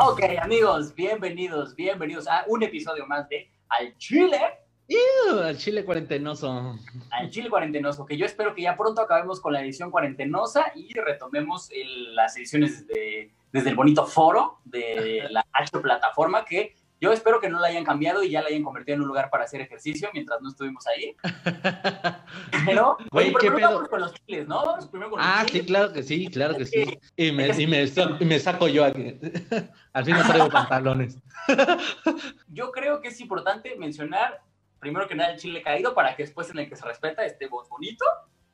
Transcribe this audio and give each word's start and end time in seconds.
Ok, 0.00 0.22
amigos, 0.40 0.94
bienvenidos, 0.94 1.74
bienvenidos 1.74 2.26
a 2.26 2.44
un 2.46 2.62
episodio 2.62 3.06
más 3.06 3.28
de 3.28 3.50
Al 3.68 3.94
Chile. 3.98 4.38
Iu, 4.88 5.40
al 5.40 5.58
chile 5.58 5.84
cuarentenoso. 5.84 6.74
Al 7.10 7.28
Chile 7.28 7.50
Cuarentenoso, 7.50 8.06
que 8.06 8.16
yo 8.16 8.24
espero 8.24 8.54
que 8.54 8.62
ya 8.62 8.74
pronto 8.74 9.02
acabemos 9.02 9.38
con 9.40 9.52
la 9.52 9.60
edición 9.60 9.90
cuarentenosa 9.90 10.72
y 10.74 10.90
retomemos 10.94 11.70
el- 11.70 12.14
las 12.16 12.34
ediciones 12.38 12.86
de- 12.86 13.30
desde 13.52 13.68
el 13.68 13.76
bonito 13.76 14.06
foro 14.06 14.60
de 14.64 15.26
la 15.28 15.44
H 15.52 15.78
plataforma 15.80 16.46
que 16.46 16.74
yo 17.00 17.12
espero 17.12 17.40
que 17.40 17.48
no 17.48 17.60
la 17.60 17.68
hayan 17.68 17.84
cambiado 17.84 18.22
y 18.22 18.30
ya 18.30 18.42
la 18.42 18.48
hayan 18.48 18.62
convertido 18.62 18.96
en 18.96 19.02
un 19.02 19.08
lugar 19.08 19.30
para 19.30 19.44
hacer 19.44 19.60
ejercicio 19.60 20.08
mientras 20.12 20.40
no 20.40 20.48
estuvimos 20.48 20.84
ahí. 20.86 21.16
Pero, 22.66 22.96
Güey, 23.10 23.32
¿qué 23.40 23.50
pedo? 23.50 23.70
vamos 23.72 23.88
con 23.88 24.00
los 24.00 24.14
chiles, 24.14 24.46
¿no? 24.48 24.62
Primero 24.90 25.10
con 25.10 25.18
los 25.20 25.28
Ah, 25.28 25.44
sí, 25.50 25.60
claro 25.64 25.92
que 25.92 26.02
sí, 26.02 26.26
claro 26.28 26.56
que 26.56 26.66
sí. 26.66 26.98
Y 27.16 27.32
me, 27.32 27.48
y 27.48 27.66
me, 27.66 27.86
sa- 27.88 28.16
y 28.18 28.24
me 28.24 28.38
saco 28.38 28.68
yo 28.68 28.84
aquí. 28.84 29.18
Al 29.92 30.04
fin 30.04 30.14
no 30.16 30.22
traigo 30.26 30.48
pantalones. 30.50 31.18
Yo 32.48 32.70
creo 32.72 33.00
que 33.00 33.08
es 33.08 33.20
importante 33.20 33.74
mencionar 33.76 34.40
primero 34.80 35.08
que 35.08 35.14
nada 35.14 35.32
el 35.32 35.38
chile 35.40 35.62
caído 35.62 35.94
para 35.94 36.14
que 36.14 36.22
después 36.24 36.50
en 36.50 36.58
el 36.60 36.68
que 36.68 36.76
se 36.76 36.84
respeta 36.84 37.24
esté 37.24 37.46
voz 37.48 37.68
bonito. 37.68 38.04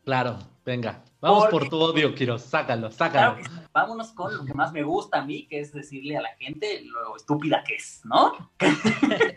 Claro, 0.05 0.39
venga. 0.65 1.03
Vamos 1.21 1.45
Porque- 1.45 1.51
por 1.53 1.69
tu 1.71 1.79
odio, 1.81 2.15
Kiro. 2.15 2.39
Sácalo, 2.39 2.91
Claro 2.91 2.95
sácalo. 2.95 3.37
que 3.39 3.45
sí. 3.45 3.51
Vámonos 3.73 4.13
con 4.13 4.37
lo 4.37 4.45
que 4.45 4.53
más 4.55 4.73
me 4.73 4.83
gusta 4.83 5.21
a 5.21 5.25
mí, 5.25 5.47
que 5.49 5.61
es 5.61 5.73
decirle 5.73 6.17
a 6.19 6.23
la 6.23 6.29
gente 6.39 6.83
lo 6.85 7.17
estúpida 7.17 7.65
que 7.67 7.77
es, 7.77 8.03
¿no? 8.05 8.33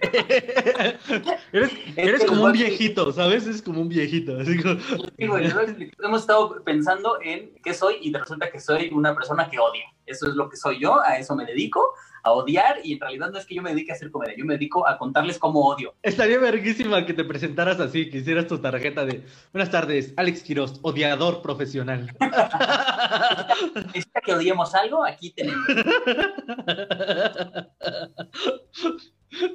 eres 1.53 1.71
eres 1.95 2.25
como 2.25 2.43
un 2.45 2.51
viejito, 2.51 3.11
¿sabes? 3.13 3.47
Es 3.47 3.61
como 3.61 3.81
un 3.81 3.89
viejito. 3.89 4.37
así 4.39 4.61
como- 4.61 4.79
Sí. 4.79 5.91
Hemos 6.03 6.21
estado 6.21 6.63
pensando 6.63 7.17
en 7.21 7.53
qué 7.63 7.73
soy 7.73 7.95
y 8.01 8.13
resulta 8.13 8.49
que 8.51 8.59
soy 8.59 8.89
una 8.93 9.13
persona 9.15 9.49
que 9.49 9.59
odia. 9.59 9.85
Eso 10.05 10.27
es 10.27 10.35
lo 10.35 10.49
que 10.49 10.57
soy 10.57 10.79
yo, 10.79 11.01
a 11.01 11.17
eso 11.17 11.35
me 11.35 11.45
dedico, 11.45 11.93
a 12.27 12.31
odiar 12.31 12.77
y 12.83 12.93
en 12.93 12.99
realidad 12.99 13.31
no 13.31 13.39
es 13.39 13.45
que 13.45 13.55
yo 13.55 13.61
me 13.61 13.71
dedique 13.71 13.91
a 13.91 13.95
hacer 13.95 14.11
comedia, 14.11 14.35
yo 14.37 14.45
me 14.45 14.53
dedico 14.53 14.87
a 14.87 14.97
contarles 14.97 15.39
cómo 15.39 15.61
odio. 15.61 15.95
Estaría 16.01 16.39
verguísima 16.39 17.05
que 17.05 17.13
te 17.13 17.23
presentaras 17.23 17.79
así, 17.79 18.09
que 18.09 18.19
hicieras 18.19 18.47
tu 18.47 18.59
tarjeta 18.59 19.05
de 19.05 19.23
Buenas 19.51 19.71
tardes, 19.71 20.13
Alex 20.17 20.43
Quiroz, 20.43 20.79
odiador 20.81 21.41
profesional. 21.41 22.15
Necesita 23.75 24.21
que 24.21 24.33
odiemos 24.33 24.75
algo, 24.75 25.05
aquí 25.05 25.31
tenemos. 25.31 25.65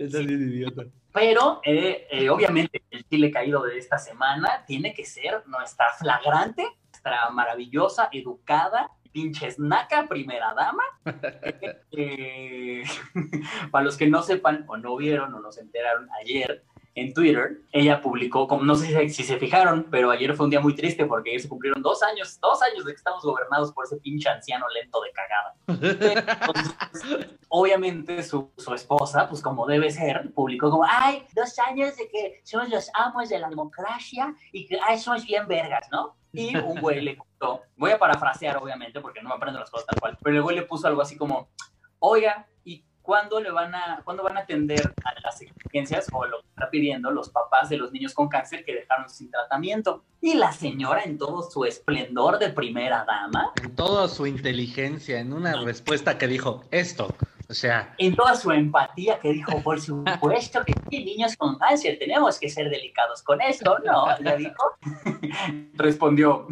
Estás 0.01 0.27
bien 0.27 0.43
idiota. 0.49 0.85
Pero, 1.13 1.61
eh, 1.65 2.07
eh, 2.11 2.31
obviamente, 2.31 2.83
el 2.91 3.07
chile 3.09 3.31
caído 3.31 3.63
de 3.65 3.79
esta 3.79 3.99
semana 3.99 4.65
tiene 4.67 4.95
que 4.95 5.05
ser 5.05 5.47
nuestra 5.47 5.91
flagrante, 5.99 6.67
nuestra 6.91 7.31
maravillosa, 7.31 8.09
educada, 8.13 8.91
pinches 9.13 9.59
naca 9.59 10.07
primera 10.09 10.55
dama. 10.55 10.85
Eh, 11.95 12.83
para 13.71 13.85
los 13.85 13.99
que 13.99 14.09
no 14.09 14.23
sepan, 14.23 14.65
o 14.67 14.79
no 14.79 14.97
vieron, 14.97 15.35
o 15.35 15.41
no 15.41 15.53
se 15.53 15.61
enteraron 15.61 16.09
ayer, 16.23 16.65
en 16.95 17.15
Twitter, 17.15 17.61
ella 17.73 18.03
publicó, 18.03 18.47
como 18.47 18.65
no 18.65 18.75
sé 18.75 19.09
si, 19.09 19.11
si 19.11 19.25
se 19.25 19.39
fijaron, 19.39 19.87
pero 19.91 20.11
ayer 20.11 20.35
fue 20.35 20.45
un 20.45 20.51
día 20.51 20.61
muy 20.61 20.75
triste 20.75 21.07
porque 21.07 21.31
ayer 21.31 21.41
se 21.41 21.49
cumplieron 21.49 21.83
dos 21.83 22.03
años, 22.03 22.39
dos 22.41 22.61
años 22.63 22.85
de 22.85 22.93
que 22.93 22.97
estamos 22.97 23.23
gobernados 23.25 23.73
por 23.73 23.87
ese 23.87 23.97
pinche 23.97 24.29
anciano 24.29 24.67
lento 24.69 25.01
de 25.01 25.11
cagada. 25.13 25.55
Entonces, 25.69 27.39
obviamente 27.49 28.23
su, 28.23 28.51
su 28.59 28.75
esposa, 28.75 29.29
pues 29.29 29.41
como 29.41 29.67
debe 29.67 29.91
ser, 29.91 30.33
publicó 30.35 30.71
como, 30.71 30.85
ay, 30.85 31.25
dos 31.35 31.59
años 31.59 31.97
de 31.97 32.09
que 32.09 32.41
somos 32.45 32.69
los 32.69 32.91
amos 32.95 33.31
de 33.31 33.39
la 33.39 33.49
democracia 33.49 34.35
y 34.53 34.67
que, 34.67 34.79
ay, 34.87 34.99
somos 34.99 35.25
bien 35.25 35.47
vergas, 35.49 35.89
¿no? 35.91 36.17
Y 36.33 36.57
un 36.57 36.81
güey 36.81 37.01
le 37.03 37.17
puso, 37.17 37.63
voy 37.77 37.91
a 37.91 37.99
parafrasear 37.99 38.57
obviamente 38.57 39.01
porque 39.01 39.23
no 39.23 39.29
me 39.29 39.35
aprendo 39.35 39.61
las 39.61 39.71
cosas 39.71 39.87
tal 39.87 40.01
cual, 40.01 40.19
pero 40.23 40.37
el 40.37 40.43
güey 40.43 40.57
le 40.57 40.63
puso 40.63 40.89
algo 40.89 41.03
así 41.03 41.17
como, 41.17 41.51
oiga, 41.99 42.47
¿y 42.65 42.85
cuándo 43.03 43.41
le 43.41 43.51
van 43.51 43.75
a, 43.75 44.01
cuándo 44.05 44.23
van 44.23 44.39
a 44.39 44.41
atender 44.41 44.95
a 45.05 45.21
las 45.21 45.43
exigencias 45.43 46.07
o 46.13 46.25
lo 46.25 46.41
que 46.41 46.49
está 46.49 46.71
pidiendo 46.71 47.11
los 47.11 47.29
papás 47.29 47.69
de 47.69 47.77
los 47.77 47.93
niños 47.93 48.15
con 48.15 48.29
cáncer 48.29 48.65
que 48.65 48.75
dejaron 48.75 49.11
sin 49.11 49.31
tratamiento? 49.31 50.05
Y 50.23 50.35
la 50.35 50.53
señora 50.53 51.03
en 51.03 51.19
todo 51.19 51.43
su 51.43 51.65
esplendor 51.67 52.39
de 52.39 52.49
primera 52.49 53.05
dama, 53.05 53.53
En 53.63 53.75
toda 53.75 54.09
su 54.09 54.27
inteligencia, 54.27 55.21
en 55.21 55.33
una 55.33 55.61
respuesta 55.63 56.17
que 56.17 56.29
dijo 56.29 56.63
esto. 56.71 57.15
O 57.53 57.55
sea, 57.55 57.95
en 57.99 58.17
toda 58.17 58.35
su 58.35 58.51
empatía 58.51 59.21
que 59.21 59.31
dijo, 59.31 59.63
por 59.63 59.79
supuesto 59.79 60.65
que 60.65 60.73
sí, 60.89 61.05
niños 61.05 61.37
con 61.37 61.59
cáncer, 61.59 61.99
tenemos 61.99 62.41
que 62.41 62.49
ser 62.49 62.71
delicados 62.71 63.23
con 63.23 63.43
esto, 63.43 63.77
¿no? 63.85 64.07
Le 64.21 64.39
dijo. 64.39 64.79
Respondió, 65.75 66.47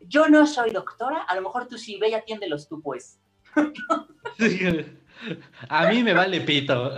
yo 0.00 0.28
no 0.28 0.44
soy 0.48 0.72
doctora, 0.72 1.22
a 1.22 1.36
lo 1.36 1.42
mejor 1.42 1.68
tú 1.68 1.78
sí, 1.78 1.96
ve 2.00 2.08
y 2.08 2.14
atiéndelos 2.14 2.68
tú, 2.68 2.82
pues. 2.82 3.20
a 5.68 5.86
mí 5.86 6.02
me 6.02 6.12
vale 6.12 6.40
pito. 6.40 6.96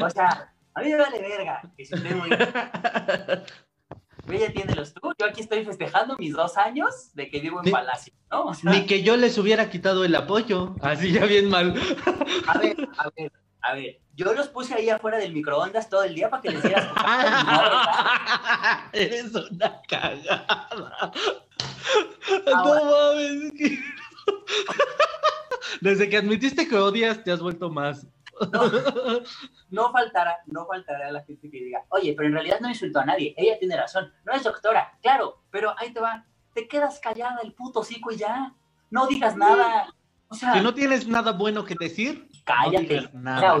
O 0.00 0.10
sea, 0.10 0.54
a 0.74 0.80
mí 0.80 0.90
me 0.90 0.96
vale 0.96 1.20
verga, 1.20 1.60
que 1.76 1.86
si 1.86 1.94
usted 1.94 2.14
muy... 4.26 4.36
Ve 4.36 4.42
y 4.42 4.46
atiéndelos 4.46 4.94
tú, 4.94 5.12
yo 5.18 5.26
aquí 5.26 5.40
estoy 5.42 5.64
festejando 5.64 6.16
mis 6.18 6.32
dos 6.34 6.56
años 6.56 7.10
de 7.14 7.28
que 7.30 7.40
vivo 7.40 7.58
en 7.60 7.66
Ni- 7.66 7.70
Palacio, 7.70 8.12
¿no? 8.30 8.44
O 8.46 8.54
sea, 8.54 8.70
Ni 8.70 8.86
que 8.86 9.02
yo 9.02 9.16
les 9.16 9.36
hubiera 9.38 9.70
quitado 9.70 10.04
el 10.04 10.14
apoyo. 10.14 10.74
Así 10.80 11.12
ya 11.12 11.24
bien 11.26 11.48
mal. 11.50 11.74
a 12.46 12.58
ver, 12.58 12.76
a 12.98 13.10
ver, 13.16 13.32
a 13.62 13.74
ver, 13.74 14.00
yo 14.14 14.32
los 14.34 14.48
puse 14.48 14.74
ahí 14.74 14.90
afuera 14.90 15.18
del 15.18 15.32
microondas 15.32 15.88
todo 15.88 16.02
el 16.04 16.14
día 16.14 16.28
para 16.30 16.42
que 16.42 16.50
les 16.50 16.62
dieras... 16.62 16.86
Eres 18.92 19.34
una 19.34 19.80
cagada. 19.88 20.44
Ahora. 20.70 21.12
No 22.46 22.84
mames. 22.84 23.52
Desde 25.80 26.08
que 26.08 26.16
admitiste 26.16 26.68
que 26.68 26.76
odias, 26.76 27.22
te 27.24 27.32
has 27.32 27.40
vuelto 27.40 27.68
más. 27.70 28.06
No 29.70 29.92
faltará, 29.92 30.38
no 30.46 30.66
faltará 30.66 31.10
la 31.10 31.22
gente 31.24 31.50
que 31.50 31.58
diga, 31.58 31.84
oye, 31.88 32.14
pero 32.16 32.28
en 32.28 32.34
realidad 32.34 32.60
no 32.60 32.68
insultó 32.68 33.00
a 33.00 33.04
nadie, 33.04 33.34
ella 33.36 33.58
tiene 33.58 33.76
razón, 33.76 34.12
no 34.24 34.32
es 34.32 34.42
doctora, 34.42 34.98
claro, 35.02 35.42
pero 35.50 35.74
ahí 35.78 35.92
te 35.92 36.00
va, 36.00 36.26
te 36.54 36.68
quedas 36.68 37.00
callada 37.00 37.40
el 37.42 37.52
puto 37.52 37.80
hocico 37.80 38.12
y 38.12 38.16
ya, 38.16 38.54
no 38.90 39.06
digas 39.06 39.36
nada, 39.36 39.88
o 40.28 40.34
sea, 40.34 40.54
Si 40.54 40.60
no 40.60 40.74
tienes 40.74 41.06
nada 41.06 41.32
bueno 41.32 41.64
que 41.64 41.74
decir, 41.78 42.28
cállate, 42.44 43.02
no 43.12 43.20
nada. 43.20 43.60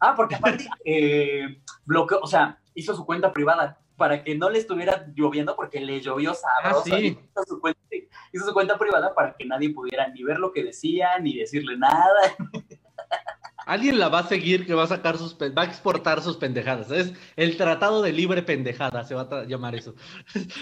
Ah, 0.00 0.14
porque 0.16 0.34
aparte, 0.34 0.68
eh, 0.84 1.62
bloqueó, 1.84 2.20
o 2.20 2.26
sea, 2.26 2.60
hizo 2.74 2.94
su 2.94 3.06
cuenta 3.06 3.32
privada 3.32 3.78
para 3.96 4.24
que 4.24 4.34
no 4.34 4.50
le 4.50 4.58
estuviera 4.58 5.06
lloviendo 5.14 5.54
porque 5.54 5.80
le 5.80 6.00
llovió 6.00 6.34
sabroso. 6.34 6.92
Ah, 6.92 6.98
sí. 6.98 7.06
hizo, 7.06 7.44
su 7.46 7.60
cuenta, 7.60 7.80
hizo 8.32 8.44
su 8.44 8.52
cuenta 8.52 8.78
privada 8.78 9.14
para 9.14 9.36
que 9.36 9.44
nadie 9.44 9.70
pudiera 9.72 10.08
ni 10.08 10.24
ver 10.24 10.38
lo 10.38 10.52
que 10.52 10.64
decía, 10.64 11.18
ni 11.20 11.36
decirle 11.36 11.76
nada. 11.76 12.20
Alguien 13.66 13.98
la 13.98 14.08
va 14.08 14.20
a 14.20 14.26
seguir 14.28 14.66
que 14.66 14.74
va 14.74 14.84
a 14.84 14.86
sacar 14.86 15.16
sus 15.18 15.36
va 15.36 15.62
a 15.62 15.64
exportar 15.64 16.20
sus 16.22 16.36
pendejadas. 16.36 16.90
Es 16.90 17.12
el 17.36 17.56
tratado 17.56 18.02
de 18.02 18.12
libre 18.12 18.42
pendejada, 18.42 19.04
se 19.04 19.14
va 19.14 19.22
a 19.30 19.44
llamar 19.44 19.74
eso. 19.74 19.94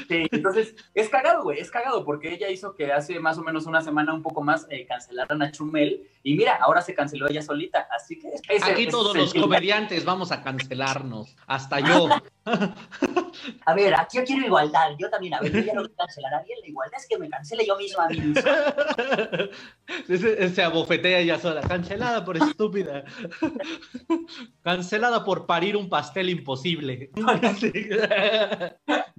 Sí, 0.08 0.26
entonces, 0.30 0.74
es 0.94 1.08
cagado, 1.08 1.42
güey, 1.42 1.58
es 1.60 1.70
cagado, 1.70 2.04
porque 2.04 2.32
ella 2.34 2.48
hizo 2.50 2.74
que 2.74 2.92
hace 2.92 3.18
más 3.20 3.38
o 3.38 3.42
menos 3.42 3.66
una 3.66 3.80
semana, 3.80 4.12
un 4.12 4.22
poco 4.22 4.42
más, 4.42 4.66
eh, 4.70 4.86
cancelaran 4.86 5.42
a 5.42 5.50
Chumel, 5.50 6.06
y 6.22 6.34
mira, 6.36 6.56
ahora 6.60 6.82
se 6.82 6.94
canceló 6.94 7.28
ella 7.28 7.42
solita, 7.42 7.86
así 7.96 8.18
que... 8.18 8.28
ese- 8.28 8.70
Aquí 8.70 8.82
ese 8.82 8.90
todos 8.90 9.16
los 9.16 9.32
comediantes 9.32 10.04
vamos 10.04 10.32
a 10.32 10.42
cancelarnos. 10.42 11.36
Hasta 11.46 11.80
yo. 11.80 12.08
A 13.66 13.74
ver, 13.74 13.94
aquí 13.94 14.18
yo 14.18 14.24
quiero 14.24 14.46
igualdad, 14.46 14.90
yo 14.98 15.08
también, 15.08 15.34
a 15.34 15.40
ver, 15.40 15.52
yo 15.52 15.60
ya 15.60 15.74
no 15.74 15.82
quiero 15.82 15.96
cancelar 15.96 16.34
a 16.34 16.38
alguien, 16.38 16.58
la 16.60 16.68
igualdad 16.68 17.00
es 17.00 17.06
que 17.08 17.18
me 17.18 17.28
cancele 17.28 17.66
yo 17.66 17.76
misma 17.76 18.04
a 18.04 18.08
mí 18.08 18.20
misma. 18.20 18.42
Se, 20.06 20.48
se 20.50 20.62
abofetea 20.62 21.20
ella 21.20 21.38
sola. 21.38 21.60
Cancelada 21.62 22.24
por 22.24 22.36
estúpida. 22.36 23.04
Cancelada 24.62 25.24
por 25.24 25.46
parir 25.46 25.76
un 25.76 25.88
pastel 25.88 26.30
imposible. 26.30 27.10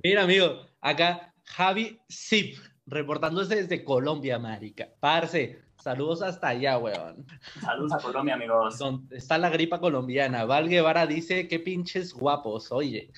Mira, 0.04 0.24
amigo, 0.24 0.66
acá 0.82 1.34
Javi 1.46 2.00
Zip, 2.12 2.58
reportándose 2.88 3.56
desde 3.56 3.84
Colombia, 3.84 4.38
marica. 4.40 4.90
Parce, 5.00 5.60
saludos 5.78 6.22
hasta 6.22 6.50
allá, 6.50 6.78
weón. 6.78 7.26
Saludos 7.62 7.94
a 7.94 7.98
Colombia, 8.00 8.36
amigos. 8.36 8.78
Donde 8.78 9.18
está 9.18 9.38
la 9.38 9.50
gripa 9.50 9.80
colombiana. 9.80 10.46
Val 10.46 10.68
Guevara 10.70 11.06
dice, 11.08 11.48
qué 11.48 11.60
pinches 11.60 12.14
guapos, 12.14 12.72
oye. 12.72 13.12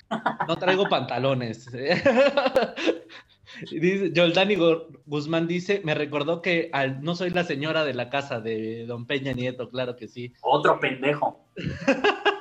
No 0.48 0.56
traigo 0.58 0.88
pantalones. 0.90 1.68
Dice, 3.72 4.12
Yoldani 4.14 4.56
Gu- 4.56 5.00
Guzmán 5.06 5.48
dice, 5.48 5.80
me 5.84 5.94
recordó 5.94 6.42
que 6.42 6.70
al- 6.74 7.04
no 7.04 7.16
soy 7.16 7.30
la 7.30 7.44
señora 7.44 7.86
de 7.86 7.94
la 7.94 8.10
casa 8.10 8.42
de 8.42 8.86
Don 8.88 9.06
Peña 9.06 9.32
Nieto, 9.34 9.70
claro 9.70 9.96
que 9.96 10.08
sí. 10.08 10.34
Otro 10.42 10.80
pendejo. 10.80 11.46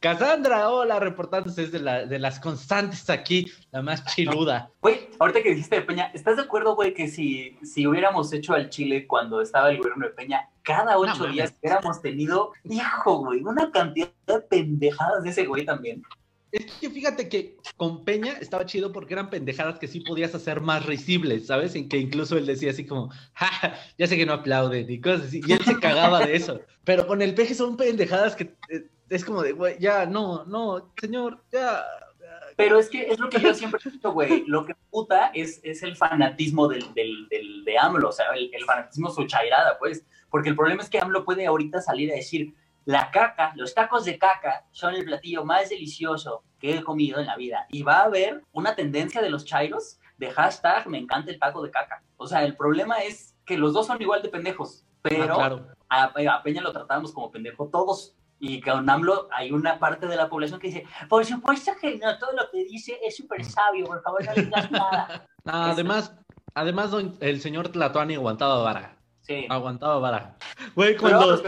Cassandra, 0.00 0.68
hola, 0.68 1.00
reportándose 1.00 1.62
es 1.64 1.72
de, 1.72 1.80
la- 1.80 2.06
de 2.06 2.18
las 2.18 2.40
constantes 2.40 3.08
aquí, 3.10 3.46
la 3.70 3.82
más 3.82 4.04
chiluda. 4.14 4.70
Güey, 4.82 5.08
ahorita 5.18 5.42
que 5.42 5.50
dijiste 5.50 5.76
de 5.76 5.82
Peña, 5.82 6.10
¿estás 6.14 6.36
de 6.36 6.42
acuerdo, 6.42 6.74
güey, 6.74 6.92
que 6.94 7.08
si, 7.08 7.56
si 7.62 7.86
hubiéramos 7.86 8.32
hecho 8.32 8.52
al 8.54 8.68
Chile 8.70 9.06
cuando 9.06 9.40
estaba 9.40 9.70
el 9.70 9.78
gobierno 9.78 10.06
de 10.06 10.12
Peña, 10.12 10.48
cada 10.62 10.98
ocho 10.98 11.26
días 11.26 11.54
hubiéramos 11.62 12.02
tenido, 12.02 12.52
hijo, 12.64 13.18
güey, 13.18 13.42
una 13.42 13.70
cantidad 13.70 14.10
de 14.26 14.40
pendejadas 14.40 15.22
de 15.24 15.30
ese 15.30 15.46
güey 15.46 15.64
también? 15.64 16.02
Es 16.52 16.66
que 16.74 16.88
fíjate 16.88 17.28
que 17.28 17.56
con 17.76 18.04
Peña 18.04 18.34
estaba 18.40 18.64
chido 18.64 18.92
porque 18.92 19.14
eran 19.14 19.28
pendejadas 19.28 19.80
que 19.80 19.88
sí 19.88 19.98
podías 19.98 20.36
hacer 20.36 20.60
más 20.60 20.86
risibles, 20.86 21.48
¿sabes? 21.48 21.74
En 21.74 21.88
que 21.88 21.96
incluso 21.98 22.38
él 22.38 22.46
decía 22.46 22.70
así 22.70 22.86
como, 22.86 23.10
ja, 23.32 23.74
ya 23.98 24.06
sé 24.06 24.16
que 24.16 24.24
no 24.24 24.34
aplauden 24.34 24.88
y 24.88 25.00
cosas 25.00 25.22
así. 25.26 25.40
Y 25.44 25.50
él 25.52 25.64
se 25.64 25.80
cagaba 25.80 26.24
de 26.24 26.36
eso. 26.36 26.60
Pero 26.84 27.08
con 27.08 27.22
el 27.22 27.34
peje 27.34 27.56
son 27.56 27.76
pendejadas 27.76 28.36
que 28.36 28.54
eh, 28.70 28.86
es 29.08 29.24
como 29.24 29.42
de, 29.42 29.52
güey, 29.52 29.78
ya, 29.78 30.06
no, 30.06 30.44
no, 30.44 30.92
señor, 31.00 31.42
ya. 31.52 31.84
Pero 32.56 32.78
es 32.78 32.88
que 32.88 33.08
es 33.10 33.18
lo 33.18 33.28
que 33.28 33.40
yo 33.40 33.52
siempre 33.52 33.80
he 33.84 33.90
dicho, 33.90 34.12
güey. 34.12 34.44
Lo 34.46 34.64
que 34.64 34.74
puta 34.90 35.32
es, 35.34 35.60
es 35.64 35.82
el 35.82 35.96
fanatismo 35.96 36.68
del, 36.68 36.94
del, 36.94 37.28
del 37.28 37.64
de 37.64 37.78
AMLO, 37.78 38.10
o 38.10 38.12
sea, 38.12 38.26
el, 38.34 38.50
el 38.54 38.64
fanatismo 38.64 39.10
su 39.10 39.26
chairada, 39.26 39.76
pues. 39.78 40.06
Porque 40.30 40.50
el 40.50 40.56
problema 40.56 40.82
es 40.82 40.88
que 40.88 40.98
AMLO 41.00 41.24
puede 41.24 41.46
ahorita 41.46 41.80
salir 41.80 42.12
a 42.12 42.16
decir, 42.16 42.54
la 42.84 43.10
caca, 43.10 43.52
los 43.56 43.74
tacos 43.74 44.04
de 44.04 44.18
caca 44.18 44.66
son 44.70 44.94
el 44.94 45.04
platillo 45.04 45.44
más 45.44 45.68
delicioso 45.70 46.44
que 46.60 46.76
he 46.76 46.84
comido 46.84 47.18
en 47.18 47.26
la 47.26 47.36
vida. 47.36 47.66
Y 47.70 47.82
va 47.82 47.98
a 47.98 48.04
haber 48.04 48.42
una 48.52 48.76
tendencia 48.76 49.20
de 49.20 49.30
los 49.30 49.44
chairos 49.44 49.98
de 50.18 50.30
hashtag 50.30 50.86
me 50.88 50.98
encanta 50.98 51.30
el 51.30 51.38
taco 51.38 51.62
de 51.62 51.70
caca. 51.70 52.02
O 52.16 52.26
sea, 52.26 52.44
el 52.44 52.56
problema 52.56 52.98
es 52.98 53.34
que 53.44 53.58
los 53.58 53.72
dos 53.72 53.86
son 53.86 54.00
igual 54.00 54.22
de 54.22 54.28
pendejos, 54.28 54.84
pero 55.02 55.34
Ah, 55.34 55.36
claro. 55.36 55.66
a, 55.88 56.04
a 56.04 56.42
Peña 56.42 56.62
lo 56.62 56.72
tratamos 56.72 57.12
como 57.12 57.30
pendejo 57.30 57.68
todos. 57.68 58.14
Y 58.38 58.60
con 58.60 58.88
AMLO 58.88 59.28
hay 59.32 59.52
una 59.52 59.78
parte 59.78 60.06
de 60.06 60.16
la 60.16 60.28
población 60.28 60.60
que 60.60 60.68
dice, 60.68 60.86
por 61.08 61.24
supuesto 61.24 61.72
que 61.80 61.98
no, 61.98 62.18
todo 62.18 62.32
lo 62.32 62.50
que 62.50 62.64
dice 62.64 62.98
es 63.02 63.16
súper 63.16 63.44
sabio, 63.44 63.86
por 63.86 64.02
favor 64.02 64.24
no 64.26 64.34
digas 64.34 64.70
nada. 64.70 65.26
No, 65.44 65.52
además, 65.52 66.16
además 66.54 66.90
el 67.20 67.40
señor 67.42 67.68
Tlatuani 67.68 68.14
aguantaba 68.14 68.62
vara. 68.62 68.96
Sí. 69.20 69.44
Aguantaba 69.50 69.98
vara. 69.98 70.38
Güey, 70.74 70.96
cuando, 70.96 71.42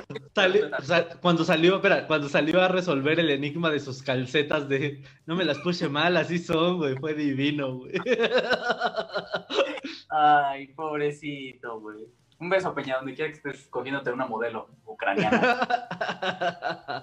cuando 1.22 1.44
salió, 1.44 1.76
espera, 1.76 2.06
cuando 2.06 2.28
salió 2.28 2.60
a 2.60 2.68
resolver 2.68 3.18
el 3.20 3.30
enigma 3.30 3.70
de 3.70 3.80
sus 3.80 4.02
calcetas 4.02 4.68
de 4.68 5.02
no 5.24 5.34
me 5.34 5.46
las 5.46 5.58
puse 5.60 5.88
mal, 5.88 6.18
así 6.18 6.38
son, 6.38 6.76
güey, 6.76 6.94
fue 6.96 7.14
divino, 7.14 7.78
güey. 7.78 7.94
Ay, 10.10 10.68
pobrecito, 10.68 11.80
güey. 11.80 12.06
Un 12.38 12.50
beso, 12.50 12.74
Peña, 12.74 12.96
donde 12.96 13.14
quiera 13.14 13.30
que 13.30 13.36
estés 13.36 13.66
cogiéndote 13.68 14.12
una 14.12 14.26
modelo 14.26 14.68
ucraniana. 14.84 15.66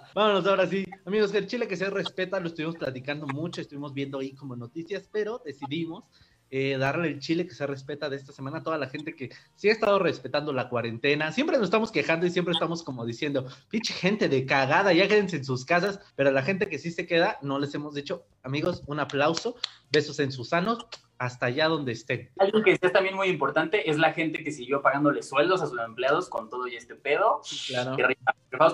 Vámonos 0.13 0.45
ahora 0.45 0.67
sí. 0.67 0.85
Amigos, 1.05 1.33
el 1.33 1.47
Chile 1.47 1.67
que 1.67 1.75
se 1.75 1.89
respeta, 1.89 2.39
lo 2.39 2.47
estuvimos 2.47 2.75
platicando 2.75 3.25
mucho, 3.27 3.61
estuvimos 3.61 3.93
viendo 3.93 4.19
ahí 4.19 4.33
como 4.35 4.55
noticias, 4.55 5.09
pero 5.11 5.41
decidimos 5.43 6.07
eh, 6.55 6.77
darle 6.77 7.07
el 7.07 7.19
Chile 7.19 7.47
que 7.47 7.55
se 7.55 7.65
respeta 7.65 8.11
de 8.11 8.15
esta 8.15 8.31
semana 8.31 8.59
a 8.59 8.63
toda 8.63 8.77
la 8.77 8.87
gente 8.87 9.15
que 9.15 9.31
sí 9.55 9.69
ha 9.69 9.71
estado 9.71 9.97
respetando 9.97 10.53
la 10.53 10.69
cuarentena. 10.69 11.31
Siempre 11.31 11.57
nos 11.57 11.65
estamos 11.65 11.91
quejando 11.91 12.27
y 12.27 12.29
siempre 12.29 12.51
estamos 12.51 12.83
como 12.83 13.03
diciendo, 13.03 13.47
pinche 13.69 13.91
gente 13.91 14.29
de 14.29 14.45
cagada, 14.45 14.93
ya 14.93 15.07
quédense 15.07 15.37
en 15.37 15.45
sus 15.45 15.65
casas, 15.65 15.99
pero 16.15 16.29
a 16.29 16.31
la 16.31 16.43
gente 16.43 16.69
que 16.69 16.77
sí 16.77 16.91
se 16.91 17.07
queda, 17.07 17.39
no 17.41 17.57
les 17.57 17.73
hemos 17.73 17.95
dicho, 17.95 18.27
amigos, 18.43 18.83
un 18.85 18.99
aplauso, 18.99 19.55
besos 19.91 20.19
en 20.19 20.31
sus 20.31 20.49
sanos, 20.49 20.85
hasta 21.17 21.45
allá 21.47 21.67
donde 21.67 21.91
estén. 21.93 22.29
Algo 22.37 22.61
que 22.63 22.71
es 22.71 22.79
también 22.91 23.15
muy 23.15 23.27
importante 23.29 23.89
es 23.89 23.97
la 23.97 24.13
gente 24.13 24.43
que 24.43 24.51
siguió 24.51 24.81
pagándole 24.81 25.23
sueldos 25.23 25.61
a 25.61 25.67
sus 25.67 25.79
empleados 25.79 26.29
con 26.29 26.49
todo 26.49 26.67
y 26.67 26.75
este 26.75 26.95
pedo. 26.95 27.41
Claro. 27.67 27.95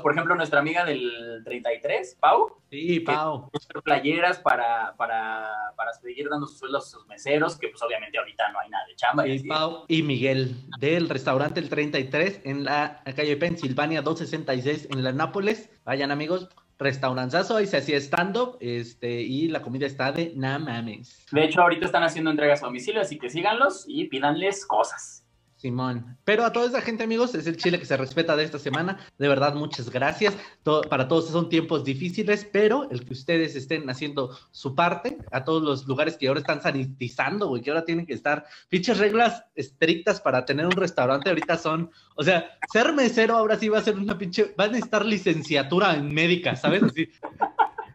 Por 0.01 0.11
ejemplo, 0.11 0.35
nuestra 0.35 0.59
amiga 0.59 0.83
del 0.85 1.41
33, 1.45 2.17
Pau, 2.19 2.57
Sí, 2.69 2.99
Pau. 2.99 3.49
playeras 3.83 4.39
para, 4.39 4.93
para, 4.97 5.47
para 5.75 5.93
seguir 5.93 6.27
dando 6.29 6.45
sus 6.47 6.59
sueldos 6.59 6.87
a 6.87 6.89
sus 6.97 7.07
meseros, 7.07 7.57
que 7.57 7.69
pues 7.69 7.81
obviamente 7.81 8.17
ahorita 8.17 8.51
no 8.51 8.59
hay 8.59 8.69
nada 8.69 8.85
de 8.87 8.95
chamba. 8.95 9.27
y 9.27 9.37
así. 9.37 9.47
Pau 9.47 9.85
y 9.87 10.03
Miguel 10.03 10.55
del 10.79 11.09
restaurante 11.09 11.59
El 11.59 11.69
33 11.69 12.41
en 12.45 12.63
la 12.65 13.01
calle 13.15 13.37
Pensilvania 13.37 14.01
266 14.01 14.89
en 14.91 15.03
la 15.03 15.11
Nápoles. 15.13 15.69
Vayan 15.85 16.11
amigos, 16.11 16.49
restauranzazo, 16.79 17.57
ahí 17.57 17.67
se 17.67 17.77
hacía 17.77 17.97
stand-up 17.97 18.57
este, 18.61 19.21
y 19.21 19.49
la 19.49 19.61
comida 19.61 19.85
está 19.85 20.11
de 20.11 20.31
na 20.35 20.57
mames. 20.57 21.25
De 21.31 21.43
hecho, 21.43 21.61
ahorita 21.61 21.85
están 21.85 22.03
haciendo 22.03 22.31
entregas 22.31 22.63
a 22.63 22.67
domicilio, 22.67 23.01
así 23.01 23.19
que 23.19 23.29
síganlos 23.29 23.83
y 23.87 24.05
pídanles 24.05 24.65
cosas. 24.65 25.18
Simón. 25.59 26.17
Pero 26.23 26.45
a 26.45 26.53
toda 26.53 26.67
esa 26.67 26.79
gente, 26.81 27.03
amigos, 27.03 27.35
es 27.35 27.45
el 27.45 27.57
Chile 27.57 27.79
que 27.79 27.85
se 27.85 27.97
respeta 27.97 28.37
de 28.37 28.45
esta 28.45 28.57
semana. 28.59 28.97
De 29.17 29.27
verdad, 29.27 29.53
muchas 29.55 29.89
gracias. 29.89 30.33
To- 30.63 30.81
para 30.81 31.09
todos 31.09 31.27
son 31.27 31.49
tiempos 31.49 31.83
difíciles, 31.83 32.47
pero 32.49 32.89
el 32.89 33.03
que 33.05 33.11
ustedes 33.11 33.55
estén 33.57 33.89
haciendo 33.89 34.37
su 34.51 34.73
parte, 34.73 35.17
a 35.31 35.43
todos 35.43 35.61
los 35.61 35.85
lugares 35.85 36.15
que 36.15 36.29
ahora 36.29 36.39
están 36.39 36.61
sanitizando, 36.61 37.47
güey, 37.47 37.61
que 37.61 37.71
ahora 37.71 37.83
tienen 37.83 38.05
que 38.05 38.13
estar, 38.13 38.45
pinches 38.69 38.97
reglas 38.99 39.43
estrictas 39.53 40.21
para 40.21 40.45
tener 40.45 40.65
un 40.65 40.71
restaurante 40.71 41.29
ahorita 41.29 41.57
son, 41.57 41.91
o 42.15 42.23
sea, 42.23 42.57
ser 42.71 42.93
mesero 42.93 43.35
ahora 43.35 43.57
sí 43.57 43.67
va 43.67 43.79
a 43.79 43.83
ser 43.83 43.95
una 43.97 44.17
pinche, 44.17 44.55
va 44.57 44.63
a 44.63 44.67
necesitar 44.67 45.05
licenciatura 45.05 45.93
en 45.95 46.13
médica, 46.13 46.55
¿sabes? 46.55 46.83
Así. 46.83 47.09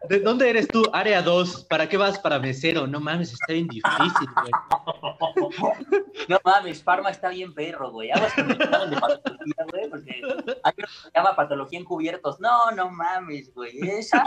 ¿De 0.08 0.20
dónde 0.20 0.50
eres 0.50 0.68
tú? 0.68 0.82
Área 0.92 1.22
2. 1.22 1.64
¿Para 1.64 1.88
qué 1.88 1.96
vas? 1.96 2.18
Para 2.18 2.38
mesero. 2.38 2.86
No 2.86 3.00
mames, 3.00 3.32
está 3.32 3.52
bien 3.52 3.66
difícil, 3.68 4.28
güey. 4.34 4.50
No 6.28 6.38
mames, 6.44 6.82
Parma 6.82 7.10
está 7.10 7.28
bien 7.30 7.54
perro, 7.54 7.90
güey. 7.90 8.10
Aguas 8.10 8.32
con 8.34 8.50
el 8.50 8.58
de 8.58 8.66
patología, 8.66 9.64
güey, 9.70 9.90
porque 9.90 10.20
hay 10.62 10.72
que 10.72 10.86
se 10.86 11.10
llama 11.14 11.36
patología 11.36 11.78
encubiertos. 11.78 12.40
No, 12.40 12.70
no 12.72 12.90
mames, 12.90 13.52
güey. 13.54 13.78
Esa. 13.88 14.24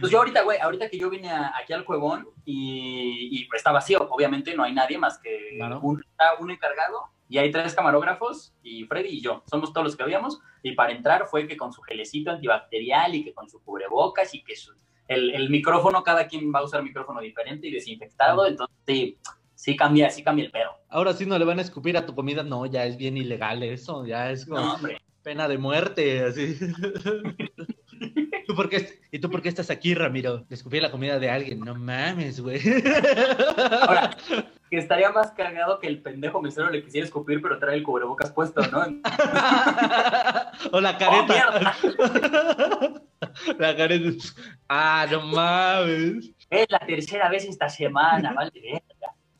Pues 0.00 0.12
yo 0.12 0.18
ahorita, 0.18 0.42
güey, 0.42 0.58
ahorita 0.58 0.88
que 0.90 0.98
yo 0.98 1.08
vine 1.08 1.30
a- 1.30 1.52
aquí 1.58 1.72
al 1.72 1.84
Cuevón 1.84 2.28
y, 2.44 3.28
y 3.30 3.44
pues 3.46 3.60
está 3.60 3.72
vacío, 3.72 4.06
obviamente 4.10 4.54
no 4.54 4.64
hay 4.64 4.74
nadie 4.74 4.98
más 4.98 5.18
que 5.18 5.54
Claro. 5.56 5.80
un, 5.80 6.02
un 6.40 6.50
encargado 6.50 7.04
y 7.32 7.38
hay 7.38 7.50
tres 7.50 7.74
camarógrafos 7.74 8.52
y 8.62 8.84
Freddy 8.84 9.08
y 9.08 9.22
yo. 9.22 9.42
Somos 9.50 9.72
todos 9.72 9.86
los 9.86 9.96
que 9.96 10.02
habíamos. 10.02 10.38
Y 10.62 10.72
para 10.72 10.92
entrar 10.92 11.26
fue 11.26 11.46
que 11.46 11.56
con 11.56 11.72
su 11.72 11.80
gelecito 11.80 12.30
antibacterial 12.30 13.14
y 13.14 13.24
que 13.24 13.32
con 13.32 13.48
su 13.48 13.62
cubrebocas 13.62 14.34
y 14.34 14.44
que 14.44 14.54
su, 14.54 14.74
el, 15.08 15.34
el 15.34 15.48
micrófono, 15.48 16.02
cada 16.02 16.26
quien 16.26 16.52
va 16.54 16.58
a 16.58 16.64
usar 16.64 16.82
micrófono 16.82 17.22
diferente 17.22 17.68
y 17.68 17.72
desinfectado. 17.72 18.46
Entonces, 18.46 18.76
sí, 18.86 19.18
sí 19.54 19.74
cambia, 19.74 20.10
sí 20.10 20.22
cambia 20.22 20.44
el 20.44 20.50
pedo. 20.50 20.72
Ahora 20.90 21.14
sí 21.14 21.24
no 21.24 21.38
le 21.38 21.46
van 21.46 21.58
a 21.58 21.62
escupir 21.62 21.96
a 21.96 22.04
tu 22.04 22.14
comida, 22.14 22.42
no, 22.42 22.66
ya 22.66 22.84
es 22.84 22.98
bien 22.98 23.16
ilegal 23.16 23.62
eso, 23.62 24.04
ya 24.04 24.30
es 24.30 24.44
como 24.44 24.60
No, 24.60 24.78
pena 25.22 25.48
de 25.48 25.56
muerte, 25.56 26.24
así. 26.24 26.58
¿Tú 28.46 28.54
por 28.54 28.68
qué, 28.68 29.00
¿Y 29.10 29.18
tú 29.18 29.30
por 29.30 29.42
qué 29.42 29.48
estás 29.48 29.70
aquí, 29.70 29.94
Ramiro? 29.94 30.44
Le 30.48 30.54
escupí 30.54 30.80
la 30.80 30.90
comida 30.90 31.18
de 31.18 31.30
alguien, 31.30 31.60
no 31.60 31.74
mames, 31.74 32.40
güey. 32.40 32.60
Ahora, 33.82 34.16
que 34.70 34.78
estaría 34.78 35.10
más 35.10 35.30
cagado 35.32 35.78
que 35.78 35.86
el 35.86 36.00
pendejo 36.02 36.40
mesero 36.40 36.70
le 36.70 36.82
quisiera 36.82 37.06
escupir, 37.06 37.40
pero 37.42 37.58
trae 37.58 37.76
el 37.76 37.82
cubrebocas 37.82 38.32
puesto, 38.32 38.62
¿no? 38.68 38.80
o 40.72 40.80
la 40.80 40.90
¡Oh, 40.90 40.98
careta. 40.98 41.24
mierda! 41.26 41.76
la 43.58 43.76
careta. 43.76 44.24
Ah, 44.68 45.06
no 45.10 45.20
mames. 45.22 46.30
Es 46.50 46.66
la 46.70 46.80
tercera 46.80 47.28
vez 47.28 47.44
esta 47.44 47.68
semana, 47.68 48.32
vale. 48.32 48.82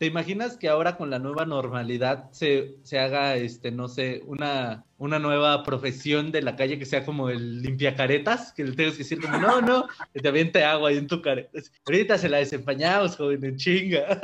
¿Te 0.02 0.06
imaginas 0.06 0.56
que 0.56 0.68
ahora 0.68 0.96
con 0.96 1.10
la 1.10 1.20
nueva 1.20 1.46
normalidad 1.46 2.28
se, 2.32 2.74
se 2.82 2.98
haga, 2.98 3.36
este, 3.36 3.70
no 3.70 3.86
sé, 3.86 4.20
una, 4.26 4.84
una 4.98 5.20
nueva 5.20 5.62
profesión 5.62 6.32
de 6.32 6.42
la 6.42 6.56
calle 6.56 6.76
que 6.76 6.86
sea 6.86 7.04
como 7.04 7.30
el 7.30 7.62
limpiacaretas? 7.62 8.52
Que 8.52 8.64
le 8.64 8.72
tengas 8.72 8.94
que 8.94 9.04
decir 9.04 9.20
como, 9.20 9.38
no, 9.38 9.60
no, 9.60 9.86
que 10.12 10.18
te 10.18 10.26
aviente 10.26 10.64
agua 10.64 10.88
ahí 10.88 10.96
en 10.96 11.06
tu 11.06 11.22
careta. 11.22 11.56
Ahorita 11.86 12.18
se 12.18 12.28
la 12.28 12.38
desempañamos, 12.38 13.14
joven, 13.16 13.44
en 13.44 13.56
chinga. 13.56 14.20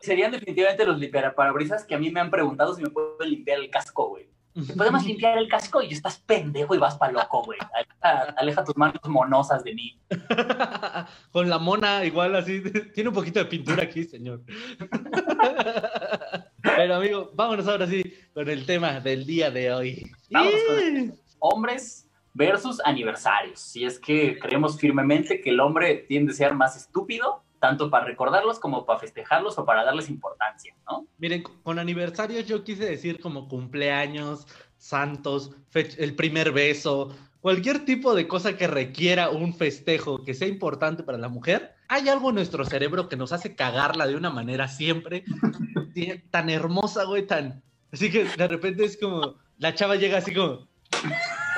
Serían 0.00 0.32
definitivamente 0.32 0.84
los 0.84 0.98
limpiaparabrisas 0.98 1.84
que 1.84 1.94
a 1.94 1.98
mí 1.98 2.10
me 2.10 2.20
han 2.20 2.30
preguntado 2.30 2.74
si 2.74 2.82
me 2.82 2.90
pueden 2.90 3.30
limpiar 3.30 3.58
el 3.58 3.70
casco, 3.70 4.10
güey. 4.10 4.28
¿Te 4.54 4.74
podemos 4.74 5.04
limpiar 5.04 5.38
el 5.38 5.48
casco? 5.48 5.80
Y 5.80 5.92
estás 5.92 6.18
pendejo 6.18 6.74
y 6.74 6.78
vas 6.78 6.96
pa' 6.96 7.10
loco, 7.12 7.44
güey. 7.44 7.58
Aleja, 7.72 8.34
aleja 8.36 8.64
tus 8.64 8.76
manos 8.76 9.00
monosas 9.06 9.62
de 9.62 9.74
mí. 9.74 9.98
Con 11.32 11.48
la 11.48 11.58
mona, 11.58 12.04
igual 12.04 12.34
así. 12.34 12.60
Tiene 12.94 13.10
un 13.10 13.14
poquito 13.14 13.38
de 13.38 13.44
pintura 13.46 13.84
aquí, 13.84 14.04
señor. 14.04 14.42
Pero 16.62 16.96
amigo, 16.96 17.30
vámonos 17.34 17.68
ahora 17.68 17.86
sí 17.86 18.02
con 18.34 18.48
el 18.48 18.66
tema 18.66 19.00
del 19.00 19.26
día 19.26 19.50
de 19.50 19.72
hoy. 19.72 20.10
Vamos 20.30 20.52
con 20.66 21.18
Hombres 21.40 22.08
versus 22.34 22.80
aniversarios. 22.84 23.60
Si 23.60 23.84
es 23.84 23.98
que 23.98 24.38
creemos 24.38 24.78
firmemente 24.78 25.40
que 25.40 25.50
el 25.50 25.60
hombre 25.60 26.06
tiende 26.08 26.32
a 26.32 26.36
ser 26.36 26.54
más 26.54 26.76
estúpido, 26.76 27.42
tanto 27.60 27.90
para 27.90 28.06
recordarlos 28.06 28.58
como 28.58 28.84
para 28.86 28.98
festejarlos 28.98 29.58
o 29.58 29.64
para 29.64 29.84
darles 29.84 30.08
importancia, 30.08 30.74
¿no? 30.88 31.06
Miren, 31.18 31.42
con 31.62 31.78
aniversarios 31.78 32.46
yo 32.46 32.64
quise 32.64 32.86
decir 32.86 33.20
como 33.20 33.48
cumpleaños, 33.48 34.46
santos, 34.78 35.52
el 35.74 36.16
primer 36.16 36.52
beso, 36.52 37.14
cualquier 37.40 37.84
tipo 37.84 38.14
de 38.14 38.26
cosa 38.26 38.56
que 38.56 38.66
requiera 38.66 39.28
un 39.28 39.54
festejo 39.54 40.24
que 40.24 40.32
sea 40.32 40.48
importante 40.48 41.02
para 41.02 41.18
la 41.18 41.28
mujer. 41.28 41.74
Hay 41.88 42.08
algo 42.08 42.30
en 42.30 42.36
nuestro 42.36 42.64
cerebro 42.64 43.08
que 43.10 43.16
nos 43.16 43.32
hace 43.32 43.54
cagarla 43.54 44.06
de 44.06 44.16
una 44.16 44.30
manera 44.30 44.66
siempre 44.66 45.24
tan 46.30 46.48
hermosa, 46.48 47.04
güey, 47.04 47.26
tan... 47.26 47.62
Así 47.92 48.10
que 48.10 48.24
de 48.24 48.48
repente 48.48 48.84
es 48.84 48.96
como, 48.96 49.34
la 49.58 49.74
chava 49.74 49.96
llega 49.96 50.18
así 50.18 50.32
como, 50.32 50.66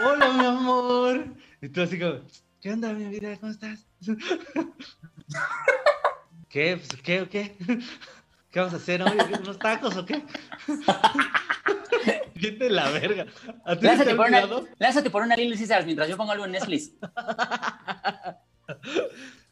hola 0.04 0.32
mi 0.32 0.47
amor, 0.47 1.26
y 1.61 1.68
tú 1.68 1.82
así 1.82 1.99
como, 1.99 2.21
¿qué 2.61 2.73
onda 2.73 2.92
mi 2.92 3.04
vida? 3.04 3.37
¿Cómo 3.38 3.52
estás? 3.52 3.87
¿Qué? 6.52 6.76
Pues, 6.76 7.02
¿Qué 7.02 7.26
qué? 7.30 7.56
¿Qué 8.50 8.61
vamos 8.61 8.75
a 8.75 8.76
hacer 8.76 9.02
hoy? 9.02 9.16
¿Unos 9.40 9.59
tacos 9.59 9.97
o 9.97 10.04
qué? 10.04 10.23
De 12.59 12.68
la 12.68 12.90
verga. 12.90 13.26
¿A 13.64 13.75
ti 13.75 13.80
te 13.80 13.87
Lánzate 13.87 14.14
por, 14.16 14.26
una, 14.26 14.49
lánzate 14.78 15.11
por 15.11 15.23
una 15.23 15.37
mientras 15.37 16.09
yo 16.09 16.16
pongo 16.16 16.32
algo 16.32 16.44
en 16.44 16.52
Netflix. 16.52 16.92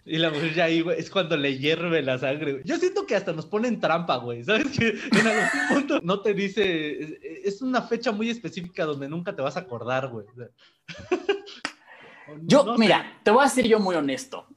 Y 0.07 0.17
la 0.17 0.31
mujer 0.31 0.55
ya 0.55 0.65
ahí, 0.65 0.81
güey, 0.81 0.99
es 0.99 1.09
cuando 1.09 1.37
le 1.37 1.59
hierve 1.59 2.03
la 2.03 2.19
sangre, 2.19 2.53
güey. 2.53 2.65
Yo 2.65 2.79
siento 2.79 3.07
que 3.07 3.15
hasta 3.15 3.33
nos 3.33 3.47
ponen 3.47 3.79
trampa, 3.79 4.17
güey. 4.17 4.43
¿Sabes? 4.43 4.77
Que 4.77 4.89
en 4.89 5.27
algún 5.27 5.69
punto 5.69 6.01
no 6.03 6.21
te 6.21 6.35
dice. 6.35 7.21
Es 7.45 7.63
una 7.63 7.83
fecha 7.83 8.11
muy 8.11 8.29
específica 8.29 8.87
donde 8.87 9.09
nunca 9.09 9.37
te 9.37 9.43
vas 9.43 9.57
a 9.57 9.61
acordar, 9.61 10.09
güey. 10.09 10.27
Yo, 12.43 12.77
mira, 12.77 13.21
te 13.23 13.31
voy 13.31 13.43
a 13.43 13.45
decir 13.45 13.69
yo 13.69 13.79
muy 13.79 13.95
honesto. 13.95 14.49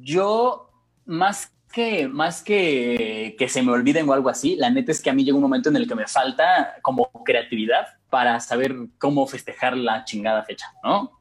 Yo, 0.00 0.72
más 1.04 1.52
que, 1.68 2.08
más 2.08 2.42
que 2.42 3.36
que 3.38 3.48
se 3.48 3.62
me 3.62 3.72
olviden 3.72 4.08
o 4.08 4.12
algo 4.12 4.28
así, 4.28 4.56
la 4.56 4.70
neta 4.70 4.92
es 4.92 5.00
que 5.00 5.10
a 5.10 5.12
mí 5.12 5.24
llega 5.24 5.36
un 5.36 5.42
momento 5.42 5.68
en 5.68 5.76
el 5.76 5.86
que 5.86 5.94
me 5.94 6.06
falta 6.06 6.76
como 6.82 7.10
creatividad 7.24 7.86
para 8.10 8.40
saber 8.40 8.74
cómo 8.98 9.26
festejar 9.26 9.76
la 9.76 10.04
chingada 10.04 10.42
fecha, 10.44 10.72
¿no? 10.82 11.12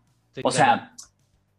o 0.43 0.51
sea, 0.51 0.93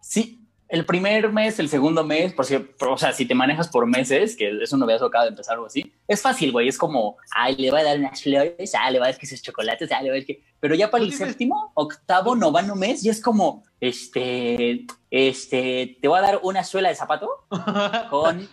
sí, 0.00 0.37
el 0.68 0.84
primer 0.84 1.32
mes, 1.32 1.58
el 1.58 1.68
segundo 1.68 2.04
mes, 2.04 2.34
por 2.34 2.44
si, 2.44 2.56
o 2.56 2.98
sea, 2.98 3.12
si 3.12 3.24
te 3.24 3.34
manejas 3.34 3.68
por 3.68 3.86
meses, 3.86 4.36
que 4.36 4.62
es 4.62 4.72
un 4.72 4.80
noviazgo 4.80 5.06
acaba 5.06 5.24
de 5.24 5.30
empezar 5.30 5.54
algo 5.54 5.66
así, 5.66 5.92
es 6.06 6.20
fácil, 6.20 6.52
güey, 6.52 6.68
es 6.68 6.76
como, 6.76 7.16
ay, 7.34 7.56
le 7.56 7.70
va 7.70 7.78
a 7.78 7.84
dar 7.84 7.98
unas 7.98 8.22
flores, 8.22 8.74
ah, 8.74 8.90
le 8.90 8.98
va 8.98 9.06
a 9.06 9.08
dar 9.10 9.18
que 9.18 9.26
sus 9.26 9.40
chocolates, 9.40 9.90
ah, 9.92 10.02
le 10.02 10.10
va 10.10 10.16
a 10.16 10.18
dar 10.18 10.26
que... 10.26 10.44
Pero 10.60 10.74
ya 10.74 10.90
para 10.90 11.04
el 11.04 11.12
séptimo, 11.12 11.72
octavo, 11.74 12.36
noveno 12.36 12.74
mes, 12.74 13.02
ya 13.02 13.12
es 13.12 13.22
como, 13.22 13.64
este, 13.80 14.86
este, 15.10 15.98
te 16.02 16.08
voy 16.08 16.18
a 16.18 16.22
dar 16.22 16.40
una 16.42 16.64
suela 16.64 16.90
de 16.90 16.94
zapato 16.94 17.30
con... 18.10 18.46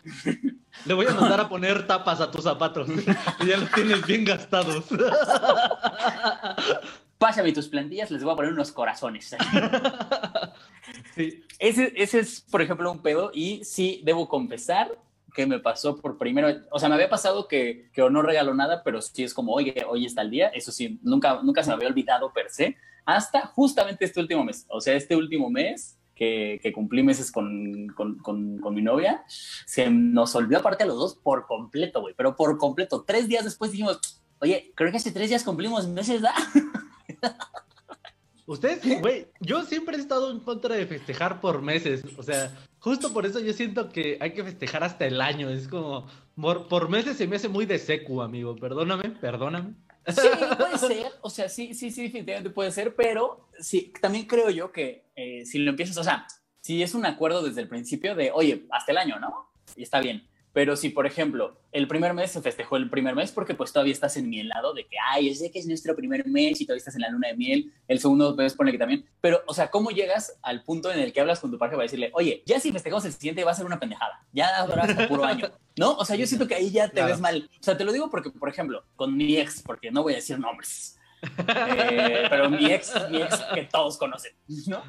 Le 0.85 0.93
voy 0.93 1.07
a 1.07 1.13
mandar 1.13 1.41
a 1.41 1.49
poner 1.49 1.87
tapas 1.87 2.21
a 2.21 2.31
tus 2.31 2.43
zapatos, 2.43 2.87
ya 3.45 3.57
los 3.57 3.71
tienes 3.71 4.05
bien 4.05 4.23
gastados. 4.23 4.85
Pásame 7.25 7.51
tus 7.53 7.67
plantillas, 7.67 8.11
les 8.11 8.23
voy 8.23 8.33
a 8.33 8.35
poner 8.35 8.53
unos 8.53 8.71
corazones. 8.71 9.35
Ese, 11.57 11.91
ese 11.95 12.19
es, 12.19 12.41
por 12.51 12.61
ejemplo, 12.61 12.91
un 12.91 13.01
pedo 13.01 13.31
y 13.33 13.63
sí, 13.63 14.01
debo 14.03 14.29
confesar 14.29 14.95
que 15.33 15.47
me 15.47 15.57
pasó 15.59 15.95
por 15.95 16.19
primero, 16.19 16.49
o 16.69 16.77
sea, 16.77 16.87
me 16.87 16.93
había 16.93 17.09
pasado 17.09 17.47
que, 17.47 17.89
que 17.93 18.07
no 18.11 18.21
regaló 18.21 18.53
nada, 18.53 18.83
pero 18.83 19.01
sí 19.01 19.23
es 19.23 19.33
como, 19.33 19.53
oye, 19.53 19.73
hoy 19.89 20.05
está 20.05 20.21
el 20.21 20.29
día, 20.29 20.49
eso 20.49 20.71
sí, 20.71 20.99
nunca, 21.01 21.41
nunca 21.41 21.63
se 21.63 21.69
me 21.69 21.75
había 21.75 21.87
olvidado 21.87 22.31
per 22.31 22.51
se, 22.51 22.77
hasta 23.05 23.47
justamente 23.47 24.05
este 24.05 24.19
último 24.19 24.43
mes, 24.43 24.67
o 24.69 24.79
sea, 24.79 24.93
este 24.93 25.15
último 25.15 25.49
mes 25.49 25.97
que, 26.13 26.59
que 26.61 26.71
cumplí 26.71 27.01
meses 27.01 27.31
con, 27.31 27.87
con, 27.95 28.19
con, 28.19 28.59
con, 28.59 28.75
mi 28.75 28.83
novia, 28.83 29.23
se 29.27 29.89
nos 29.89 30.35
olvidó 30.35 30.59
aparte 30.59 30.83
a 30.83 30.87
los 30.87 30.97
dos 30.97 31.15
por 31.15 31.47
completo, 31.47 32.01
güey, 32.01 32.13
pero 32.15 32.35
por 32.35 32.57
completo. 32.59 33.03
Tres 33.03 33.27
días 33.27 33.45
después 33.45 33.71
dijimos, 33.71 34.21
oye, 34.39 34.73
creo 34.75 34.91
que 34.91 34.97
hace 34.97 35.11
tres 35.11 35.29
días 35.29 35.43
cumplimos 35.43 35.87
meses, 35.87 36.21
¿da? 36.21 36.35
Ustedes, 38.47 39.01
güey, 39.01 39.27
yo 39.39 39.63
siempre 39.63 39.97
he 39.97 39.99
estado 39.99 40.29
en 40.31 40.39
contra 40.39 40.75
de 40.75 40.85
festejar 40.85 41.41
por 41.41 41.63
meses. 41.63 42.03
O 42.15 42.21
sea, 42.21 42.55
justo 42.77 43.11
por 43.11 43.25
eso 43.25 43.39
yo 43.39 43.53
siento 43.53 43.89
que 43.89 44.17
hay 44.21 44.33
que 44.33 44.43
festejar 44.43 44.83
hasta 44.83 45.05
el 45.05 45.19
año. 45.19 45.49
Es 45.49 45.67
como, 45.67 46.07
por, 46.35 46.89
meses 46.89 47.17
se 47.17 47.25
me 47.27 47.37
hace 47.37 47.49
muy 47.49 47.65
de 47.65 47.79
secu, 47.79 48.21
amigo. 48.21 48.55
Perdóname, 48.55 49.09
perdóname. 49.09 49.73
Sí, 50.07 50.27
puede 50.57 50.77
ser. 50.77 51.11
O 51.21 51.29
sea, 51.31 51.49
sí, 51.49 51.73
sí, 51.73 51.89
sí, 51.89 52.03
definitivamente 52.03 52.51
puede 52.51 52.71
ser. 52.71 52.95
Pero 52.95 53.49
sí, 53.59 53.91
también 53.99 54.25
creo 54.25 54.51
yo 54.51 54.71
que 54.71 55.05
eh, 55.15 55.43
si 55.45 55.57
lo 55.57 55.71
empiezas, 55.71 55.97
o 55.97 56.03
sea, 56.03 56.27
si 56.61 56.83
es 56.83 56.93
un 56.93 57.07
acuerdo 57.07 57.41
desde 57.41 57.61
el 57.61 57.67
principio 57.67 58.13
de, 58.13 58.29
oye, 58.31 58.67
hasta 58.71 58.91
el 58.91 58.99
año, 58.99 59.19
¿no? 59.19 59.49
Y 59.75 59.81
está 59.81 59.99
bien. 59.99 60.27
Pero 60.55 60.77
si, 60.77 60.87
por 60.87 61.05
ejemplo, 61.05 61.59
el 61.73 61.85
primer 61.85 62.13
mes 62.13 62.31
se 62.31 62.41
festejó 62.41 62.77
el 62.77 62.89
primer 62.89 63.13
mes 63.13 63.29
porque 63.33 63.55
pues 63.55 63.73
todavía 63.73 63.91
estás 63.91 64.15
en 64.15 64.29
mi 64.29 64.39
helado 64.39 64.73
de 64.73 64.87
que, 64.87 64.95
ay, 65.11 65.35
sé 65.35 65.51
que 65.51 65.59
es 65.59 65.67
nuestro 65.67 65.93
primer 65.97 66.25
mes 66.27 66.61
y 66.61 66.65
todavía 66.65 66.77
estás 66.77 66.95
en 66.95 67.01
la 67.01 67.09
luna 67.09 67.27
de 67.27 67.35
miel, 67.35 67.73
el 67.89 67.99
segundo 67.99 68.33
mes 68.37 68.53
pone 68.53 68.71
que 68.71 68.77
también, 68.77 69.05
pero, 69.19 69.43
o 69.47 69.53
sea, 69.53 69.69
¿cómo 69.69 69.89
llegas 69.89 70.39
al 70.41 70.63
punto 70.63 70.89
en 70.93 70.99
el 70.99 71.11
que 71.11 71.19
hablas 71.19 71.41
con 71.41 71.51
tu 71.51 71.57
pareja 71.57 71.75
para 71.75 71.83
decirle, 71.83 72.09
oye, 72.13 72.41
ya 72.45 72.57
si 72.61 72.71
festejamos 72.71 73.03
el 73.03 73.11
siguiente 73.11 73.43
va 73.43 73.51
a 73.51 73.53
ser 73.53 73.65
una 73.65 73.81
pendejada, 73.81 74.25
ya 74.31 74.61
habrá 74.61 74.83
hasta 74.83 75.09
puro 75.09 75.25
año, 75.25 75.51
¿no? 75.75 75.91
O 75.97 76.05
sea, 76.05 76.15
yo 76.15 76.25
siento 76.25 76.47
que 76.47 76.55
ahí 76.55 76.71
ya 76.71 76.87
te 76.87 77.03
ves 77.03 77.19
mal. 77.19 77.49
O 77.59 77.63
sea, 77.63 77.75
te 77.75 77.83
lo 77.83 77.91
digo 77.91 78.09
porque, 78.09 78.29
por 78.29 78.47
ejemplo, 78.47 78.85
con 78.95 79.17
mi 79.17 79.35
ex, 79.35 79.61
porque 79.61 79.91
no 79.91 80.03
voy 80.03 80.13
a 80.13 80.15
decir 80.15 80.39
nombres, 80.39 80.97
eh, 81.21 82.27
pero 82.29 82.49
mi 82.49 82.67
ex, 82.67 82.93
mi 83.11 83.21
ex 83.21 83.43
que 83.53 83.65
todos 83.65 83.97
conocen, 83.97 84.31
¿no? 84.67 84.81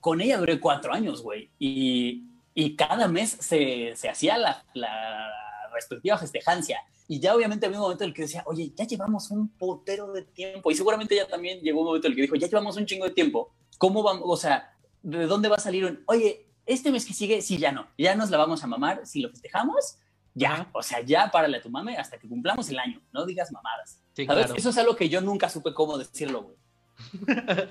Con 0.00 0.20
ella 0.20 0.38
duré 0.38 0.58
cuatro 0.58 0.92
años, 0.92 1.22
güey, 1.22 1.48
y 1.60 2.24
y 2.58 2.74
cada 2.74 3.06
mes 3.06 3.36
se, 3.38 3.92
se 3.96 4.08
hacía 4.08 4.38
la, 4.38 4.64
la, 4.72 5.30
respectiva 5.74 6.16
festejancia. 6.16 6.80
Y 7.06 7.20
ya 7.20 7.36
obviamente 7.36 7.66
había 7.66 7.76
un 7.76 7.82
momento 7.82 8.04
en 8.04 8.08
el 8.08 8.14
que 8.14 8.22
decía, 8.22 8.42
oye, 8.46 8.72
ya 8.74 8.86
llevamos 8.86 9.30
un 9.30 9.50
potero 9.50 10.10
de 10.10 10.22
tiempo. 10.22 10.70
Y 10.70 10.74
seguramente 10.74 11.14
ya 11.14 11.28
también 11.28 11.60
llegó 11.60 11.80
un 11.80 11.88
momento 11.88 12.06
en 12.06 12.12
el 12.12 12.16
que 12.16 12.22
dijo, 12.22 12.34
ya 12.34 12.46
llevamos 12.46 12.78
un 12.78 12.86
chingo 12.86 13.04
de 13.04 13.10
tiempo. 13.10 13.52
¿Cómo 13.76 14.02
vamos? 14.02 14.22
O 14.24 14.38
sea, 14.38 14.74
¿de 15.02 15.26
dónde 15.26 15.50
va 15.50 15.56
a 15.56 15.60
salir 15.60 15.84
un, 15.84 16.02
oye, 16.06 16.46
este 16.64 16.90
mes 16.90 17.04
que 17.04 17.12
sigue, 17.12 17.42
sí, 17.42 17.58
ya 17.58 17.72
no. 17.72 17.88
Ya 17.98 18.14
nos 18.14 18.30
la 18.30 18.38
vamos 18.38 18.64
a 18.64 18.66
mamar. 18.66 19.06
Si 19.06 19.20
lo 19.20 19.28
festejamos, 19.28 19.98
ya. 20.32 20.70
O 20.72 20.82
sea, 20.82 21.02
ya 21.02 21.30
párale 21.30 21.58
a 21.58 21.62
tu 21.62 21.68
mame 21.68 21.98
hasta 21.98 22.16
que 22.16 22.26
cumplamos 22.26 22.70
el 22.70 22.78
año. 22.78 23.02
No 23.12 23.26
digas 23.26 23.52
mamadas. 23.52 24.00
¿Sabes? 24.14 24.52
Eso 24.56 24.70
es 24.70 24.78
algo 24.78 24.96
que 24.96 25.10
yo 25.10 25.20
nunca 25.20 25.50
supe 25.50 25.74
cómo 25.74 25.98
decirlo, 25.98 26.44
güey. 26.44 26.56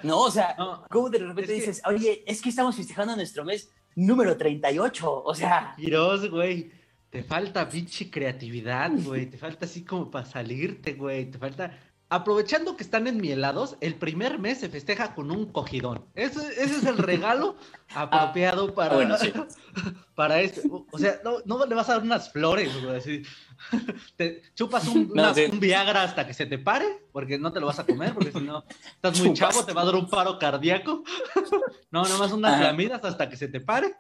No, 0.04 0.22
o 0.22 0.32
sea, 0.32 0.56
¿cómo 0.90 1.10
de 1.10 1.20
repente 1.20 1.54
dices, 1.54 1.82
oye, 1.86 2.24
es 2.28 2.42
que 2.42 2.50
estamos 2.50 2.76
festejando 2.76 3.16
nuestro 3.16 3.44
mes? 3.44 3.70
número 3.96 4.38
38, 4.38 5.24
o 5.24 5.36
sea. 5.36 5.74
Giros, 5.78 6.30
güey. 6.30 6.72
Te 7.10 7.24
falta 7.24 7.68
pinche 7.70 8.10
creatividad, 8.12 8.92
güey. 8.92 9.26
Te 9.28 9.38
falta 9.38 9.66
así 9.66 9.84
como 9.84 10.12
para 10.12 10.26
salirte, 10.26 10.94
güey. 10.94 11.32
Te 11.32 11.38
falta. 11.38 11.80
Aprovechando 12.10 12.76
que 12.76 12.84
están 12.84 13.08
enmielados, 13.08 13.78
el 13.82 13.96
primer 13.96 14.38
mes 14.38 14.60
se 14.60 14.70
festeja 14.70 15.16
con 15.16 15.32
un 15.32 15.52
cogidón. 15.52 16.06
Ese, 16.14 16.40
ese 16.62 16.78
es 16.78 16.86
el 16.86 16.98
regalo 16.98 17.56
apropiado 17.96 18.68
ah, 18.70 18.76
para, 18.76 18.96
bueno, 18.96 19.18
sí. 19.18 19.34
para 20.16 20.42
esto. 20.42 20.88
O 20.92 20.98
sea, 20.98 21.20
no, 21.24 21.40
no, 21.46 21.66
le 21.66 21.76
vas 21.76 21.90
a 21.90 21.94
dar 21.94 22.04
unas 22.04 22.32
flores, 22.32 22.72
güey. 22.82 22.96
Así. 22.96 23.24
Te 24.16 24.42
chupas 24.54 24.88
un, 24.88 25.12
un, 25.52 25.60
Viagra 25.60 26.04
hasta 26.04 26.26
que 26.26 26.34
se 26.34 26.46
te 26.46 26.58
pare, 26.58 26.86
porque 27.12 27.38
no 27.38 27.52
te 27.52 27.60
lo 27.60 27.68
vas 27.68 27.80
a 27.80 27.86
comer, 27.86 28.14
porque 28.14 28.32
si 28.32 28.42
no 28.42 28.66
estás 28.96 29.20
muy 29.20 29.34
chavo, 29.34 29.64
te 29.64 29.74
va 29.74 29.84
a 29.84 29.86
dar 29.86 29.96
un 29.96 30.10
paro 30.10 30.40
cardíaco. 30.40 31.04
No, 31.92 32.04
nomás 32.04 32.34
unas 32.34 32.60
lamidas 32.60 33.06
hasta 33.06 33.30
que 33.30 33.38
se 33.38 33.48
te 33.48 33.62
pare. 33.62 33.96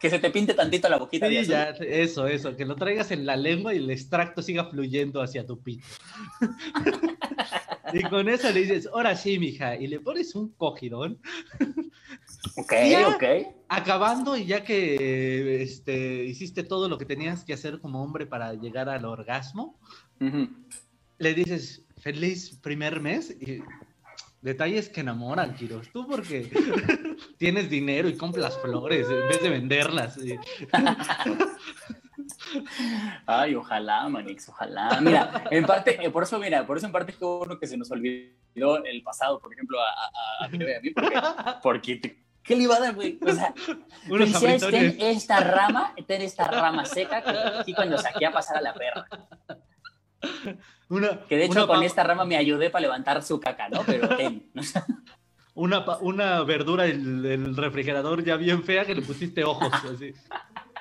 Que 0.00 0.10
se 0.10 0.18
te 0.18 0.28
pinte 0.30 0.54
tantito 0.54 0.88
la 0.88 0.98
boquita. 0.98 1.28
Sí, 1.28 1.44
ya, 1.44 1.68
eso, 1.68 2.26
eso, 2.26 2.56
que 2.56 2.64
lo 2.64 2.74
traigas 2.74 3.12
en 3.12 3.26
la 3.26 3.36
lengua 3.36 3.72
y 3.72 3.76
el 3.76 3.88
extracto 3.90 4.42
siga 4.42 4.64
fluyendo 4.64 5.22
hacia 5.22 5.46
tu 5.46 5.62
pito. 5.62 5.86
Y 7.92 8.02
con 8.04 8.28
eso 8.28 8.50
le 8.50 8.60
dices, 8.60 8.88
ahora 8.90 9.14
sí, 9.14 9.38
mija, 9.38 9.76
y 9.76 9.86
le 9.86 10.00
pones 10.00 10.34
un 10.34 10.48
cogidón. 10.50 11.18
Ok, 12.56 12.72
ok. 13.14 13.24
Acabando, 13.68 14.36
y 14.36 14.44
ya 14.44 14.64
que 14.64 15.62
este, 15.62 16.24
hiciste 16.24 16.64
todo 16.64 16.88
lo 16.88 16.98
que 16.98 17.06
tenías 17.06 17.44
que 17.44 17.54
hacer 17.54 17.80
como 17.80 18.02
hombre 18.02 18.26
para 18.26 18.52
llegar 18.54 18.88
al 18.88 19.04
orgasmo, 19.04 19.78
le 21.18 21.34
dices, 21.34 21.84
feliz 21.98 22.58
primer 22.60 23.00
mes, 23.00 23.30
y 23.30 23.62
detalles 24.42 24.88
que 24.88 25.00
enamoran, 25.00 25.54
Kiros. 25.54 25.88
Tú 25.92 26.06
porque 26.06 26.50
tienes 27.38 27.70
dinero 27.70 28.08
y 28.08 28.16
compras 28.16 28.58
flores 28.58 29.06
en 29.08 29.28
vez 29.28 29.42
de 29.42 29.48
venderlas. 29.48 30.18
Ay, 33.26 33.54
ojalá, 33.54 34.08
Manix, 34.08 34.48
ojalá. 34.48 35.00
Mira, 35.00 35.44
en 35.50 35.64
parte, 35.64 36.04
eh, 36.04 36.10
por 36.10 36.22
eso, 36.22 36.38
mira, 36.38 36.66
por 36.66 36.76
eso 36.76 36.86
en 36.86 36.92
parte 36.92 37.12
es 37.12 37.18
uno 37.20 37.58
que 37.58 37.66
se 37.66 37.76
nos 37.76 37.90
olvidó 37.90 38.84
el 38.84 39.02
pasado, 39.02 39.38
por 39.40 39.52
ejemplo, 39.52 39.78
a, 39.80 39.84
a, 39.84 40.44
a, 40.44 40.48
mí, 40.48 40.58
porque, 40.94 41.20
porque 41.62 42.22
¿qué 42.42 42.56
le 42.56 42.64
iba 42.64 42.76
a 42.76 42.80
dar, 42.80 42.94
güey? 42.94 43.18
O 43.26 43.32
sea, 43.32 43.54
en 44.08 45.00
esta 45.00 45.40
rama, 45.40 45.94
en 45.96 46.22
esta 46.22 46.44
rama 46.44 46.84
seca, 46.84 47.22
que 47.64 47.74
cuando 47.74 47.98
saqué 47.98 48.26
a 48.26 48.32
pasar 48.32 48.58
a 48.58 48.60
la 48.60 48.74
perra. 48.74 49.06
Una, 50.88 51.20
que 51.20 51.36
de 51.36 51.46
hecho 51.46 51.66
con 51.66 51.82
esta 51.82 52.04
rama 52.04 52.24
me 52.24 52.36
ayudé 52.36 52.70
para 52.70 52.82
levantar 52.82 53.22
su 53.22 53.40
caca, 53.40 53.68
¿no? 53.68 53.82
Pero 53.84 54.08
Una, 55.54 55.84
una 56.00 56.42
verdura 56.44 56.84
del, 56.84 57.54
refrigerador 57.54 58.24
ya 58.24 58.36
bien 58.36 58.64
fea 58.64 58.86
que 58.86 58.94
le 58.94 59.02
pusiste 59.02 59.44
ojos, 59.44 59.70
así. 59.84 60.14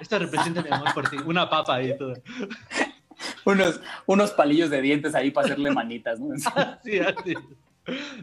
Esta 0.01 0.17
representa 0.17 0.63
mi 0.63 0.70
amor 0.70 0.93
por 0.93 1.10
ti. 1.10 1.17
Una 1.25 1.50
papa 1.50 1.75
ahí 1.75 1.96
todo. 1.98 2.15
unos, 3.46 3.79
unos 4.08 4.31
palillos 4.31 4.70
de 4.72 4.81
dientes 4.81 5.13
ahí 5.13 5.29
para 5.29 5.46
hacerle 5.46 5.72
manitas, 5.72 6.20
¿no? 6.20 6.36
sí, 6.84 7.00
así. 7.00 7.36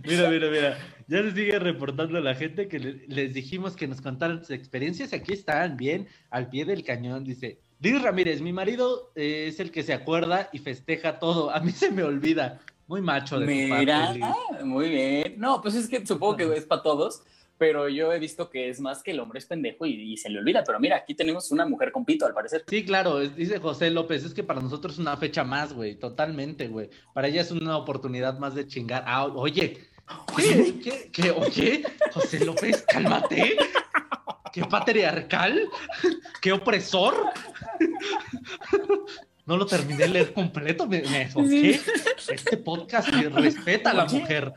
Mira, 0.05 0.29
mira, 0.29 0.51
mira. 0.51 0.79
Ya 1.07 1.23
se 1.23 1.33
sigue 1.33 1.59
reportando 1.59 2.21
la 2.21 2.35
gente 2.35 2.69
que 2.69 2.79
les 2.79 3.33
dijimos 3.33 3.77
que 3.77 3.87
nos 3.87 4.01
contaran 4.01 4.41
sus 4.41 4.51
experiencias. 4.51 5.13
Aquí 5.13 5.33
están, 5.33 5.77
bien, 5.77 6.09
al 6.31 6.49
pie 6.49 6.65
del 6.65 6.83
cañón. 6.83 7.25
Dice, 7.25 7.61
Luis 7.81 8.03
Ramírez, 8.03 8.41
mi 8.41 8.53
marido 8.53 9.13
eh, 9.15 9.47
es 9.49 9.61
el 9.61 9.71
que 9.71 9.85
se 9.85 9.95
acuerda 9.95 10.49
y 10.53 10.59
festeja 10.59 11.19
todo. 11.19 11.51
A 11.51 11.61
mí 11.61 11.71
se 11.71 11.91
me 11.91 12.03
olvida. 12.03 12.61
Muy 12.89 13.03
macho 13.03 13.39
de 13.39 13.47
Mira, 13.47 14.15
muy 14.65 14.89
bien. 14.89 15.35
No, 15.37 15.61
pues 15.61 15.75
es 15.75 15.89
que 15.89 16.05
supongo 16.07 16.37
que 16.37 16.57
es 16.57 16.65
para 16.65 16.83
todos 16.83 17.23
pero 17.59 17.89
yo 17.89 18.13
he 18.13 18.19
visto 18.19 18.49
que 18.49 18.69
es 18.69 18.81
más 18.81 19.03
que 19.03 19.11
el 19.11 19.21
hombre 19.21 19.41
es 19.41 19.47
pendejo 19.47 19.85
y, 19.85 20.17
se 20.17 20.31
le 20.31 20.39
olvida. 20.39 20.63
Pero 20.65 20.79
mira, 20.81 20.97
aquí 20.97 21.15
tenemos 21.15 21.51
una 21.51 21.67
mujer 21.67 21.93
con 21.93 22.05
pito, 22.05 22.25
al 22.25 22.33
parecer. 22.33 22.65
Sí, 22.67 22.85
claro, 22.85 23.21
dice 23.21 23.59
José 23.59 23.91
López, 23.91 24.25
es 24.25 24.33
que 24.33 24.45
para 24.45 24.61
nosotros 24.61 24.95
es 24.95 24.99
una 25.01 25.17
fecha 25.17 25.45
más, 25.45 25.73
güey, 25.73 25.97
totalmente, 25.97 26.69
güey. 26.69 26.89
Para 27.13 27.29
ella 27.29 27.43
es 27.43 27.51
una 27.51 27.77
oportunidad 27.77 28.39
más 28.39 28.55
de 28.55 28.67
chingar. 28.67 29.03
Ah, 29.07 29.27
oye, 29.27 29.79
¿qué? 30.37 30.81
¿Qué? 30.83 31.11
¿Qué? 31.13 31.31
Oye, 31.33 31.83
José 32.13 32.45
López, 32.45 32.85
cálmate. 32.89 33.57
qué 34.53 34.65
patriarcal, 34.65 35.69
qué 36.41 36.53
opresor. 36.53 37.15
No 39.49 39.57
lo 39.57 39.65
terminé 39.65 40.01
de 40.01 40.09
leer 40.09 40.35
completo, 40.35 40.87
me, 40.87 41.01
me 41.01 41.23
enfoqué. 41.23 41.81
Este 42.29 42.59
podcast 42.59 43.09
respeta 43.09 43.93
a 43.93 43.95
la 43.95 44.05
mujer. 44.05 44.53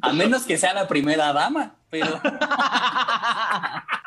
A 0.00 0.12
menos 0.12 0.44
que 0.44 0.58
sea 0.58 0.72
la 0.72 0.86
primera 0.86 1.32
dama, 1.32 1.74
pero. 1.90 2.20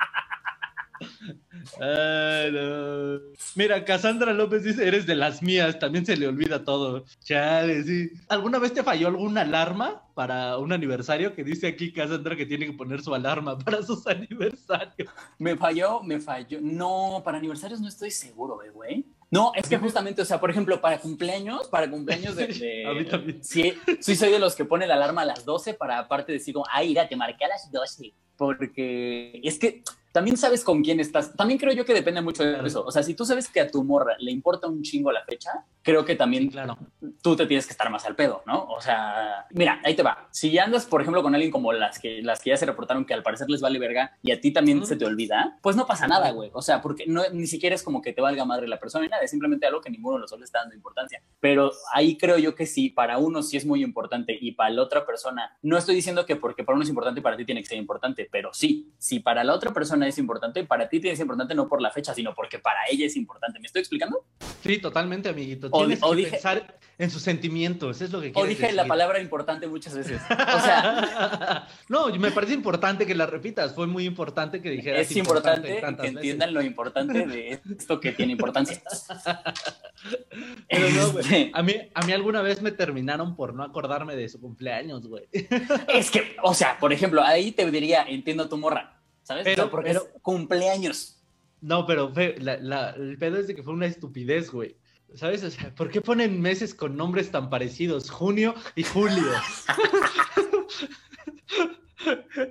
Ay, 1.82 2.52
no. 2.52 3.20
Mira, 3.56 3.84
Cassandra 3.86 4.34
López 4.34 4.64
dice, 4.64 4.88
eres 4.88 5.06
de 5.06 5.16
las 5.16 5.42
mías, 5.42 5.80
también 5.80 6.06
se 6.06 6.18
le 6.18 6.28
olvida 6.28 6.64
todo. 6.64 7.06
Chale, 7.24 7.84
sí. 7.84 8.10
¿Alguna 8.28 8.60
vez 8.60 8.74
te 8.74 8.84
falló 8.84 9.08
alguna 9.08 9.42
alarma 9.42 10.04
para 10.14 10.58
un 10.58 10.72
aniversario? 10.72 11.34
Que 11.36 11.44
dice 11.44 11.68
aquí 11.68 11.92
Cassandra 11.94 12.36
que 12.36 12.46
tiene 12.46 12.66
que 12.66 12.74
poner 12.74 13.02
su 13.02 13.14
alarma 13.14 13.58
para 13.66 13.82
sus 13.84 14.06
aniversarios. 14.08 15.10
Me 15.38 15.56
falló, 15.58 16.02
me 16.04 16.20
falló. 16.20 16.60
No, 16.62 17.22
para 17.24 17.38
aniversarios 17.38 17.82
no 17.82 17.88
estoy 17.88 18.12
seguro, 18.12 18.64
eh, 18.64 18.70
güey. 18.70 19.06
No, 19.32 19.52
es 19.56 19.70
que 19.70 19.78
justamente, 19.78 20.24
o 20.24 20.26
sea, 20.26 20.40
por 20.40 20.50
ejemplo, 20.50 20.82
para 20.82 20.98
cumpleaños, 20.98 21.68
para 21.68 21.88
cumpleaños 21.88 22.36
de... 22.36 22.48
de- 22.48 22.86
a 22.88 22.94
mí 22.94 23.06
también. 23.06 23.44
Sí, 23.44 23.74
sí 24.00 24.16
soy 24.16 24.32
de 24.32 24.40
los 24.40 24.56
que 24.56 24.66
pone 24.66 24.88
la 24.88 24.96
alarma 24.96 25.22
a 25.22 25.26
las 25.26 25.46
12 25.46 25.76
para 25.76 26.00
aparte 26.00 26.32
decir 26.32 26.56
como, 26.56 26.66
ay, 26.72 26.90
mira, 26.90 27.08
te 27.08 27.16
marqué 27.16 27.46
a 27.46 27.50
las 27.50 27.72
12. 27.72 28.12
Porque 28.38 29.40
es 29.44 29.60
que 29.60 29.84
también 30.12 30.38
sabes 30.38 30.64
con 30.64 30.82
quién 30.84 31.00
estás. 31.00 31.34
También 31.36 31.60
creo 31.60 31.74
yo 31.74 31.86
que 31.86 31.94
depende 31.94 32.22
mucho 32.22 32.44
de 32.44 32.66
eso. 32.66 32.84
O 32.86 32.92
sea, 32.92 33.04
si 33.04 33.14
tú 33.14 33.26
sabes 33.26 33.48
que 33.50 33.60
a 33.60 33.70
tu 33.70 33.84
morra 33.84 34.16
le 34.20 34.32
importa 34.32 34.68
un 34.68 34.82
chingo 34.82 35.12
la 35.12 35.24
fecha, 35.24 35.66
creo 35.82 36.04
que 36.04 36.16
también 36.16 36.50
Claro. 36.50 36.78
Tú 37.22 37.36
te 37.36 37.46
tienes 37.46 37.66
que 37.66 37.72
estar 37.72 37.90
más 37.90 38.06
al 38.06 38.16
pedo, 38.16 38.44
¿no? 38.46 38.64
O 38.66 38.80
sea, 38.82 39.46
mira, 39.52 39.82
ahí 39.84 39.96
te 39.96 40.04
va. 40.04 40.28
Si 40.32 40.52
ya 40.52 40.64
andas, 40.64 40.86
por 40.86 41.02
ejemplo, 41.02 41.22
con 41.22 41.34
alguien 41.36 41.52
como 41.52 41.74
las 41.74 42.00
que, 42.00 42.22
las 42.22 42.40
que 42.42 42.52
ya 42.52 42.58
se 42.58 42.66
reportaron 42.66 43.06
que 43.06 43.14
al 43.14 43.24
parecer 43.24 43.50
les 43.50 43.62
vale 43.62 43.78
verga 43.80 44.18
y 44.22 44.32
a 44.32 44.40
ti 44.40 44.52
también 44.52 44.86
se 44.86 44.96
te 44.96 45.06
olvida, 45.06 45.58
pues 45.62 45.76
no 45.76 45.86
pasa 45.86 46.08
nada, 46.08 46.32
güey. 46.32 46.50
O 46.54 46.62
sea, 46.62 46.82
porque 46.82 47.06
no, 47.08 47.24
ni 47.34 47.48
siquiera 47.48 47.76
es 47.76 47.84
como 47.84 48.02
que 48.02 48.14
te 48.14 48.22
valga 48.22 48.46
madre 48.46 48.68
la 48.68 48.80
persona 48.80 49.04
ni 49.04 49.10
nada, 49.10 49.24
es 49.24 49.32
simplemente 49.32 49.66
algo 49.66 49.82
que 49.82 49.90
ninguno 49.90 50.16
de 50.16 50.22
los 50.22 50.32
dos 50.32 50.40
le 50.40 50.46
está 50.46 50.60
dando 50.60 50.76
importancia. 50.76 51.22
Pero 51.40 51.72
ahí 51.94 52.18
creo 52.18 52.38
yo 52.38 52.56
que 52.56 52.66
sí, 52.66 52.90
para 52.90 53.18
uno 53.18 53.44
sí 53.44 53.58
es 53.58 53.66
muy 53.66 53.84
importante 53.84 54.38
y 54.40 54.54
para 54.54 54.70
la 54.70 54.82
otra 54.84 55.06
persona, 55.06 55.58
no 55.62 55.78
estoy 55.78 55.96
diciendo 55.96 56.26
que 56.26 56.36
porque 56.36 56.64
para 56.64 56.76
uno 56.76 56.84
es 56.84 56.90
importante, 56.90 57.22
para 57.22 57.36
ti 57.38 57.46
tiene 57.46 57.62
que 57.62 57.68
ser 57.68 57.78
importante, 57.78 58.28
pero 58.32 58.54
sí, 58.54 58.94
si 58.98 59.20
para 59.20 59.44
la 59.44 59.54
otra 59.54 59.74
persona 59.74 60.08
es 60.08 60.18
importante, 60.18 60.64
para 60.64 60.88
ti 60.88 61.00
tiene 61.00 61.12
que 61.14 61.18
ser 61.18 61.24
importante 61.26 61.54
no 61.56 61.68
por 61.68 61.82
la 61.82 61.92
fecha, 61.92 62.14
sino 62.14 62.34
porque 62.34 62.60
para 62.60 62.80
ella 62.90 63.06
es 63.06 63.16
importante. 63.18 63.60
¿Me 63.60 63.66
estoy 63.68 63.82
explicando? 63.82 64.24
Sí, 64.64 64.78
totalmente, 64.80 65.30
amiguito. 65.30 65.68
O 65.72 65.80
Tienes 65.80 66.00
di- 66.00 66.06
o 66.06 66.10
que 66.12 66.16
dije- 66.18 66.32
pensar 66.32 66.78
en 66.98 67.09
sus 67.10 67.22
sentimientos, 67.22 68.02
es 68.02 68.12
lo 68.12 68.22
que 68.22 68.30
O 68.30 68.34
quieres 68.34 68.50
dije 68.50 68.62
decir. 68.64 68.76
la 68.76 68.86
palabra 68.86 69.20
importante 69.20 69.68
muchas 69.68 69.96
veces. 69.96 70.22
O 70.30 70.60
sea, 70.62 71.68
no, 71.90 72.08
me 72.16 72.32
parece 72.32 72.54
importante 72.54 73.06
que 73.06 73.16
la 73.16 73.26
repitas. 73.26 73.74
Fue 73.74 73.88
muy 73.88 74.06
importante 74.06 74.62
que 74.62 74.70
dijeras. 74.70 75.02
es 75.10 75.16
importante 75.18 75.68
que 75.68 75.82
veces. 75.82 76.06
entiendan 76.06 76.54
lo 76.54 76.62
importante 76.62 77.26
de 77.26 77.62
esto 77.78 78.00
que 78.00 78.12
tiene 78.12 78.32
importancia. 78.34 78.82
Pero 80.70 80.90
no, 80.90 81.12
güey. 81.12 81.24
Este, 81.26 81.52
A 81.54 81.64
mí, 81.64 81.76
a 81.94 82.06
mí 82.06 82.12
alguna 82.14 82.42
vez 82.42 82.62
me 82.62 82.72
terminaron 82.72 83.36
por 83.36 83.54
no 83.54 83.64
acordarme 83.64 84.16
de 84.16 84.30
su 84.30 84.40
cumpleaños, 84.40 85.08
güey. 85.08 85.28
es 85.94 86.12
que, 86.12 86.36
o 86.44 86.54
sea, 86.54 86.78
por 86.80 86.94
ejemplo, 86.94 87.22
ahí 87.24 87.52
te 87.52 87.70
diría, 87.70 88.04
entiendo 88.08 88.48
tu 88.48 88.58
morra, 88.58 89.02
¿sabes? 89.24 89.44
Pero- 89.44 89.66
O 89.66 89.70
porque 89.70 89.90
pero- 89.90 90.04
es 90.04 90.22
cumpleaños. 90.22 91.16
No, 91.62 91.86
pero 91.86 92.14
fe- 92.14 92.36
la- 92.40 92.58
la- 92.58 92.92
el 92.92 93.18
pedo 93.18 93.38
es 93.38 93.48
de 93.48 93.56
que 93.56 93.64
fue 93.64 93.74
una 93.74 93.86
estupidez, 93.86 94.50
güey. 94.52 94.78
¿Sabes? 95.16 95.44
O 95.44 95.50
sea, 95.50 95.74
¿por 95.76 95.90
qué 95.90 96.02
ponen 96.02 96.42
meses 96.42 96.74
con 96.74 96.96
nombres 96.96 97.32
tan 97.32 97.50
parecidos? 97.50 98.10
Junio 98.10 98.54
y 98.76 98.84
julio. 98.84 99.32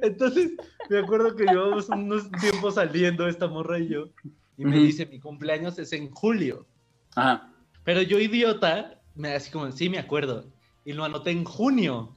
Entonces, 0.02 0.52
me 0.90 0.98
acuerdo 0.98 1.34
que 1.36 1.44
llevamos 1.44 1.88
unos 1.88 2.30
tiempos 2.32 2.74
saliendo 2.74 3.28
esta 3.28 3.46
morra 3.46 3.78
y 3.78 3.88
yo. 3.88 4.08
Y 4.56 4.64
me 4.64 4.78
dice, 4.78 5.06
mi 5.06 5.20
cumpleaños 5.20 5.78
es 5.78 5.92
en 5.92 6.10
julio. 6.10 6.66
Ajá. 7.14 7.52
Pero 7.84 8.02
yo, 8.02 8.18
idiota, 8.18 9.00
me 9.14 9.34
así 9.34 9.50
como, 9.50 9.70
sí, 9.72 9.88
me 9.88 9.98
acuerdo. 9.98 10.50
Y 10.84 10.92
lo 10.92 11.04
anoté 11.04 11.30
en 11.30 11.44
junio. 11.44 12.16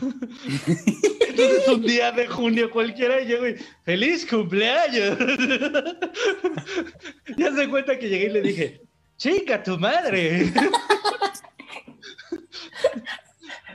Entonces, 0.00 1.68
un 1.68 1.82
día 1.82 2.12
de 2.12 2.28
junio 2.28 2.70
cualquiera 2.70 3.20
llego 3.20 3.48
y, 3.48 3.56
¡Feliz 3.84 4.26
cumpleaños! 4.26 5.18
ya 7.36 7.54
se 7.54 7.68
cuenta 7.68 7.98
que 7.98 8.08
llegué 8.08 8.26
y 8.26 8.32
le 8.32 8.42
dije, 8.42 8.82
¡Chica, 9.22 9.62
tu 9.62 9.78
madre! 9.78 10.52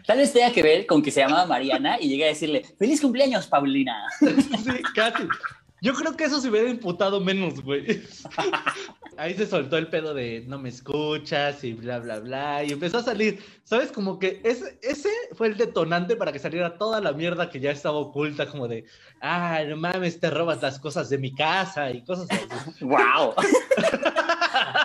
Tal 0.06 0.18
vez 0.18 0.34
tenga 0.34 0.52
que 0.52 0.62
ver 0.62 0.86
con 0.86 1.02
que 1.02 1.10
se 1.10 1.22
llamaba 1.22 1.46
Mariana 1.46 1.98
y 2.02 2.10
llegué 2.10 2.26
a 2.26 2.28
decirle, 2.28 2.66
feliz 2.78 3.00
cumpleaños, 3.00 3.48
Paulina. 3.48 3.96
sí, 4.20 4.84
casi. 4.94 5.24
Yo 5.80 5.94
creo 5.94 6.18
que 6.18 6.26
eso 6.26 6.42
se 6.42 6.50
hubiera 6.50 6.70
imputado 6.70 7.22
menos, 7.22 7.64
güey. 7.64 8.04
Ahí 9.18 9.36
se 9.36 9.48
soltó 9.48 9.78
el 9.78 9.88
pedo 9.88 10.14
de 10.14 10.44
no 10.48 10.60
me 10.60 10.68
escuchas 10.68 11.64
y 11.64 11.72
bla, 11.72 12.00
bla, 12.00 12.20
bla. 12.20 12.66
Y 12.66 12.74
empezó 12.74 12.98
a 12.98 13.04
salir, 13.04 13.40
¿sabes? 13.64 13.94
Como 13.94 14.20
que 14.20 14.42
ese, 14.44 14.78
ese 14.82 15.10
fue 15.32 15.48
el 15.48 15.56
detonante 15.56 16.18
para 16.18 16.34
que 16.34 16.40
saliera 16.40 16.78
toda 16.78 17.00
la 17.00 17.14
mierda 17.14 17.50
que 17.50 17.62
ya 17.62 17.72
estaba 17.72 17.98
oculta, 18.00 18.48
como 18.48 18.68
de, 18.68 18.84
ah, 19.22 19.62
no 19.66 19.78
mames, 19.78 20.20
te 20.20 20.30
robas 20.30 20.62
las 20.62 20.78
cosas 20.78 21.10
de 21.10 21.20
mi 21.20 21.34
casa 21.34 21.90
y 21.90 22.04
cosas 22.04 22.28
así. 22.32 22.84
¡Wow! 22.84 23.34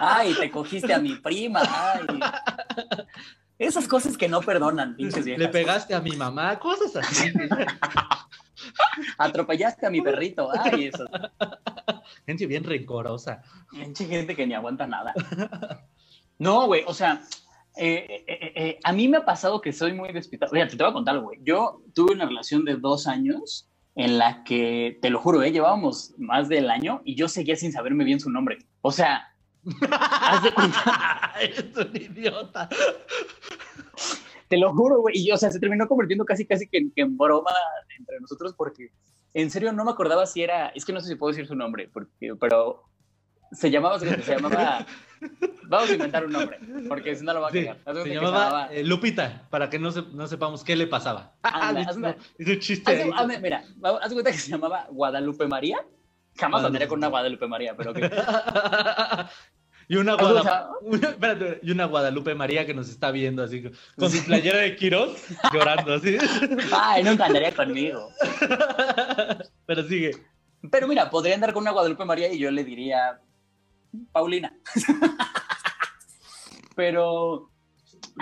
¡Ay, 0.04 0.34
te 0.34 0.50
cogiste 0.50 0.92
a 0.92 0.98
mi 0.98 1.14
prima! 1.14 1.62
¡Ay! 1.62 2.06
Esas 3.58 3.86
cosas 3.86 4.16
que 4.16 4.28
no 4.28 4.40
perdonan, 4.40 4.96
pinches 4.96 5.24
Le 5.24 5.36
viejas. 5.36 5.52
pegaste 5.52 5.94
a 5.94 6.00
mi 6.00 6.16
mamá, 6.16 6.58
cosas 6.58 6.96
así. 6.96 7.32
Atropellaste 9.18 9.86
a 9.86 9.90
mi 9.90 10.00
perrito. 10.00 10.50
¡Ay, 10.52 10.86
eso! 10.86 11.06
Gente 12.26 12.46
bien 12.46 12.64
rencorosa. 12.64 13.42
Pinche 13.70 14.06
gente 14.06 14.34
que 14.34 14.46
ni 14.46 14.54
aguanta 14.54 14.86
nada. 14.86 15.14
No, 16.38 16.66
güey, 16.66 16.82
o 16.86 16.94
sea, 16.94 17.22
eh, 17.76 18.24
eh, 18.26 18.52
eh, 18.56 18.78
a 18.82 18.92
mí 18.92 19.06
me 19.06 19.18
ha 19.18 19.24
pasado 19.24 19.60
que 19.60 19.72
soy 19.72 19.92
muy 19.92 20.12
despistado. 20.12 20.50
Oye, 20.52 20.66
te 20.66 20.76
voy 20.76 20.90
a 20.90 20.92
contar, 20.92 21.20
güey. 21.20 21.38
Yo 21.44 21.82
tuve 21.94 22.14
una 22.14 22.26
relación 22.26 22.64
de 22.64 22.74
dos 22.76 23.06
años 23.06 23.68
en 23.94 24.18
la 24.18 24.42
que, 24.44 24.98
te 25.02 25.10
lo 25.10 25.20
juro, 25.20 25.42
eh, 25.42 25.52
llevábamos 25.52 26.14
más 26.18 26.48
del 26.48 26.70
año 26.70 27.02
y 27.04 27.14
yo 27.14 27.28
seguía 27.28 27.56
sin 27.56 27.72
saberme 27.72 28.04
bien 28.04 28.20
su 28.20 28.30
nombre. 28.30 28.58
O 28.80 28.90
sea, 28.90 29.31
haz 29.90 30.42
de 30.42 30.52
cuenta, 30.52 31.32
Eres 31.40 31.76
un 31.76 31.96
idiota. 31.96 32.68
te 34.48 34.56
lo 34.58 34.72
juro, 34.74 35.00
güey. 35.00 35.16
Y, 35.18 35.30
o 35.32 35.36
sea, 35.36 35.50
se 35.50 35.60
terminó 35.60 35.86
convirtiendo 35.88 36.24
casi, 36.24 36.46
casi 36.46 36.68
que, 36.68 36.78
en- 36.78 36.92
que 36.92 37.02
en 37.02 37.16
broma 37.16 37.50
entre 37.98 38.20
nosotros 38.20 38.54
porque, 38.56 38.90
en 39.34 39.50
serio, 39.50 39.72
no 39.72 39.84
me 39.84 39.90
acordaba 39.92 40.26
si 40.26 40.42
era, 40.42 40.68
es 40.68 40.84
que 40.84 40.92
no 40.92 41.00
sé 41.00 41.08
si 41.08 41.14
puedo 41.16 41.32
decir 41.32 41.46
su 41.46 41.54
nombre, 41.54 41.88
porque, 41.92 42.34
pero 42.40 42.84
se 43.52 43.70
llamaba, 43.70 43.98
se 43.98 44.06
llamaba, 44.34 44.86
vamos 45.68 45.90
a 45.90 45.92
inventar 45.94 46.24
un 46.26 46.32
nombre, 46.32 46.58
porque 46.88 47.14
si 47.16 47.24
no 47.24 47.32
lo 47.34 47.40
va 47.40 47.48
a 47.48 47.52
Sí. 47.52 47.66
Haz 47.66 47.94
de 47.96 48.02
se 48.02 48.08
que 48.08 48.14
llamaba 48.14 48.66
eh, 48.72 48.82
Lupita, 48.84 49.46
para 49.50 49.68
que 49.70 49.78
no, 49.78 49.90
se- 49.92 50.02
no 50.12 50.26
sepamos 50.26 50.64
qué 50.64 50.74
le 50.76 50.86
pasaba. 50.86 51.34
Anda, 51.42 51.82
anda. 51.88 52.16
Es 52.38 52.46
un 52.48 52.58
chiste. 52.58 52.90
Haz 52.90 53.06
hazme- 53.06 53.40
mira, 53.40 53.64
haz 54.02 54.12
cuenta 54.12 54.32
que 54.32 54.38
se 54.38 54.50
llamaba 54.50 54.86
Guadalupe 54.90 55.46
María. 55.46 55.78
Jamás 56.38 56.64
andaría 56.64 56.88
con 56.88 56.98
una 56.98 57.08
Guadalupe 57.08 57.46
María, 57.46 57.76
pero 57.76 57.92
que. 57.92 58.00
y, 59.88 59.96
una 59.96 60.12
Haz 60.14 60.18
de 60.18 60.24
Guada- 60.24 60.40
cuenta- 60.42 60.70
una- 60.82 61.08
espérate, 61.10 61.60
y 61.62 61.70
una 61.70 61.84
Guadalupe 61.86 62.34
María 62.34 62.64
que 62.66 62.74
nos 62.74 62.88
está 62.88 63.10
viendo 63.10 63.42
así 63.42 63.62
con 63.96 64.10
su 64.10 64.24
playera 64.24 64.58
de 64.58 64.74
Quirós 64.76 65.16
llorando 65.52 65.94
así. 65.94 66.16
Ay, 66.72 67.02
nunca 67.04 67.26
andaría 67.26 67.54
conmigo. 67.54 68.08
Pero 69.66 69.82
sigue. 69.84 70.12
Pero 70.70 70.86
mira, 70.88 71.10
podría 71.10 71.34
andar 71.34 71.52
con 71.52 71.62
una 71.62 71.72
Guadalupe 71.72 72.04
María 72.04 72.32
y 72.32 72.38
yo 72.38 72.50
le 72.50 72.64
diría 72.64 73.20
Paulina. 74.12 74.56
Pero 76.74 77.50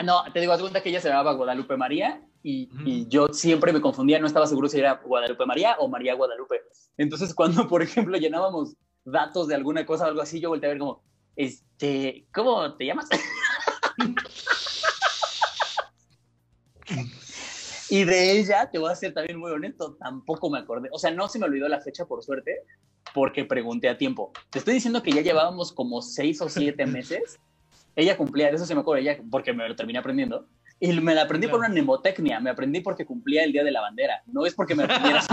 no, 0.02 0.24
te 0.32 0.40
digo, 0.40 0.52
haz 0.52 0.60
cuenta 0.60 0.82
que 0.82 0.88
ella 0.88 1.00
se 1.00 1.08
llamaba 1.08 1.32
Guadalupe 1.34 1.76
María 1.76 2.22
y 2.42 3.06
yo 3.08 3.28
siempre 3.28 3.72
me 3.72 3.80
confundía, 3.82 4.18
no 4.18 4.26
estaba 4.26 4.46
seguro 4.46 4.66
si 4.68 4.78
era 4.78 4.94
Guadalupe 5.04 5.44
María 5.46 5.76
o 5.78 5.88
María 5.88 6.14
Guadalupe. 6.14 6.62
Entonces, 7.00 7.34
cuando, 7.34 7.66
por 7.66 7.82
ejemplo, 7.82 8.16
llenábamos 8.18 8.76
datos 9.04 9.48
de 9.48 9.54
alguna 9.54 9.86
cosa 9.86 10.04
o 10.04 10.08
algo 10.08 10.20
así, 10.20 10.38
yo 10.38 10.50
volteé 10.50 10.68
a 10.68 10.72
ver 10.72 10.78
como, 10.78 11.02
este, 11.34 12.26
¿cómo 12.32 12.76
te 12.76 12.86
llamas? 12.86 13.08
Y 17.92 18.04
de 18.04 18.38
ella, 18.38 18.70
te 18.70 18.78
voy 18.78 18.92
a 18.92 18.94
ser 18.94 19.12
también 19.12 19.36
muy 19.36 19.50
honesto, 19.50 19.96
tampoco 19.96 20.48
me 20.48 20.60
acordé. 20.60 20.88
O 20.92 20.98
sea, 20.98 21.10
no 21.10 21.26
se 21.28 21.40
me 21.40 21.46
olvidó 21.46 21.66
la 21.66 21.80
fecha, 21.80 22.04
por 22.04 22.22
suerte, 22.22 22.62
porque 23.12 23.44
pregunté 23.44 23.88
a 23.88 23.98
tiempo. 23.98 24.30
Te 24.48 24.60
estoy 24.60 24.74
diciendo 24.74 25.02
que 25.02 25.10
ya 25.10 25.22
llevábamos 25.22 25.72
como 25.72 26.00
seis 26.00 26.40
o 26.40 26.48
siete 26.48 26.86
meses. 26.86 27.40
Ella 27.96 28.16
cumplía, 28.16 28.46
de 28.46 28.54
eso 28.54 28.64
se 28.64 28.76
me 28.76 28.82
acuerda, 28.82 29.00
ella, 29.00 29.20
porque 29.28 29.52
me 29.52 29.68
lo 29.68 29.74
terminé 29.74 29.98
aprendiendo. 29.98 30.46
Y 30.82 30.92
me 31.00 31.14
la 31.14 31.22
aprendí 31.22 31.46
por 31.46 31.58
una 31.58 31.68
mnemotecnia, 31.68 32.40
me 32.40 32.48
aprendí 32.48 32.80
porque 32.80 33.04
cumplía 33.04 33.44
el 33.44 33.52
Día 33.52 33.62
de 33.62 33.70
la 33.70 33.82
Bandera, 33.82 34.22
no 34.26 34.46
es 34.46 34.54
porque 34.54 34.74
me 34.74 34.84
aprendiera 34.84 35.20
su- 35.20 35.32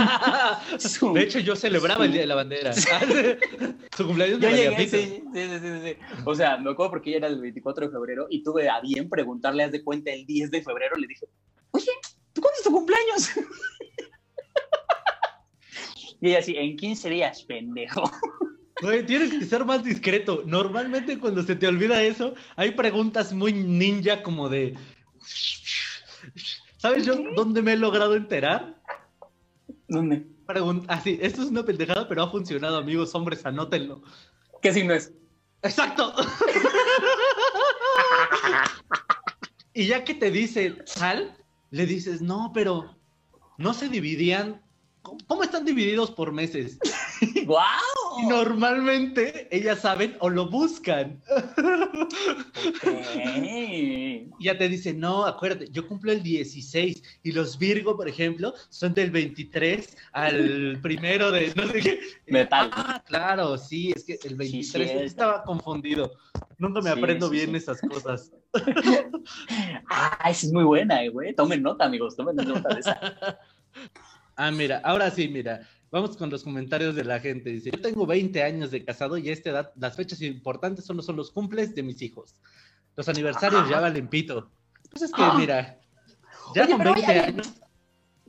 su- 0.89 1.13
De 1.13 1.23
hecho, 1.23 1.39
yo 1.39 1.55
celebraba 1.55 2.03
el 2.03 2.11
Día 2.11 2.21
de 2.21 2.27
la 2.27 2.35
Bandera. 2.35 2.73
Su 3.97 4.05
cumpleaños 4.05 4.39
Yo 4.41 4.49
llegué, 4.49 4.87
sí, 4.89 5.23
sí, 5.33 5.49
sí. 5.83 5.97
O 6.25 6.35
sea, 6.35 6.57
me 6.57 6.71
acuerdo 6.71 6.91
porque 6.91 7.11
ella 7.11 7.19
era 7.19 7.27
el 7.27 7.39
24 7.39 7.85
de 7.87 7.91
febrero 7.93 8.27
y 8.29 8.43
tuve 8.43 8.67
a 8.69 8.81
bien 8.81 9.09
preguntarle, 9.09 9.63
haz 9.63 9.71
de 9.71 9.83
cuenta, 9.83 10.11
el 10.11 10.25
10 10.25 10.51
de 10.51 10.61
febrero, 10.61 10.97
le 10.97 11.07
dije, 11.07 11.25
oye, 11.71 11.91
¿tú 12.33 12.41
cuándo 12.41 12.57
es 12.57 12.63
tu 12.63 12.71
cumpleaños? 12.71 13.29
Y 16.19 16.29
ella 16.29 16.39
así, 16.39 16.55
en 16.57 16.75
15 16.75 17.09
días, 17.09 17.43
pendejo. 17.43 18.03
Güey, 18.81 19.05
tienes 19.05 19.31
que 19.31 19.45
ser 19.45 19.65
más 19.65 19.83
discreto. 19.83 20.43
Normalmente 20.45 21.19
cuando 21.19 21.41
se 21.43 21.55
te 21.55 21.67
olvida 21.67 22.01
eso, 22.03 22.33
hay 22.55 22.71
preguntas 22.71 23.33
muy 23.33 23.53
ninja 23.53 24.21
como 24.23 24.49
de... 24.49 24.75
¿Sabes 26.77 27.05
yo 27.05 27.15
dónde 27.35 27.61
me 27.61 27.73
he 27.73 27.77
logrado 27.77 28.15
enterar? 28.15 28.81
¿Dónde? 29.87 30.25
Pregunta, 30.45 30.93
así, 30.93 31.19
esto 31.21 31.41
es 31.41 31.49
una 31.49 31.63
pendejada, 31.63 32.07
pero 32.07 32.23
ha 32.23 32.31
funcionado, 32.31 32.77
amigos, 32.77 33.13
hombres, 33.15 33.45
anótenlo. 33.45 34.01
¿Qué 34.61 34.71
signo 34.73 34.93
es? 34.93 35.11
Exacto. 35.61 36.13
y 39.73 39.87
ya 39.87 40.03
que 40.03 40.13
te 40.13 40.31
dice 40.31 40.77
sal, 40.85 41.35
le 41.71 41.85
dices, 41.85 42.21
no, 42.21 42.51
pero 42.53 42.95
no 43.57 43.73
se 43.73 43.89
dividían. 43.89 44.61
¿Cómo, 45.01 45.17
cómo 45.27 45.43
están 45.43 45.65
divididos 45.65 46.11
por 46.11 46.31
meses? 46.31 46.79
¡Guau! 47.45 48.21
Y 48.21 48.27
normalmente 48.27 49.47
ellas 49.51 49.79
saben 49.79 50.15
o 50.19 50.29
lo 50.29 50.49
buscan. 50.49 51.21
Ok. 51.57 52.87
Y 54.39 54.43
ya 54.43 54.57
te 54.57 54.67
dicen, 54.69 54.99
no, 54.99 55.25
acuérdate, 55.25 55.69
yo 55.71 55.87
cumplo 55.87 56.11
el 56.11 56.23
16 56.23 57.03
y 57.23 57.31
los 57.31 57.57
Virgo, 57.57 57.95
por 57.95 58.07
ejemplo, 58.07 58.53
son 58.69 58.93
del 58.93 59.11
23 59.11 59.97
al 60.13 60.79
primero 60.81 61.31
de 61.31 61.53
no 61.55 61.67
sé 61.67 61.79
qué. 61.79 61.99
Metal. 62.27 62.69
Ah, 62.73 63.03
claro, 63.05 63.57
sí, 63.57 63.93
es 63.95 64.03
que 64.03 64.17
el 64.27 64.35
23 64.35 64.87
cierto. 64.87 65.05
estaba 65.05 65.43
confundido. 65.43 66.11
Nunca 66.57 66.81
me 66.81 66.91
Sí, 66.91 66.97
aprendo 66.97 67.29
bien 67.29 67.55
esas 67.55 67.81
cosas. 67.81 68.31
Ah, 69.89 70.29
esa 70.29 70.47
es 70.47 70.53
muy 70.53 70.63
buena, 70.63 71.03
eh, 71.03 71.09
güey. 71.09 71.35
Tomen 71.35 71.61
nota, 71.61 71.85
amigos, 71.85 72.15
tomen 72.15 72.35
nota 72.35 72.73
de 72.73 72.79
esa. 72.79 73.39
Ah, 74.35 74.51
mira, 74.51 74.81
ahora 74.83 75.11
sí, 75.11 75.27
mira. 75.27 75.67
Vamos 75.91 76.17
con 76.17 76.29
los 76.29 76.43
comentarios 76.43 76.95
de 76.95 77.03
la 77.05 77.19
gente. 77.19 77.49
Dice, 77.49 77.71
yo 77.71 77.81
tengo 77.81 78.05
20 78.05 78.43
años 78.43 78.71
de 78.71 78.83
casado 78.83 79.17
y 79.17 79.29
a 79.29 79.33
esta 79.33 79.51
edad 79.51 79.71
las 79.77 79.95
fechas 79.95 80.21
importantes 80.21 80.85
solo 80.85 81.01
son 81.01 81.15
los 81.15 81.31
cumples 81.31 81.73
de 81.75 81.83
mis 81.83 82.01
hijos. 82.01 82.35
Los 82.95 83.07
aniversarios 83.07 83.69
ya 83.69 83.79
valen 83.79 84.07
pito. 84.07 84.49
Pues 84.89 85.03
es 85.03 85.11
que, 85.11 85.21
Ah. 85.21 85.35
mira, 85.37 85.79
ya 86.53 86.63
Oye, 86.63 86.71
con 86.71 86.77
pero 86.79 86.93
20 86.93 87.11
hay- 87.11 87.19
años... 87.19 87.53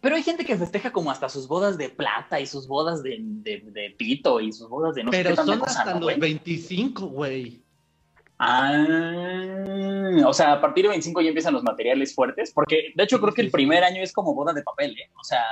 Pero 0.00 0.14
hay 0.14 0.22
gente 0.22 0.44
que 0.44 0.56
festeja 0.56 0.92
como 0.92 1.10
hasta 1.10 1.28
sus 1.28 1.48
bodas 1.48 1.76
de 1.76 1.88
plata 1.88 2.38
y 2.38 2.46
sus 2.46 2.68
bodas 2.68 3.02
de, 3.02 3.16
de, 3.20 3.60
de 3.72 3.90
pito 3.98 4.38
y 4.38 4.52
sus 4.52 4.68
bodas 4.68 4.94
de 4.94 5.02
no 5.02 5.10
sé 5.10 5.18
Pero 5.18 5.30
qué 5.30 5.36
tanta 5.36 5.52
son 5.52 5.58
cosa, 5.60 5.78
hasta 5.80 5.94
¿no, 5.94 6.00
los 6.00 6.04
güey? 6.04 6.20
25, 6.20 7.06
güey. 7.06 7.60
Ah, 8.38 10.22
o 10.24 10.32
sea, 10.32 10.52
a 10.52 10.60
partir 10.60 10.84
de 10.84 10.90
25 10.90 11.20
ya 11.20 11.28
empiezan 11.28 11.52
los 11.54 11.64
materiales 11.64 12.14
fuertes, 12.14 12.52
porque 12.52 12.92
de 12.94 13.02
hecho 13.04 13.20
creo 13.20 13.34
que 13.34 13.42
el 13.42 13.50
primer 13.50 13.82
año 13.82 14.00
es 14.00 14.12
como 14.12 14.34
boda 14.34 14.52
de 14.52 14.62
papel, 14.62 14.92
¿eh? 14.92 15.10
O 15.20 15.24
sea... 15.24 15.42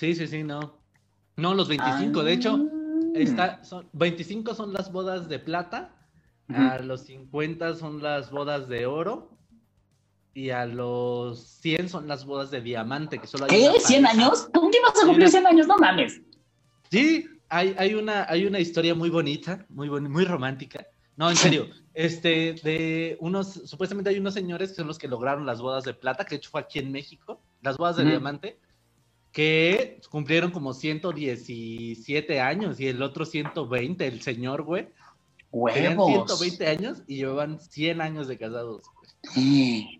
Sí, 0.00 0.14
sí, 0.14 0.26
sí, 0.26 0.42
no. 0.42 0.78
No, 1.36 1.52
los 1.52 1.68
25, 1.68 2.22
de 2.24 2.32
hecho, 2.32 2.58
ah. 2.58 3.10
está, 3.16 3.62
son, 3.62 3.86
25 3.92 4.54
son 4.54 4.72
las 4.72 4.90
bodas 4.90 5.28
de 5.28 5.38
plata, 5.38 5.94
a 6.48 6.78
los 6.78 7.02
50 7.02 7.74
son 7.74 8.02
las 8.02 8.30
bodas 8.30 8.66
de 8.66 8.86
oro 8.86 9.36
y 10.32 10.48
a 10.48 10.64
los 10.64 11.38
100 11.60 11.90
son 11.90 12.08
las 12.08 12.24
bodas 12.24 12.50
de 12.50 12.62
diamante, 12.62 13.18
que 13.18 13.26
solo 13.26 13.44
hay 13.44 13.50
¿Qué? 13.50 13.68
una 13.68 13.72
¿100 13.78 13.82
pareja. 13.82 14.10
años? 14.10 14.48
¿Con 14.54 14.70
quién 14.70 14.82
vas 14.82 15.02
a 15.04 15.06
cumplir 15.06 15.28
100 15.28 15.46
años? 15.46 15.66
No 15.66 15.76
mames. 15.76 16.22
Sí, 16.90 17.26
hay, 17.50 17.74
hay, 17.76 17.92
una, 17.92 18.24
hay 18.26 18.46
una 18.46 18.58
historia 18.58 18.94
muy 18.94 19.10
bonita, 19.10 19.66
muy, 19.68 19.88
boni- 19.90 20.08
muy 20.08 20.24
romántica. 20.24 20.86
No, 21.16 21.28
en 21.28 21.36
serio, 21.36 21.66
este, 21.92 22.54
de 22.64 23.18
unos, 23.20 23.52
supuestamente 23.66 24.08
hay 24.08 24.18
unos 24.18 24.32
señores 24.32 24.70
que 24.70 24.76
son 24.76 24.86
los 24.86 24.98
que 24.98 25.08
lograron 25.08 25.44
las 25.44 25.60
bodas 25.60 25.84
de 25.84 25.92
plata, 25.92 26.24
que 26.24 26.30
de 26.30 26.36
hecho 26.36 26.48
fue 26.50 26.62
aquí 26.62 26.78
en 26.78 26.90
México, 26.90 27.42
las 27.60 27.76
bodas 27.76 27.96
de 27.96 28.06
diamante, 28.06 28.58
que 29.32 30.00
cumplieron 30.10 30.50
como 30.50 30.74
117 30.74 32.40
años 32.40 32.80
y 32.80 32.88
el 32.88 33.02
otro 33.02 33.24
120, 33.24 34.06
el 34.06 34.22
señor, 34.22 34.62
güey. 34.62 34.88
Tenían 35.74 35.98
Huevos. 35.98 36.38
120 36.38 36.66
años 36.66 37.02
y 37.08 37.16
llevaban 37.16 37.58
100 37.58 38.00
años 38.00 38.28
de 38.28 38.38
casados. 38.38 38.82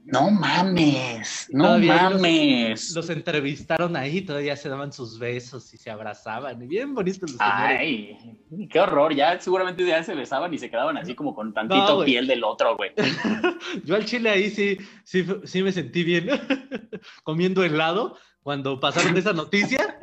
No 0.07 0.31
mames. 0.31 1.49
No 1.53 1.65
Todavía 1.65 2.11
mames. 2.11 2.93
Los 2.93 3.11
entrevistaron 3.11 3.95
ahí, 3.97 4.23
todavía 4.23 4.57
se 4.57 4.69
daban 4.69 4.93
sus 4.93 5.19
besos 5.19 5.73
y 5.75 5.77
se 5.77 5.91
abrazaban. 5.91 6.63
Y 6.63 6.67
bien 6.67 6.95
bonitos 6.95 7.23
los 7.23 7.33
señores. 7.33 7.79
Ay, 7.81 8.37
qué 8.71 8.81
horror. 8.81 9.15
Ya 9.15 9.39
seguramente 9.39 9.85
ya 9.85 10.03
se 10.03 10.15
besaban 10.15 10.55
y 10.55 10.59
se 10.59 10.71
quedaban 10.71 10.97
así 10.97 11.15
como 11.15 11.35
con 11.35 11.53
tantito 11.53 11.99
No, 11.99 12.05
piel 12.05 12.27
del 12.27 12.43
otro, 12.45 12.77
güey. 12.77 12.93
Yo 13.85 13.95
al 13.95 14.05
chile 14.05 14.31
ahí 14.31 14.51
sí, 14.51 14.79
sí, 15.05 15.27
sí 15.45 15.63
me 15.63 15.73
sentí 15.73 16.03
bien 16.03 16.29
comiendo 17.23 17.63
helado 17.63 18.17
cuando 18.43 18.81
pasaron 18.81 19.17
esa 19.17 19.33
noticia. 19.33 20.01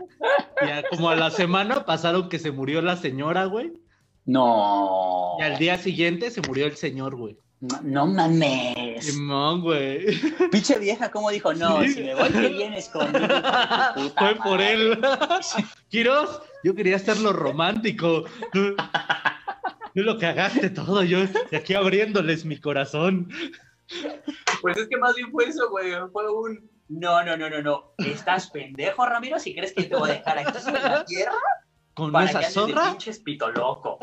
Y 0.62 0.70
a- 0.70 0.84
como 0.90 1.10
a 1.10 1.16
la 1.16 1.30
semana 1.30 1.86
pasaron 1.86 2.30
que 2.30 2.40
se 2.40 2.52
murió 2.52 2.82
la 2.82 2.96
señora, 2.98 3.46
güey. 3.46 3.74
No. 4.26 5.36
Y 5.40 5.44
al 5.44 5.58
día 5.58 5.78
siguiente 5.78 6.32
se 6.32 6.42
murió 6.42 6.66
el 6.66 6.76
señor, 6.76 7.16
güey. 7.16 7.38
No, 7.60 7.80
no 7.82 8.06
mames. 8.06 9.04
Simón, 9.06 9.62
güey. 9.62 10.06
Pinche 10.52 10.78
vieja, 10.78 11.10
¿cómo 11.10 11.32
dijo? 11.32 11.54
No, 11.56 11.82
Sí. 11.82 11.94
si 11.94 12.04
me 12.04 12.14
voy, 12.14 12.30
que 12.30 12.48
vienes 12.50 12.90
conmigo. 12.90 13.26
Fue 14.18 14.36
por 14.36 14.60
madre". 14.60 14.74
él. 14.74 15.00
Quiros, 15.90 16.42
yo 16.64 16.76
quería 16.76 16.98
hacerlo 16.98 17.34
romántico. 17.34 18.26
Tú, 18.54 18.76
tú 19.96 20.02
lo 20.02 20.20
cagaste 20.20 20.70
todo, 20.70 21.02
yo 21.04 21.20
de 21.50 21.58
aquí 21.58 21.74
abriéndoles 21.74 22.46
mi 22.46 22.60
corazón. 22.60 23.30
Pues 24.62 24.78
es 24.78 24.88
que 24.88 24.98
más 24.98 25.16
bien 25.16 25.32
fue 25.32 25.46
eso, 25.46 25.70
güey. 25.72 25.94
Fue 26.12 26.30
un. 26.32 26.70
No, 26.90 27.24
no, 27.24 27.36
no, 27.36 27.50
no, 27.50 27.62
no. 27.62 27.94
¿Estás 27.98 28.50
pendejo, 28.50 29.06
Ramiro? 29.06 29.40
Si 29.40 29.54
crees 29.54 29.74
que 29.74 29.84
te 29.84 29.96
voy 29.96 30.12
a 30.12 30.14
dejar 30.14 30.40
aquí 30.40 30.58
en 30.68 30.74
la 30.74 31.06
tierra 31.06 31.34
Con 31.94 32.12
para 32.12 32.26
que 32.26 32.30
esa 32.30 32.40
andes 32.40 32.54
de 32.54 32.60
zorra, 32.60 32.92
pinches 32.92 33.20
pito 33.20 33.52
loco. 33.52 34.00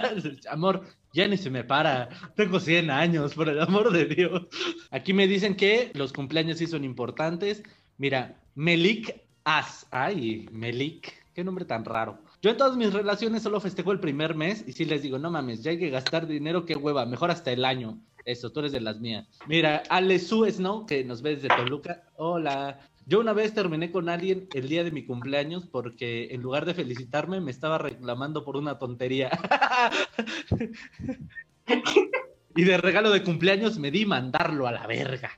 amor, 0.50 0.86
ya 1.12 1.26
ni 1.28 1.38
se 1.38 1.50
me 1.50 1.64
para. 1.64 2.08
Tengo 2.34 2.60
100 2.60 2.90
años, 2.90 3.34
por 3.34 3.48
el 3.48 3.60
amor 3.60 3.90
de 3.90 4.04
Dios. 4.04 4.42
Aquí 4.90 5.12
me 5.12 5.26
dicen 5.26 5.56
que 5.56 5.90
los 5.94 6.12
cumpleaños 6.12 6.58
sí 6.58 6.66
son 6.66 6.84
importantes. 6.84 7.62
Mira, 7.96 8.36
Melik 8.54 9.14
As. 9.44 9.86
Ay, 9.90 10.48
Melik, 10.52 11.14
qué 11.32 11.42
nombre 11.42 11.64
tan 11.64 11.84
raro. 11.84 12.18
Yo 12.42 12.50
en 12.50 12.58
todas 12.58 12.76
mis 12.76 12.92
relaciones 12.92 13.42
solo 13.42 13.60
festejo 13.60 13.92
el 13.92 14.00
primer 14.00 14.34
mes 14.34 14.62
y 14.66 14.72
sí 14.72 14.84
les 14.84 15.02
digo, 15.02 15.18
no 15.18 15.30
mames, 15.30 15.62
ya 15.62 15.70
hay 15.70 15.78
que 15.78 15.90
gastar 15.90 16.26
dinero, 16.26 16.66
qué 16.66 16.76
hueva, 16.76 17.06
mejor 17.06 17.30
hasta 17.30 17.50
el 17.50 17.64
año. 17.64 17.98
Eso, 18.26 18.50
tú 18.50 18.60
eres 18.60 18.72
de 18.72 18.80
las 18.80 19.00
mías. 19.00 19.26
Mira, 19.46 19.84
Ale 19.88 20.18
Su 20.18 20.44
Snow, 20.44 20.84
que 20.84 21.04
nos 21.04 21.22
ve 21.22 21.36
desde 21.36 21.48
Toluca. 21.48 22.02
Hola. 22.16 22.80
Yo 23.06 23.20
una 23.20 23.32
vez 23.32 23.54
terminé 23.54 23.92
con 23.92 24.08
alguien 24.08 24.48
el 24.52 24.68
día 24.68 24.82
de 24.82 24.90
mi 24.90 25.06
cumpleaños 25.06 25.68
porque 25.68 26.26
en 26.32 26.42
lugar 26.42 26.66
de 26.66 26.74
felicitarme 26.74 27.40
me 27.40 27.52
estaba 27.52 27.78
reclamando 27.78 28.44
por 28.44 28.56
una 28.56 28.80
tontería. 28.80 29.30
y 32.56 32.64
de 32.64 32.78
regalo 32.78 33.12
de 33.12 33.22
cumpleaños 33.22 33.78
me 33.78 33.92
di 33.92 34.04
mandarlo 34.04 34.66
a 34.66 34.72
la 34.72 34.88
verga. 34.88 35.30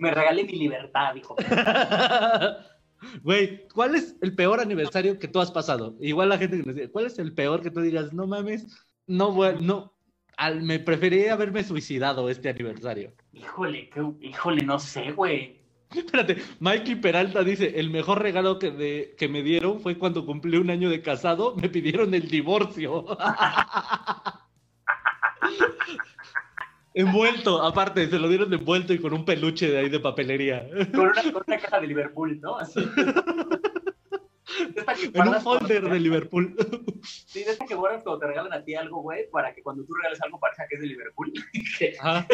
Me 0.00 0.10
regalé 0.10 0.44
mi 0.44 0.54
libertad, 0.54 1.14
dijo. 1.14 1.36
Güey, 3.24 3.66
¿cuál 3.74 3.96
es 3.96 4.14
el 4.22 4.32
peor 4.36 4.60
aniversario 4.60 5.18
que 5.18 5.26
tú 5.26 5.40
has 5.40 5.50
pasado? 5.50 5.96
Igual 6.00 6.28
la 6.28 6.38
gente 6.38 6.56
que 6.56 6.62
nos 6.62 6.76
dice, 6.76 6.88
¿cuál 6.88 7.06
es 7.06 7.18
el 7.18 7.34
peor 7.34 7.60
que 7.60 7.72
tú 7.72 7.80
digas, 7.80 8.12
no 8.12 8.28
mames, 8.28 8.64
no, 9.08 9.34
no, 9.60 9.91
al- 10.36 10.62
me 10.62 10.78
preferiría 10.78 11.32
haberme 11.34 11.62
suicidado 11.64 12.28
este 12.30 12.48
aniversario? 12.48 13.12
Híjole, 13.32 13.88
qué- 13.90 14.12
híjole, 14.20 14.62
no 14.64 14.78
sé, 14.78 15.12
güey. 15.12 15.60
Espérate, 15.94 16.36
Mikey 16.60 16.94
Peralta 16.96 17.44
dice, 17.44 17.78
el 17.78 17.90
mejor 17.90 18.22
regalo 18.22 18.58
que, 18.58 18.70
de- 18.70 19.14
que 19.18 19.28
me 19.28 19.42
dieron 19.42 19.80
fue 19.80 19.98
cuando 19.98 20.24
cumplí 20.24 20.56
un 20.56 20.70
año 20.70 20.88
de 20.88 21.02
casado, 21.02 21.54
me 21.56 21.68
pidieron 21.68 22.14
el 22.14 22.28
divorcio. 22.28 23.04
envuelto, 26.94 27.62
aparte, 27.62 28.08
se 28.08 28.18
lo 28.18 28.28
dieron 28.28 28.52
envuelto 28.52 28.92
y 28.92 28.98
con 28.98 29.12
un 29.12 29.24
peluche 29.24 29.70
de 29.70 29.78
ahí 29.78 29.88
de 29.88 30.00
papelería. 30.00 30.66
Con 30.92 31.00
una, 31.08 31.22
con 31.32 31.42
una 31.46 31.58
caja 31.58 31.80
de 31.80 31.86
Liverpool, 31.86 32.40
¿no? 32.40 32.56
Así. 32.58 32.80
Que 34.58 35.10
En 35.18 35.28
un 35.28 35.40
folder 35.40 35.88
de 35.88 36.00
Liverpool. 36.00 36.54
Sí, 37.02 37.44
de 37.44 37.52
esta 37.52 37.66
que 37.66 37.74
guardas 37.74 38.02
cuando 38.02 38.20
te 38.20 38.26
regalan 38.26 38.52
a 38.52 38.64
ti 38.64 38.74
algo, 38.74 39.02
güey, 39.02 39.28
para 39.30 39.54
que 39.54 39.62
cuando 39.62 39.84
tú 39.84 39.94
regales 39.94 40.20
algo 40.22 40.38
parezca 40.38 40.66
que 40.68 40.76
es 40.76 40.80
de 40.80 40.86
Liverpool. 40.88 41.32
Ajá. 42.00 42.26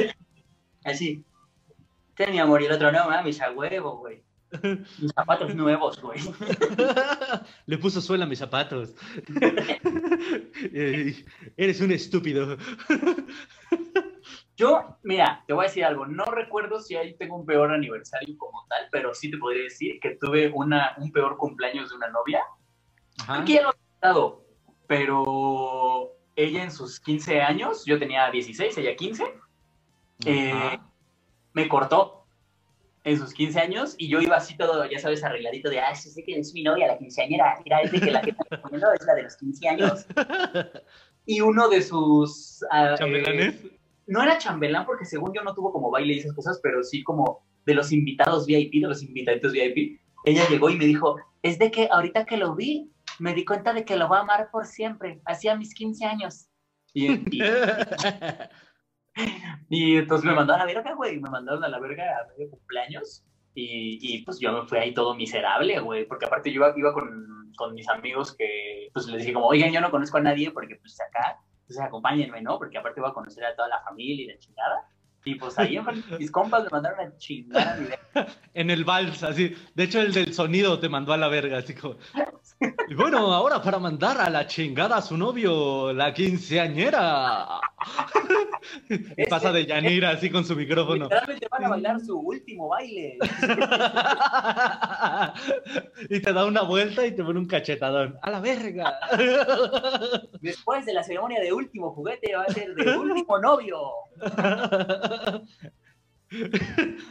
Así. 0.85 1.25
Ten 2.15 2.33
mi 2.33 2.39
amor 2.39 2.63
y 2.63 2.67
el 2.67 2.73
otro 2.73 2.91
no, 2.91 3.09
mames, 3.09 3.41
a 3.41 3.53
huevo, 3.53 3.99
güey. 3.99 4.23
Mis 4.99 5.13
zapatos 5.15 5.55
nuevos, 5.55 6.01
güey. 6.01 6.21
Le 7.67 7.79
puso 7.79 8.01
suela 8.01 8.25
a 8.25 8.27
mis 8.27 8.39
zapatos. 8.39 8.95
Eh, 10.73 11.25
Eres 11.57 11.81
un 11.81 11.93
estúpido. 11.93 12.57
Yo, 14.59 14.99
mira, 15.05 15.45
te 15.47 15.53
voy 15.53 15.65
a 15.65 15.69
decir 15.69 15.85
algo. 15.85 16.05
No 16.05 16.25
recuerdo 16.25 16.81
si 16.81 16.97
ahí 16.97 17.15
tengo 17.15 17.37
un 17.37 17.47
peor 17.47 17.71
aniversario 17.71 18.37
como 18.37 18.67
tal, 18.69 18.89
pero 18.91 19.15
sí 19.15 19.31
te 19.31 19.39
podría 19.39 19.63
decir 19.63 20.01
que 20.01 20.17
tuve 20.17 20.51
una, 20.53 20.95
un 20.99 21.13
peor 21.13 21.37
cumpleaños 21.37 21.91
de 21.91 21.97
una 21.97 22.09
novia. 22.09 22.43
Ajá. 23.21 23.43
Aquí 23.43 23.55
ya 23.55 23.63
lo 23.63 23.71
he 23.71 23.77
contado, 23.93 24.45
pero 24.89 26.13
ella 26.35 26.65
en 26.65 26.73
sus 26.73 26.99
15 26.99 27.41
años, 27.41 27.85
yo 27.85 28.01
tenía 28.01 28.29
16, 28.33 28.77
ella 28.79 28.97
15, 28.97 29.25
eh, 30.27 30.79
me 31.53 31.69
cortó. 31.69 32.27
en 33.05 33.17
sus 33.17 33.33
15 33.33 33.61
años 33.61 33.95
y 33.97 34.09
yo 34.09 34.21
iba 34.21 34.37
así 34.37 34.57
todo, 34.57 34.85
ya 34.91 34.99
sabes, 34.99 35.23
arregladito 35.23 35.71
de, 35.71 35.79
ah, 35.81 35.95
sí 35.95 36.11
sé 36.11 36.25
que 36.25 36.37
es 36.37 36.53
mi 36.53 36.65
novia, 36.65 36.89
la 36.89 36.99
quinceañera, 36.99 37.59
mira, 37.65 37.81
es 37.83 37.93
de 37.93 38.01
que 38.01 38.11
la 38.11 38.21
que 38.21 38.31
está 38.31 38.61
poniendo 38.61 38.93
es 38.93 39.07
la 39.07 39.15
de 39.15 39.23
los 39.23 39.37
15 39.37 39.69
años. 39.69 40.07
Y 41.31 41.43
uno 41.43 41.69
de 41.69 41.83
sus... 41.83 42.65
ah, 42.71 42.95
¿Chambelanes? 42.97 43.55
eh, 43.63 43.78
no 44.09 44.23
era 44.23 44.39
chambelán 44.39 44.87
porque 44.87 45.05
según 45.05 45.33
yo 45.35 45.43
no 45.43 45.55
tuvo 45.55 45.73
como 45.73 45.91
baile 45.91 46.15
y 46.15 46.19
esas 46.19 46.35
cosas, 46.35 46.59
pero 46.63 46.83
sí 46.83 47.03
como 47.05 47.47
de 47.65 47.75
los 47.75 47.93
invitados 47.93 48.47
VIP, 48.47 48.83
de 48.83 48.89
los 48.89 49.03
invitaditos 49.03 49.53
VIP. 49.53 50.01
Ella 50.25 50.49
llegó 50.49 50.69
y 50.71 50.77
me 50.77 50.87
dijo, 50.87 51.17
es 51.43 51.59
de 51.59 51.71
que 51.71 51.89
ahorita 51.91 52.25
que 52.27 52.37
lo 52.37 52.55
vi, 52.57 52.91
me 53.21 53.35
di 53.35 53.45
cuenta 53.45 53.73
de 53.73 53.85
que 53.85 53.97
lo 53.97 54.09
voy 54.09 54.19
a 54.19 54.23
amar 54.23 54.49
por 54.51 54.67
siempre, 54.67 55.21
hacía 55.27 55.57
mis 55.57 55.75
15 55.75 56.05
años. 56.07 56.49
Y, 56.95 57.13
y- 57.37 57.43
y 59.69 59.97
entonces 59.97 60.25
me 60.25 60.35
mandaron 60.35 60.63
a 60.63 60.67
la 60.67 60.73
verga, 60.75 60.95
güey, 60.95 61.21
me 61.21 61.31
mandaron 61.31 61.65
a 61.65 61.69
la 61.69 61.79
verga 61.79 62.05
a 62.05 62.29
medio 62.33 62.51
cumpleaños. 62.51 63.25
Y, 63.55 63.99
y, 64.01 64.25
pues 64.25 64.39
yo 64.39 64.53
me 64.53 64.69
fui 64.69 64.79
ahí 64.79 64.95
todo 64.95 65.15
miserable, 65.15 65.81
güey, 65.81 66.07
porque 66.07 66.27
aparte 66.27 66.51
yo 66.53 66.57
iba, 66.57 66.73
iba 66.77 66.93
con, 66.93 67.53
con 67.57 67.75
mis 67.75 67.89
amigos 67.89 68.37
que 68.37 68.89
pues 68.93 69.07
les 69.09 69.23
dije 69.23 69.33
como, 69.33 69.49
oigan, 69.49 69.73
yo 69.73 69.81
no 69.81 69.91
conozco 69.91 70.19
a 70.19 70.23
nadie 70.23 70.53
porque 70.53 70.77
pues 70.77 70.97
acá, 71.01 71.41
pues 71.69 71.79
acompáñenme, 71.79 72.41
¿no? 72.41 72.59
Porque 72.59 72.79
aparte 72.79 72.99
iba 72.99 73.11
a 73.11 73.13
conocer 73.13 73.45
a 73.45 73.55
toda 73.55 73.69
la 73.69 73.81
familia 73.83 74.25
y 74.25 74.29
la 74.29 74.39
chingada. 74.39 74.89
Y 75.25 75.35
pues 75.35 75.59
ahí 75.59 75.79
mis 76.19 76.31
compas 76.31 76.65
me 76.65 76.71
mandaron 76.71 77.01
a 77.07 77.17
chingar 77.19 77.79
en 78.55 78.71
el 78.71 78.85
vals, 78.85 79.23
así. 79.23 79.55
De 79.75 79.85
hecho, 79.85 80.01
el 80.01 80.15
del 80.15 80.33
sonido 80.33 80.81
te 80.81 80.89
mandó 80.89 81.13
a 81.13 81.19
la 81.19 81.29
verga, 81.29 81.59
así 81.59 81.75
como. 81.75 81.97
Y 82.61 82.95
bueno, 82.95 83.33
ahora 83.33 83.63
para 83.63 83.79
mandar 83.79 84.21
a 84.21 84.29
la 84.29 84.47
chingada 84.47 84.97
a 84.97 85.03
su 85.03 85.17
novio, 85.17 85.93
la 85.93 86.13
quinceañera. 86.13 87.61
Y 89.17 89.25
pasa 89.27 89.53
de 89.53 89.67
Yanira 89.67 90.11
así 90.11 90.31
con 90.31 90.45
su 90.45 90.57
micrófono. 90.57 91.05
Literalmente 91.05 91.47
van 91.51 91.65
a 91.65 91.69
bailar 91.69 92.01
su 92.01 92.19
último 92.19 92.69
baile. 92.69 93.19
y 96.11 96.21
te 96.21 96.33
da 96.33 96.45
una 96.45 96.63
vuelta 96.63 97.07
y 97.07 97.13
te 97.13 97.23
pone 97.23 97.39
un 97.39 97.47
cachetadón. 97.47 98.19
¡A 98.21 98.31
la 98.31 98.41
verga! 98.41 98.99
Después 100.41 100.85
de 100.87 100.93
la 100.93 101.05
ceremonia 101.05 101.41
de 101.41 101.53
último 101.53 101.93
juguete 101.93 102.35
va 102.35 102.43
a 102.43 102.53
ser 102.53 102.75
de 102.75 102.99
último 102.99 103.39
novio. 103.39 103.79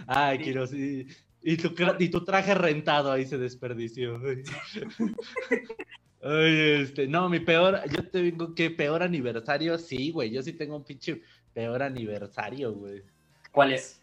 Ay, 0.08 0.40
quiero 0.40 0.68
sí. 0.68 1.08
Y 1.44 1.58
tu, 1.58 1.74
y 2.00 2.10
tu 2.10 2.26
traje 2.26 2.54
rentado 2.56 3.12
ahí 3.12 3.26
se 3.26 3.38
desperdició. 3.38 4.20
Ay, 6.22 6.82
este, 6.82 7.08
no, 7.08 7.30
mi 7.30 7.40
peor, 7.40 7.80
yo 7.90 8.08
te 8.10 8.22
digo 8.22 8.54
que 8.56 8.72
peor 8.72 9.04
aniversario, 9.04 9.78
sí, 9.78 10.12
güey, 10.12 10.32
yo 10.32 10.42
sí 10.42 10.54
tengo 10.54 10.76
un 10.76 10.84
pinche 10.84 11.22
peor 11.54 11.84
aniversario, 11.84 12.74
güey. 12.74 13.04
¿Cuál 13.52 13.74
es? 13.74 14.00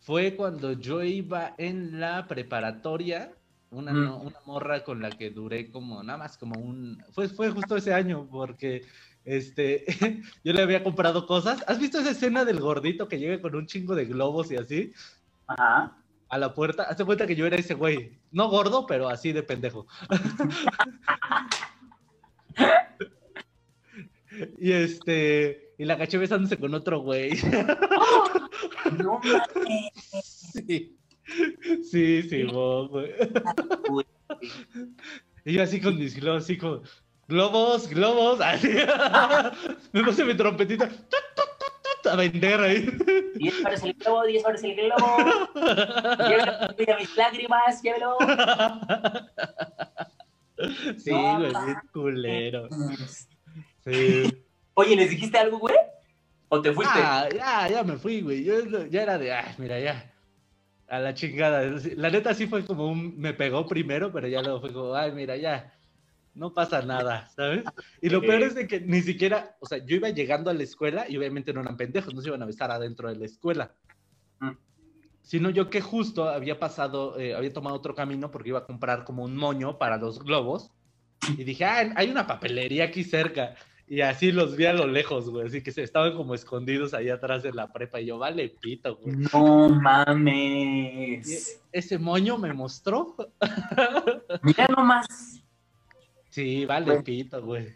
Fue 0.00 0.34
cuando 0.34 0.72
yo 0.72 1.02
iba 1.02 1.54
en 1.58 2.00
la 2.00 2.26
preparatoria, 2.26 3.32
una, 3.70 3.92
Mm. 3.92 4.04
no- 4.04 4.16
una 4.18 4.38
morra 4.46 4.82
con 4.84 5.00
la 5.00 5.10
que 5.10 5.30
duré 5.30 5.70
como, 5.70 6.02
nada 6.02 6.18
más 6.18 6.36
como 6.38 6.58
un, 6.60 7.02
fue, 7.12 7.28
fue 7.28 7.50
justo 7.50 7.76
ese 7.76 7.94
año, 7.94 8.28
porque 8.30 8.82
este, 9.24 9.84
yo 10.44 10.52
le 10.52 10.62
había 10.62 10.82
comprado 10.82 11.26
cosas. 11.26 11.62
¿Has 11.68 11.78
visto 11.78 12.00
esa 12.00 12.10
escena 12.10 12.44
del 12.44 12.60
gordito 12.60 13.08
que 13.08 13.18
llega 13.18 13.40
con 13.40 13.54
un 13.54 13.66
chingo 13.66 13.94
de 13.94 14.06
globos 14.06 14.50
y 14.50 14.56
así 14.56 14.92
Ajá. 15.46 15.96
A 16.28 16.38
la 16.38 16.54
puerta? 16.54 16.84
Hazte 16.84 17.04
cuenta 17.04 17.26
que 17.26 17.36
yo 17.36 17.46
era 17.46 17.56
ese 17.56 17.74
güey, 17.74 18.18
no 18.30 18.48
gordo, 18.48 18.86
pero 18.86 19.08
así 19.08 19.32
de 19.32 19.42
pendejo. 19.42 19.86
y 24.58 24.72
este, 24.72 25.72
y 25.78 25.84
la 25.84 25.96
caché 25.96 26.18
besándose 26.18 26.58
con 26.58 26.74
otro 26.74 27.00
güey. 27.00 27.30
No. 28.98 29.20
Sí, 30.22 30.96
sí, 31.90 32.22
sí, 32.22 32.44
mo, 32.44 32.88
güey. 32.88 33.12
Y 35.44 35.52
yo 35.52 35.62
así 35.62 35.80
con 35.80 35.96
mis 35.96 36.16
globos, 36.16 36.44
así 36.44 36.56
con 36.56 36.82
globos, 37.28 37.88
globos, 37.88 38.40
así. 38.40 38.68
Me 39.92 40.02
puse 40.02 40.24
mi 40.24 40.34
trompetita 40.34 40.88
tut, 40.88 41.57
a 42.04 42.16
vender 42.16 42.60
ahí. 42.60 42.88
10 43.36 43.64
horas 43.64 43.84
el 43.84 43.94
globo, 43.94 44.24
10 44.24 44.44
horas 44.44 44.64
el 44.64 44.74
globo. 44.76 45.16
Mira 46.78 46.96
mis 46.98 47.16
lágrimas, 47.16 47.82
llévelo. 47.82 48.16
Sí, 50.98 51.10
güey, 51.10 51.52
culero. 51.92 52.68
Sí. 53.84 54.44
Oye, 54.74 54.96
¿les 54.96 55.10
dijiste 55.10 55.38
algo, 55.38 55.58
güey? 55.58 55.76
¿O 56.48 56.60
te 56.60 56.72
fuiste? 56.72 56.98
Ah, 57.02 57.28
ya, 57.32 57.68
ya 57.68 57.84
me 57.84 57.96
fui, 57.96 58.22
güey. 58.22 58.44
Yo 58.44 58.86
ya 58.88 59.02
era 59.02 59.18
de, 59.18 59.32
ah, 59.32 59.54
mira, 59.58 59.78
ya. 59.78 60.12
A 60.88 60.98
la 60.98 61.14
chingada. 61.14 61.62
La 61.96 62.10
neta 62.10 62.34
sí 62.34 62.46
fue 62.46 62.64
como 62.64 62.86
un, 62.88 63.18
me 63.18 63.34
pegó 63.34 63.66
primero, 63.66 64.10
pero 64.10 64.26
ya 64.26 64.42
luego 64.42 64.60
fue 64.60 64.72
como, 64.72 64.94
ay, 64.94 65.12
mira, 65.12 65.36
ya. 65.36 65.77
No 66.38 66.54
pasa 66.54 66.82
nada, 66.82 67.28
¿sabes? 67.34 67.64
Y 68.00 68.08
lo 68.10 68.20
peor 68.20 68.42
es 68.42 68.54
de 68.54 68.68
que 68.68 68.80
ni 68.80 69.02
siquiera, 69.02 69.56
o 69.58 69.66
sea, 69.66 69.84
yo 69.84 69.96
iba 69.96 70.08
llegando 70.10 70.50
a 70.50 70.54
la 70.54 70.62
escuela 70.62 71.06
y 71.08 71.16
obviamente 71.16 71.52
no 71.52 71.62
eran 71.62 71.76
pendejos, 71.76 72.14
no 72.14 72.20
se 72.20 72.28
iban 72.28 72.42
a 72.42 72.46
besar 72.46 72.70
adentro 72.70 73.08
de 73.08 73.16
la 73.16 73.26
escuela. 73.26 73.74
Mm. 74.38 74.52
Sino 75.22 75.50
yo 75.50 75.68
que 75.68 75.80
justo 75.80 76.28
había 76.28 76.60
pasado, 76.60 77.18
eh, 77.18 77.34
había 77.34 77.52
tomado 77.52 77.74
otro 77.74 77.96
camino 77.96 78.30
porque 78.30 78.50
iba 78.50 78.60
a 78.60 78.66
comprar 78.66 79.04
como 79.04 79.24
un 79.24 79.36
moño 79.36 79.78
para 79.78 79.96
los 79.96 80.20
globos. 80.20 80.70
Y 81.36 81.42
dije, 81.42 81.64
ah, 81.64 81.92
hay 81.96 82.08
una 82.08 82.28
papelería 82.28 82.84
aquí 82.84 83.02
cerca. 83.02 83.56
Y 83.88 84.02
así 84.02 84.30
los 84.30 84.54
vi 84.54 84.66
a 84.66 84.74
lo 84.74 84.86
lejos, 84.86 85.28
güey. 85.30 85.48
Así 85.48 85.62
que 85.62 85.72
se 85.72 85.82
estaban 85.82 86.14
como 86.14 86.34
escondidos 86.34 86.94
ahí 86.94 87.08
atrás 87.08 87.42
de 87.42 87.52
la 87.52 87.72
prepa. 87.72 88.00
Y 88.00 88.06
yo, 88.06 88.18
vale, 88.18 88.54
pito, 88.60 88.96
güey. 88.96 89.16
No 89.32 89.68
Y 89.68 89.72
mames. 89.72 91.60
ese 91.72 91.98
moño 91.98 92.38
me 92.38 92.52
mostró. 92.52 93.16
Mira 94.42 94.68
nomás. 94.68 95.42
Sí, 96.38 96.64
vale, 96.66 96.86
Güey. 96.86 97.02
pito, 97.02 97.42
güey. 97.42 97.66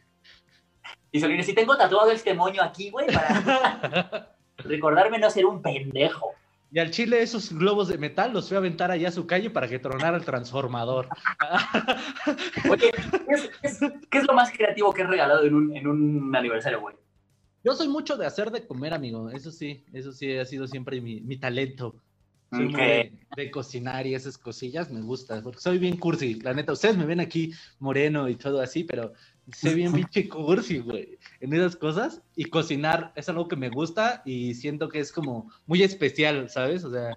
Y 1.11 1.18
Solines, 1.18 1.46
si 1.46 1.53
tengo 1.53 1.77
tatuado 1.77 2.12
este 2.12 2.33
moño 2.33 2.62
aquí, 2.62 2.90
güey, 2.90 3.07
para 3.12 4.37
recordarme 4.59 5.18
no 5.18 5.29
ser 5.31 5.46
un 5.46 5.61
pendejo. 5.61 6.29
Y 6.70 6.79
al 6.79 6.92
chile 6.92 7.20
esos 7.22 7.53
globos 7.53 7.88
de 7.88 7.98
metal 7.98 8.33
los 8.33 8.46
fui 8.46 8.55
a 8.55 8.59
aventar 8.59 8.92
allá 8.92 9.09
a 9.09 9.11
su 9.12 9.27
calle 9.27 9.51
para 9.51 9.66
que 9.66 9.81
tronara 9.81 10.16
el 10.16 10.25
transformador. 10.25 11.09
Oye, 12.70 12.92
¿qué 12.92 13.35
es, 13.35 13.51
qué 13.61 13.66
es- 13.66 13.81
qué 14.09 14.18
es 14.18 14.25
lo 14.29 14.33
más 14.33 14.53
creativo 14.53 14.92
que 14.94 15.03
has 15.03 15.11
regalado 15.11 15.44
en 15.44 15.55
un, 15.57 15.77
en 15.77 15.87
un 15.88 16.37
aniversario, 16.37 16.81
güey? 16.81 16.94
Yo 17.64 17.75
soy 17.75 17.88
mucho 17.88 18.16
de 18.16 18.27
hacer 18.27 18.53
de 18.53 18.64
comer, 18.64 18.94
amigo. 18.94 19.29
Eso 19.31 19.51
sí, 19.51 19.85
eso 19.92 20.12
sí 20.12 20.38
ha 20.38 20.44
sido 20.44 20.68
siempre 20.68 21.01
mi, 21.01 21.20
mi 21.20 21.37
talento. 21.37 21.96
Ok. 22.53 22.77
de, 22.77 23.12
de 23.37 23.51
cocinar 23.51 24.07
y 24.07 24.15
esas 24.15 24.37
cosillas 24.37 24.91
me 24.91 25.01
gusta, 25.01 25.43
porque 25.43 25.61
soy 25.61 25.79
bien 25.79 25.97
cursi, 25.97 26.35
la 26.35 26.53
neta. 26.53 26.73
Ustedes 26.73 26.97
me 26.97 27.07
ven 27.07 27.21
aquí 27.21 27.53
moreno 27.79 28.29
y 28.29 28.37
todo 28.37 28.61
así, 28.61 28.85
pero 28.85 29.15
soy 29.57 29.75
bien 29.75 29.93
pinche 29.93 30.29
cursi, 30.29 30.79
güey, 30.79 31.19
en 31.41 31.53
esas 31.55 31.77
cosas. 31.77 32.23
Y 32.37 32.47
cocinar 32.47 33.12
es 33.17 33.29
algo 33.29 33.49
que 33.49 33.57
me 33.57 33.71
gusta 33.71 34.23
y 34.25 34.55
siento 34.55 34.88
que 34.88 35.01
es 35.01 35.12
como 35.12 35.51
muy 35.67 35.83
especial, 35.83 36.49
¿sabes? 36.51 36.85
O 36.85 36.91
sea, 36.91 37.17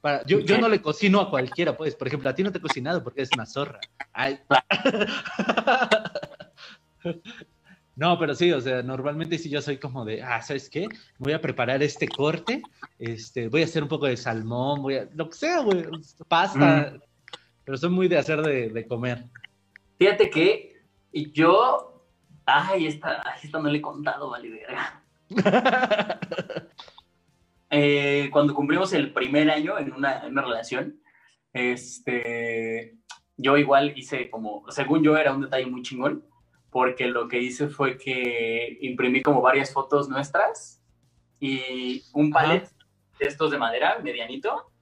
para, 0.00 0.24
yo, 0.26 0.40
yo 0.40 0.58
no 0.58 0.68
le 0.68 0.82
cocino 0.82 1.20
a 1.20 1.30
cualquiera, 1.30 1.76
pues. 1.76 1.96
Por 1.96 2.08
ejemplo, 2.08 2.28
a 2.28 2.34
ti 2.34 2.42
no 2.42 2.52
te 2.52 2.58
he 2.58 2.62
cocinado 2.62 3.02
porque 3.02 3.22
eres 3.22 3.32
una 3.32 3.46
zorra. 3.46 3.80
Ay. 4.12 4.38
No, 7.96 8.18
pero 8.18 8.34
sí, 8.34 8.50
o 8.52 8.60
sea, 8.60 8.82
normalmente 8.82 9.38
sí 9.38 9.48
yo 9.48 9.62
soy 9.62 9.78
como 9.78 10.04
de, 10.04 10.22
ah, 10.22 10.42
¿sabes 10.42 10.68
qué? 10.68 10.88
Voy 11.18 11.32
a 11.32 11.40
preparar 11.40 11.82
este 11.82 12.08
corte, 12.08 12.62
este, 12.98 13.48
voy 13.48 13.62
a 13.62 13.66
hacer 13.66 13.82
un 13.84 13.88
poco 13.88 14.06
de 14.06 14.16
salmón, 14.16 14.82
voy 14.82 14.96
a, 14.96 15.08
lo 15.14 15.28
que 15.30 15.36
sea, 15.36 15.60
güey, 15.60 15.84
pasta, 16.26 16.98
pero 17.64 17.78
soy 17.78 17.90
muy 17.90 18.08
de 18.08 18.18
hacer 18.18 18.42
de, 18.42 18.68
de 18.70 18.86
comer. 18.86 19.24
Fíjate 19.98 20.28
que 20.30 20.74
yo. 21.32 21.90
Ay, 22.46 22.88
esta, 22.88 23.22
esta 23.42 23.58
no 23.58 23.70
le 23.70 23.78
he 23.78 23.82
contado, 23.82 24.30
vale, 24.30 24.50
verga. 24.50 25.02
Eh, 27.76 28.28
cuando 28.30 28.54
cumplimos 28.54 28.92
el 28.92 29.12
primer 29.12 29.50
año 29.50 29.76
en 29.76 29.92
una, 29.92 30.20
en 30.24 30.30
una 30.30 30.42
relación, 30.42 31.00
este, 31.52 32.98
yo 33.36 33.56
igual 33.56 33.94
hice 33.96 34.30
como, 34.30 34.64
según 34.70 35.02
yo 35.02 35.16
era 35.16 35.32
un 35.32 35.40
detalle 35.40 35.66
muy 35.66 35.82
chingón, 35.82 36.24
porque 36.74 37.06
lo 37.06 37.28
que 37.28 37.38
hice 37.38 37.68
fue 37.68 37.96
que 37.96 38.78
imprimí 38.80 39.22
como 39.22 39.40
varias 39.40 39.72
fotos 39.72 40.08
nuestras 40.08 40.82
y 41.38 42.02
un 42.12 42.32
palet 42.32 42.68
de 43.20 43.26
estos 43.28 43.52
de 43.52 43.58
madera, 43.58 44.00
medianito, 44.02 44.72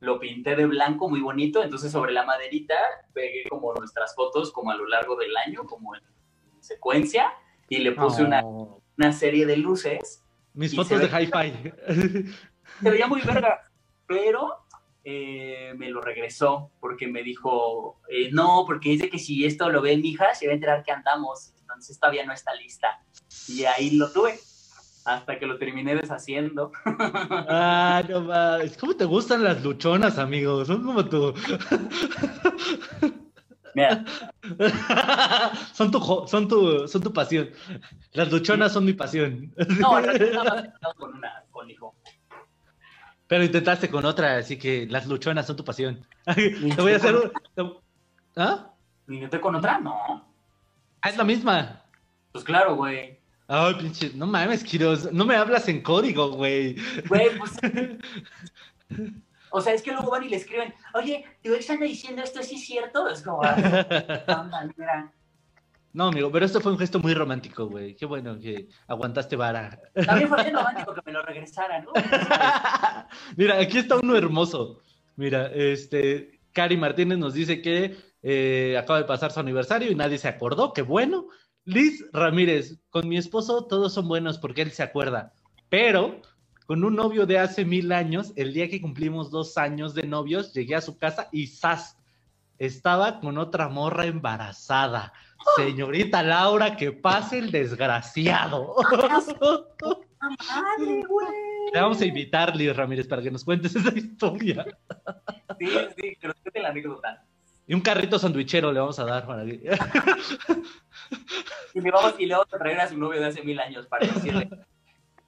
lo 0.00 0.18
pinté 0.18 0.56
de 0.56 0.64
blanco, 0.64 1.10
muy 1.10 1.20
bonito, 1.20 1.62
entonces 1.62 1.92
sobre 1.92 2.14
la 2.14 2.24
maderita 2.24 2.74
pegué 3.12 3.44
como 3.50 3.74
nuestras 3.74 4.14
fotos 4.14 4.50
como 4.50 4.70
a 4.70 4.76
lo 4.76 4.86
largo 4.86 5.14
del 5.14 5.36
año, 5.36 5.64
como 5.66 5.94
en 5.94 6.00
secuencia, 6.60 7.34
y 7.68 7.80
le 7.80 7.92
puse 7.92 8.24
una, 8.24 8.40
No. 8.40 8.80
una 8.96 9.12
serie 9.12 9.44
de 9.44 9.58
luces 9.58 10.24
Mis 10.54 10.74
fotos 10.74 11.00
de 11.00 11.06
hi-fi. 11.06 12.32
se 12.82 12.90
veía 12.90 13.06
muy 13.06 13.20
verga, 13.20 13.60
pero 14.06 14.61
eh, 15.04 15.74
me 15.76 15.90
lo 15.90 16.00
regresó 16.00 16.70
porque 16.80 17.08
me 17.08 17.22
dijo, 17.22 18.00
eh, 18.08 18.30
no, 18.32 18.64
porque 18.66 18.90
dice 18.90 19.10
que 19.10 19.18
si 19.18 19.44
esto 19.44 19.68
lo 19.68 19.82
ve 19.82 19.96
mi 19.96 20.10
hija, 20.10 20.34
se 20.34 20.46
va 20.46 20.52
a 20.52 20.54
enterar 20.54 20.84
que 20.84 20.92
andamos, 20.92 21.54
entonces 21.60 21.98
todavía 21.98 22.24
no 22.24 22.32
está 22.32 22.54
lista. 22.54 23.02
Y 23.48 23.64
ahí 23.64 23.92
lo 23.92 24.12
tuve. 24.12 24.38
hasta 25.04 25.38
que 25.38 25.46
lo 25.46 25.58
terminé 25.58 25.94
deshaciendo. 25.94 26.72
Ah, 27.48 28.02
no 28.08 28.20
mames. 28.20 28.76
¿Cómo 28.76 28.94
te 28.94 29.04
gustan 29.04 29.42
las 29.42 29.62
luchonas, 29.62 30.18
amigo? 30.18 30.64
Son 30.64 30.82
como 30.84 31.04
tu. 31.04 31.34
Mira, 33.74 34.04
son, 35.72 35.90
tu, 35.90 36.24
son, 36.26 36.46
tu, 36.48 36.86
son 36.86 37.02
tu 37.02 37.12
pasión. 37.12 37.50
Las 38.12 38.30
luchonas 38.30 38.72
son 38.72 38.84
mi 38.84 38.92
pasión. 38.92 39.52
no, 39.80 40.00
realidad 40.00 40.44
nada 40.44 40.74
más 40.82 40.94
con 40.94 41.14
una, 41.14 41.44
con 41.50 41.70
hijo. 41.70 41.94
Pero 43.32 43.44
intentaste 43.44 43.88
con 43.88 44.04
otra, 44.04 44.36
así 44.36 44.58
que 44.58 44.86
las 44.90 45.06
luchonas 45.06 45.46
son 45.46 45.56
tu 45.56 45.64
pasión. 45.64 46.06
Te 46.34 46.82
voy 46.82 46.92
a 46.92 46.96
hacer 46.96 47.14
un. 47.14 47.78
¿Ah? 48.36 48.74
¿Ni 49.06 49.16
intenté 49.16 49.40
con 49.40 49.54
otra? 49.54 49.80
No. 49.80 50.22
Ah, 51.00 51.08
es 51.08 51.16
la 51.16 51.24
misma. 51.24 51.82
Pues 52.30 52.44
claro, 52.44 52.76
güey. 52.76 53.18
Ay, 53.48 53.74
pinche. 53.76 54.10
No 54.14 54.26
mames, 54.26 54.62
Kiros. 54.62 55.10
No 55.14 55.24
me 55.24 55.34
hablas 55.34 55.66
en 55.68 55.82
código, 55.82 56.32
güey. 56.32 56.76
Güey, 57.08 57.38
pues. 57.38 57.52
O 59.54 59.62
sea, 59.62 59.72
es 59.72 59.80
que 59.80 59.92
luego 59.92 60.10
van 60.10 60.24
y 60.24 60.28
le 60.28 60.36
escriben, 60.36 60.74
oye, 60.94 61.24
¿te 61.42 61.54
están 61.56 61.80
diciendo 61.80 62.22
esto? 62.22 62.42
¿Sí 62.42 62.56
es 62.56 62.66
cierto? 62.66 63.08
Es 63.08 63.22
como, 63.22 63.42
No, 65.94 66.08
amigo, 66.08 66.32
pero 66.32 66.46
esto 66.46 66.60
fue 66.60 66.72
un 66.72 66.78
gesto 66.78 66.98
muy 67.00 67.12
romántico, 67.12 67.66
güey. 67.66 67.94
Qué 67.94 68.06
bueno 68.06 68.38
que 68.38 68.68
aguantaste 68.86 69.36
vara. 69.36 69.78
También 70.06 70.28
fue 70.28 70.42
bien 70.42 70.54
romántico 70.54 70.94
que 70.94 71.02
me 71.04 71.12
lo 71.12 71.22
regresaran, 71.22 71.84
¿no? 71.84 71.92
Mira, 73.36 73.60
aquí 73.60 73.78
está 73.78 73.96
uno 73.96 74.16
hermoso. 74.16 74.80
Mira, 75.16 75.48
este, 75.48 76.40
Cari 76.52 76.78
Martínez 76.78 77.18
nos 77.18 77.34
dice 77.34 77.60
que 77.60 77.96
eh, 78.22 78.76
acaba 78.78 79.00
de 79.00 79.04
pasar 79.04 79.32
su 79.32 79.40
aniversario 79.40 79.90
y 79.90 79.94
nadie 79.94 80.16
se 80.16 80.28
acordó. 80.28 80.72
Qué 80.72 80.82
bueno. 80.82 81.26
Liz 81.64 82.04
Ramírez, 82.12 82.78
con 82.90 83.08
mi 83.08 83.18
esposo 83.18 83.66
todos 83.66 83.92
son 83.92 84.08
buenos 84.08 84.38
porque 84.38 84.62
él 84.62 84.72
se 84.72 84.82
acuerda. 84.82 85.34
Pero 85.68 86.22
con 86.66 86.84
un 86.84 86.96
novio 86.96 87.26
de 87.26 87.38
hace 87.38 87.64
mil 87.64 87.92
años, 87.92 88.32
el 88.36 88.52
día 88.52 88.68
que 88.70 88.80
cumplimos 88.80 89.30
dos 89.30 89.58
años 89.58 89.94
de 89.94 90.04
novios, 90.04 90.54
llegué 90.54 90.74
a 90.74 90.80
su 90.80 90.96
casa 90.96 91.28
y 91.32 91.48
¡zas! 91.48 91.98
Estaba 92.58 93.20
con 93.20 93.38
otra 93.38 93.68
morra 93.68 94.06
embarazada. 94.06 95.12
Señorita 95.56 96.22
Laura, 96.22 96.76
que 96.76 96.92
pase 96.92 97.38
el 97.38 97.50
desgraciado. 97.50 98.74
¡Madre, 100.20 101.02
güey! 101.08 101.26
Le 101.72 101.80
vamos 101.80 102.00
a 102.00 102.06
invitar, 102.06 102.54
Liz 102.54 102.76
Ramírez, 102.76 103.06
para 103.08 103.22
que 103.22 103.30
nos 103.30 103.44
cuentes 103.44 103.74
esa 103.74 103.96
historia. 103.96 104.64
Sí, 105.58 105.66
sí, 105.96 106.16
creo 106.20 106.34
que 106.44 106.50
te 106.50 106.60
la 106.60 106.68
anécdota. 106.68 107.24
Y 107.66 107.74
un 107.74 107.80
carrito 107.80 108.18
sandwichero 108.18 108.72
le 108.72 108.80
vamos 108.80 108.98
a 108.98 109.04
dar 109.04 109.26
para 109.26 109.44
que... 109.44 109.60
Y 111.74 111.80
le, 111.80 111.90
vamos, 111.90 112.14
y 112.18 112.26
le 112.26 112.34
vamos 112.34 112.52
a 112.52 112.58
traer 112.58 112.80
a 112.80 112.88
su 112.88 112.98
novio 112.98 113.20
de 113.20 113.26
hace 113.26 113.42
mil 113.42 113.58
años 113.58 113.86
para 113.86 114.06
decirle. 114.06 114.48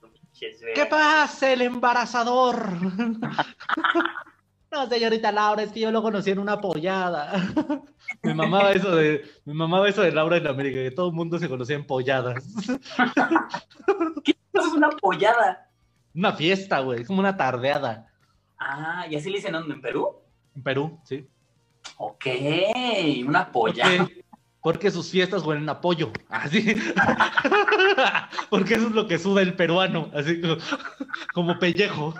"Pinches, 0.01 0.59
¿Qué 0.61 0.67
verga". 0.85 0.89
pasa, 0.91 1.53
el 1.53 1.63
embarazador? 1.63 2.69
No, 4.75 4.89
señorita 4.89 5.31
Laura, 5.31 5.63
es 5.63 5.71
que 5.71 5.79
yo 5.79 5.93
lo 5.93 6.03
conocí 6.03 6.33
en 6.33 6.41
una 6.41 6.61
pollada. 6.61 7.33
Me 8.23 8.35
mamaba 8.35 8.73
eso 8.73 8.97
de, 8.97 9.25
me 9.45 9.55
mamaba 9.55 9.89
eso 9.89 10.03
de 10.03 10.11
Laura 10.11 10.37
en 10.37 10.49
América, 10.49 10.81
que 10.81 10.91
todo 10.91 11.09
el 11.09 11.15
mundo 11.15 11.39
se 11.39 11.49
conocía 11.49 11.77
en 11.77 11.87
polladas. 11.87 12.45
Eso 14.53 14.67
es 14.69 14.73
una 14.73 14.91
pollada. 14.91 15.69
Una 16.15 16.33
fiesta, 16.33 16.81
güey, 16.81 17.01
es 17.01 17.07
como 17.07 17.21
una 17.21 17.37
tardeada. 17.37 18.09
Ah, 18.59 19.05
¿y 19.11 19.17
así 19.17 19.31
le 19.31 19.37
dicen 19.39 19.53
¿dónde? 19.53 19.75
en 19.75 19.81
Perú? 19.81 20.17
En 20.55 20.63
Perú, 20.63 20.99
sí. 21.05 21.27
Ok, 21.97 22.27
una 23.27 23.51
pollada. 23.51 23.99
Porque, 23.99 24.25
porque 24.61 24.91
sus 24.91 25.11
fiestas 25.11 25.43
huelen 25.43 25.69
a 25.69 25.81
pollo. 25.81 26.13
Así. 26.29 26.77
Porque 28.51 28.75
eso 28.75 28.87
es 28.87 28.93
lo 28.93 29.09
que 29.09 29.19
suda 29.19 29.43
el 29.43 29.55
peruano. 29.55 30.11
Así 30.15 30.41
como, 30.41 30.57
como 31.33 31.59
pellejo. 31.59 32.15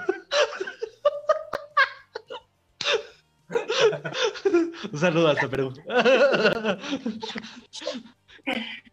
Un 4.93 4.99
saludo 4.99 5.29
hasta 5.29 5.49
Perú. 5.49 5.73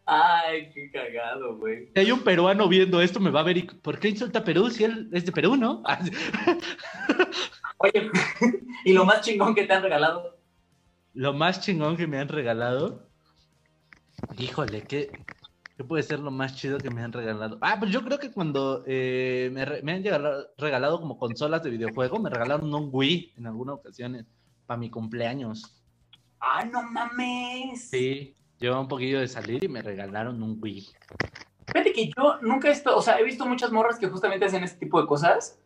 Ay, 0.06 0.70
qué 0.74 0.90
cagado, 0.92 1.58
güey. 1.58 1.88
Si 1.94 2.00
hay 2.00 2.12
un 2.12 2.22
peruano 2.22 2.68
viendo 2.68 3.02
esto, 3.02 3.20
me 3.20 3.30
va 3.32 3.42
a 3.42 3.44
ver 3.44 3.58
y 3.58 3.64
¿por 3.64 4.00
qué 4.00 4.10
insulta 4.10 4.40
a 4.40 4.44
Perú 4.44 4.70
si 4.70 4.84
él 4.86 5.10
es 5.12 5.26
de 5.26 5.32
Perú, 5.32 5.56
no? 5.56 5.84
Oye, 7.80 8.10
y 8.86 8.94
lo 8.94 9.06
más 9.06 9.22
chingón 9.22 9.56
que 9.56 9.66
te 9.66 9.74
han 9.74 9.84
regalado. 9.84 10.40
Lo 11.14 11.34
más 11.34 11.62
chingón 11.62 11.98
que 11.98 12.08
me 12.08 12.18
han 12.20 12.28
regalado. 12.30 13.10
Híjole, 14.38 14.84
¿qué, 14.84 15.12
qué 15.78 15.84
puede 15.84 16.04
ser 16.04 16.20
lo 16.20 16.32
más 16.32 16.56
chido 16.56 16.78
que 16.78 16.90
me 16.90 17.02
han 17.02 17.12
regalado? 17.12 17.58
Ah, 17.62 17.76
pues 17.80 17.92
yo 17.92 18.04
creo 18.04 18.18
que 18.20 18.32
cuando 18.32 18.84
eh, 18.88 19.50
me, 19.52 19.66
re- 19.66 19.82
me 19.84 19.94
han 19.94 20.04
regalado, 20.04 20.48
regalado 20.58 21.00
como 21.02 21.18
consolas 21.18 21.64
de 21.64 21.70
videojuego, 21.72 22.20
me 22.20 22.30
regalaron 22.30 22.74
un 22.74 22.90
Wii 22.92 23.34
en 23.38 23.48
algunas 23.48 23.76
ocasiones 23.76 24.26
para 24.66 24.78
mi 24.80 24.90
cumpleaños. 24.90 25.81
Ah, 26.42 26.66
no 26.66 26.84
mames. 26.84 27.90
Sí, 27.90 28.36
llevaba 28.58 28.82
un 28.82 28.88
poquillo 28.88 29.20
de 29.20 29.28
salir 29.28 29.64
y 29.64 29.68
me 29.68 29.82
regalaron 29.82 30.42
un 30.42 30.58
Wii. 30.60 30.88
Fíjate 31.68 31.94
que 31.94 32.08
yo 32.08 32.38
nunca 32.42 32.68
he 32.68 32.72
estado, 32.72 32.98
o 32.98 33.02
sea, 33.02 33.20
he 33.20 33.24
visto 33.24 33.46
muchas 33.46 33.72
morras 33.72 34.00
que 34.00 34.08
justamente 34.08 34.46
hacen 34.46 34.64
este 34.64 34.80
tipo 34.80 35.00
de 35.00 35.08
cosas. 35.08 35.60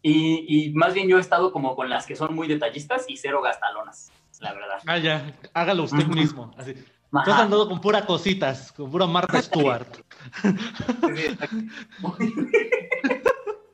Y, 0.00 0.44
y 0.48 0.72
más 0.74 0.94
bien 0.94 1.08
yo 1.08 1.18
he 1.18 1.20
estado 1.20 1.52
como 1.52 1.76
con 1.76 1.90
las 1.90 2.06
que 2.06 2.16
son 2.16 2.34
muy 2.34 2.48
detallistas 2.48 3.04
y 3.08 3.16
cero 3.16 3.42
gastalonas, 3.42 4.12
la 4.40 4.54
verdad. 4.54 4.78
Ah, 4.86 4.98
ya, 4.98 5.38
hágalo 5.52 5.84
usted 5.84 6.06
mismo. 6.06 6.52
Así. 6.56 6.74
Tú 6.74 7.18
Ajá. 7.18 7.34
has 7.34 7.40
andado 7.40 7.68
con 7.68 7.80
pura 7.80 8.06
cositas, 8.06 8.72
con 8.72 8.90
pura 8.90 9.06
Martha 9.06 9.42
Stewart. 9.42 9.88
Sí, 10.42 11.36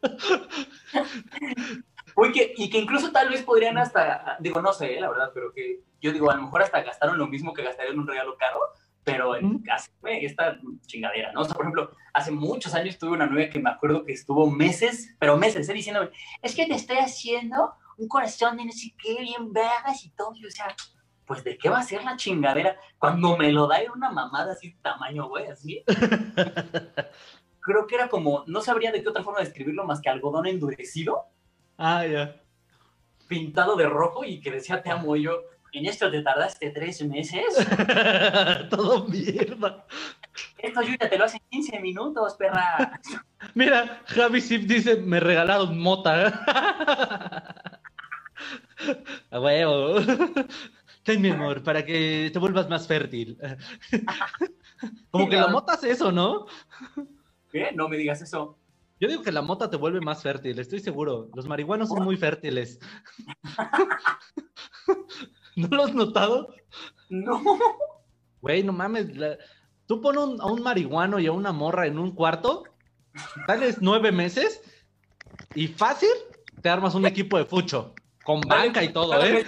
exacto. 2.14 2.22
Uy, 2.22 2.32
que, 2.32 2.54
y 2.56 2.70
que 2.70 2.78
incluso 2.78 3.12
tal 3.12 3.28
vez 3.28 3.42
podrían 3.42 3.78
hasta, 3.78 4.36
digo, 4.40 4.60
no 4.60 4.72
sé, 4.72 5.00
la 5.00 5.10
verdad, 5.10 5.30
pero 5.34 5.52
que 5.52 5.80
yo 6.00 6.12
digo, 6.12 6.30
a 6.30 6.36
lo 6.36 6.42
mejor 6.42 6.62
hasta 6.62 6.82
gastaron 6.82 7.18
lo 7.18 7.26
mismo 7.26 7.52
que 7.52 7.62
gastarían 7.62 7.94
en 7.94 8.00
un 8.00 8.06
regalo 8.06 8.36
caro, 8.36 8.60
pero 9.04 9.36
en 9.36 9.62
hacerme 9.70 10.24
esta 10.24 10.58
chingadera, 10.86 11.32
¿no? 11.32 11.42
O 11.42 11.44
sea, 11.44 11.54
por 11.54 11.64
ejemplo, 11.64 11.90
hace 12.12 12.30
muchos 12.30 12.74
años 12.74 12.98
tuve 12.98 13.12
una 13.12 13.26
novia 13.26 13.50
que 13.50 13.60
me 13.60 13.70
acuerdo 13.70 14.04
que 14.04 14.12
estuvo 14.12 14.50
meses, 14.50 15.14
pero 15.18 15.36
meses, 15.36 15.68
¿eh? 15.68 15.72
diciéndome, 15.74 16.10
es 16.42 16.54
que 16.54 16.66
te 16.66 16.74
estoy 16.74 16.96
haciendo 16.96 17.74
un 17.98 18.08
corazón 18.08 18.56
de 18.56 18.64
no 18.64 18.72
sé 18.72 18.94
qué, 19.02 19.20
bien 19.20 19.52
vergas 19.52 20.04
y 20.04 20.10
todo, 20.10 20.32
y 20.34 20.46
o 20.46 20.50
sea, 20.50 20.74
pues, 21.26 21.42
¿de 21.42 21.56
qué 21.56 21.68
va 21.68 21.78
a 21.78 21.82
ser 21.82 22.04
la 22.04 22.16
chingadera? 22.16 22.76
Cuando 22.98 23.36
me 23.36 23.50
lo 23.50 23.66
da 23.66 23.78
era 23.78 23.92
una 23.92 24.10
mamada 24.10 24.52
así 24.52 24.72
de 24.72 24.78
tamaño, 24.82 25.28
güey, 25.28 25.46
así. 25.46 25.82
Creo 27.60 27.86
que 27.86 27.94
era 27.94 28.08
como, 28.08 28.44
no 28.46 28.60
sabría 28.60 28.92
de 28.92 29.02
qué 29.02 29.08
otra 29.08 29.22
forma 29.22 29.40
describirlo 29.40 29.84
más 29.84 30.02
que 30.02 30.10
algodón 30.10 30.46
endurecido, 30.46 31.24
Ah, 31.76 32.06
ya. 32.06 32.40
pintado 33.28 33.76
de 33.76 33.88
rojo 33.88 34.24
y 34.24 34.40
que 34.40 34.50
decía 34.50 34.82
te 34.82 34.90
amo 34.90 35.16
yo. 35.16 35.42
En 35.72 35.86
esto 35.86 36.08
te 36.08 36.22
tardaste 36.22 36.70
tres 36.70 37.02
meses. 37.04 37.44
Todo 38.70 39.08
mierda. 39.08 39.84
Esto 40.58 40.82
yo 40.82 40.94
ya 41.00 41.10
te 41.10 41.18
lo 41.18 41.24
hace 41.24 41.38
en 41.38 41.42
15 41.50 41.80
minutos, 41.80 42.34
perra. 42.34 43.00
Mira, 43.54 44.02
Javi 44.06 44.40
Sip 44.40 44.62
dice, 44.62 44.96
me 44.96 45.18
regalaron 45.18 45.76
mota. 45.78 46.40
A 49.30 49.40
huevo. 49.40 49.96
Ten 51.02 51.20
mi 51.20 51.30
amor, 51.30 51.62
para 51.62 51.84
que 51.84 52.30
te 52.32 52.38
vuelvas 52.38 52.68
más 52.68 52.86
fértil. 52.86 53.36
Como 55.10 55.28
que 55.28 55.36
la 55.36 55.48
mota 55.48 55.72
hace 55.74 55.90
eso, 55.90 56.12
¿no? 56.12 56.46
¿Qué? 57.50 57.72
No 57.74 57.88
me 57.88 57.96
digas 57.96 58.22
eso. 58.22 58.58
Yo 59.04 59.10
digo 59.10 59.22
que 59.22 59.32
la 59.32 59.42
mota 59.42 59.68
te 59.68 59.76
vuelve 59.76 60.00
más 60.00 60.22
fértil, 60.22 60.58
estoy 60.58 60.80
seguro. 60.80 61.28
Los 61.34 61.46
marihuanos 61.46 61.90
son 61.90 62.04
muy 62.04 62.16
fértiles. 62.16 62.78
¿No 65.56 65.68
lo 65.68 65.84
has 65.84 65.94
notado? 65.94 66.54
No. 67.10 67.42
Güey, 68.40 68.62
no 68.62 68.72
mames. 68.72 69.14
la- 69.14 69.36
Tú 69.84 70.00
pones 70.00 70.24
un- 70.24 70.40
a 70.40 70.46
un 70.46 70.62
marihuano 70.62 71.18
y 71.18 71.26
a 71.26 71.32
una 71.32 71.52
morra 71.52 71.86
en 71.86 71.98
un 71.98 72.14
cuarto, 72.14 72.64
tales 73.46 73.76
nueve 73.82 74.10
meses 74.10 74.62
y 75.54 75.68
fácil 75.68 76.08
te 76.62 76.70
armas 76.70 76.94
un 76.94 77.04
equipo 77.04 77.36
de 77.36 77.44
fucho. 77.44 77.94
Con 78.24 78.40
banca 78.40 78.82
y 78.82 78.90
todo, 78.90 79.22
¿eh? 79.22 79.44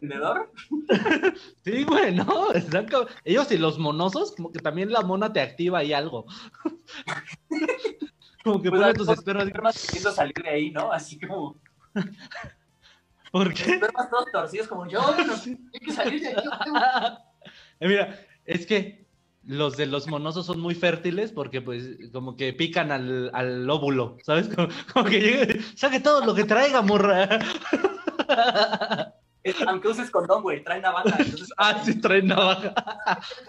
¿Vendedor? 0.00 0.52
Sí, 1.64 1.82
güey, 1.82 2.14
no. 2.14 2.52
están 2.52 2.86
Ellos 3.24 3.50
y 3.50 3.58
los 3.58 3.76
monosos, 3.80 4.36
como 4.36 4.52
que 4.52 4.60
también 4.60 4.92
la 4.92 5.02
mona 5.02 5.32
te 5.32 5.40
activa 5.40 5.80
ahí 5.80 5.92
algo. 5.92 6.26
Como 8.44 8.62
que 8.62 8.70
Pues, 8.70 8.80
pone 8.80 8.90
a- 8.90 8.94
tus 8.94 9.08
espermas. 9.08 9.46
Espermas 9.46 9.86
queriendo 9.86 10.12
salir 10.12 10.34
de 10.42 10.48
ahí, 10.50 10.70
¿no? 10.70 10.92
Así 10.92 11.18
como. 11.20 11.56
¿Por 13.32 13.54
qué? 13.54 13.62
Espermas 13.72 14.10
todos 14.10 14.24
torcidos 14.32 14.66
como 14.68 14.88
yo. 14.88 15.00
Hay 15.74 15.80
que 15.80 15.92
salir 15.92 16.20
de 16.20 16.28
ahí. 16.28 16.34
Eh, 17.80 17.88
Mira, 17.88 18.20
es 18.44 18.66
que 18.66 19.06
los 19.44 19.78
de 19.78 19.86
los 19.86 20.06
monosos 20.06 20.44
son 20.44 20.60
muy 20.60 20.74
fértiles 20.74 21.32
porque 21.32 21.62
pues 21.62 21.96
como 22.12 22.36
que 22.36 22.52
pican 22.52 22.92
al, 22.92 23.30
al 23.32 23.70
óvulo, 23.70 24.18
¿sabes? 24.22 24.48
Como, 24.54 24.68
como 24.92 25.06
que 25.06 25.20
llegue, 25.20 25.60
saque 25.74 26.00
todo 26.00 26.22
lo 26.26 26.34
que 26.34 26.44
traiga, 26.44 26.82
morra. 26.82 27.26
Aunque 29.66 29.88
uses 29.88 30.10
condón, 30.10 30.42
güey, 30.42 30.62
trae 30.62 30.82
navaja. 30.82 31.16
Entonces, 31.18 31.48
Ah, 31.56 31.80
sí, 31.82 31.98
trae 31.98 32.20
navaja. 32.22 32.74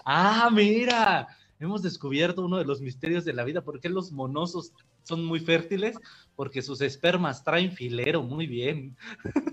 Ah, 0.06 0.48
mira. 0.50 1.28
Hemos 1.64 1.82
descubierto 1.82 2.44
uno 2.44 2.58
de 2.58 2.64
los 2.64 2.80
misterios 2.80 3.24
de 3.24 3.32
la 3.32 3.44
vida. 3.44 3.62
¿Por 3.62 3.80
qué 3.80 3.88
los 3.88 4.12
monosos 4.12 4.72
son 5.02 5.24
muy 5.24 5.40
fértiles? 5.40 5.98
Porque 6.36 6.62
sus 6.62 6.80
espermas 6.80 7.44
traen 7.44 7.72
filero, 7.72 8.22
muy 8.22 8.46
bien. 8.46 8.96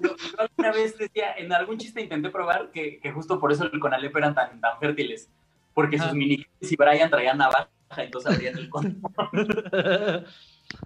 Yo, 0.02 0.16
yo 0.16 0.40
alguna 0.40 0.72
vez 0.72 0.98
decía, 0.98 1.34
en 1.38 1.52
algún 1.54 1.78
chiste 1.78 2.02
intenté 2.02 2.30
probar 2.30 2.72
que, 2.72 3.00
que 3.00 3.12
justo 3.12 3.40
por 3.40 3.52
eso 3.52 3.66
el 3.66 3.80
Conalep 3.80 4.16
eran 4.16 4.36
tan, 4.36 4.60
tan 4.60 4.80
fértiles. 4.80 5.30
Porque 5.74 5.98
sus 5.98 6.14
mini 6.14 6.46
y 6.60 6.76
Brian 6.76 7.10
traían 7.10 7.38
navaja, 7.38 7.70
entonces 7.98 8.34
abrían 8.34 8.58
el 8.58 8.70
condón. 8.70 9.02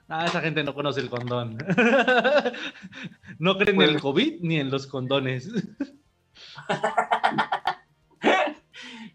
Ah, 0.08 0.26
esa 0.26 0.40
gente 0.40 0.64
no 0.64 0.74
conoce 0.74 1.02
el 1.02 1.10
condón. 1.10 1.58
No 3.38 3.58
creen 3.58 3.82
en 3.82 3.90
el 3.90 4.00
COVID 4.00 4.40
ni 4.40 4.60
en 4.60 4.72
los 4.72 4.88
condones. 4.88 5.52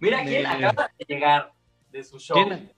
Mira 0.01 0.25
quién 0.25 0.47
acaba 0.47 0.91
de 0.99 1.05
llegar 1.07 1.53
de 1.91 2.05
su 2.05 2.19
show. 2.19 2.37
¿Quién? 2.37 2.73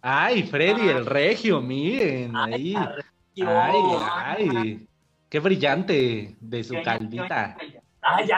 Ay, 0.00 0.44
Freddy, 0.44 0.88
el 0.88 1.06
regio, 1.06 1.60
miren, 1.60 2.36
ahí. 2.36 2.74
Ay, 2.76 3.96
Ay. 4.08 4.88
Qué 5.28 5.40
brillante 5.40 6.36
de 6.40 6.64
su 6.64 6.76
ay, 6.76 7.80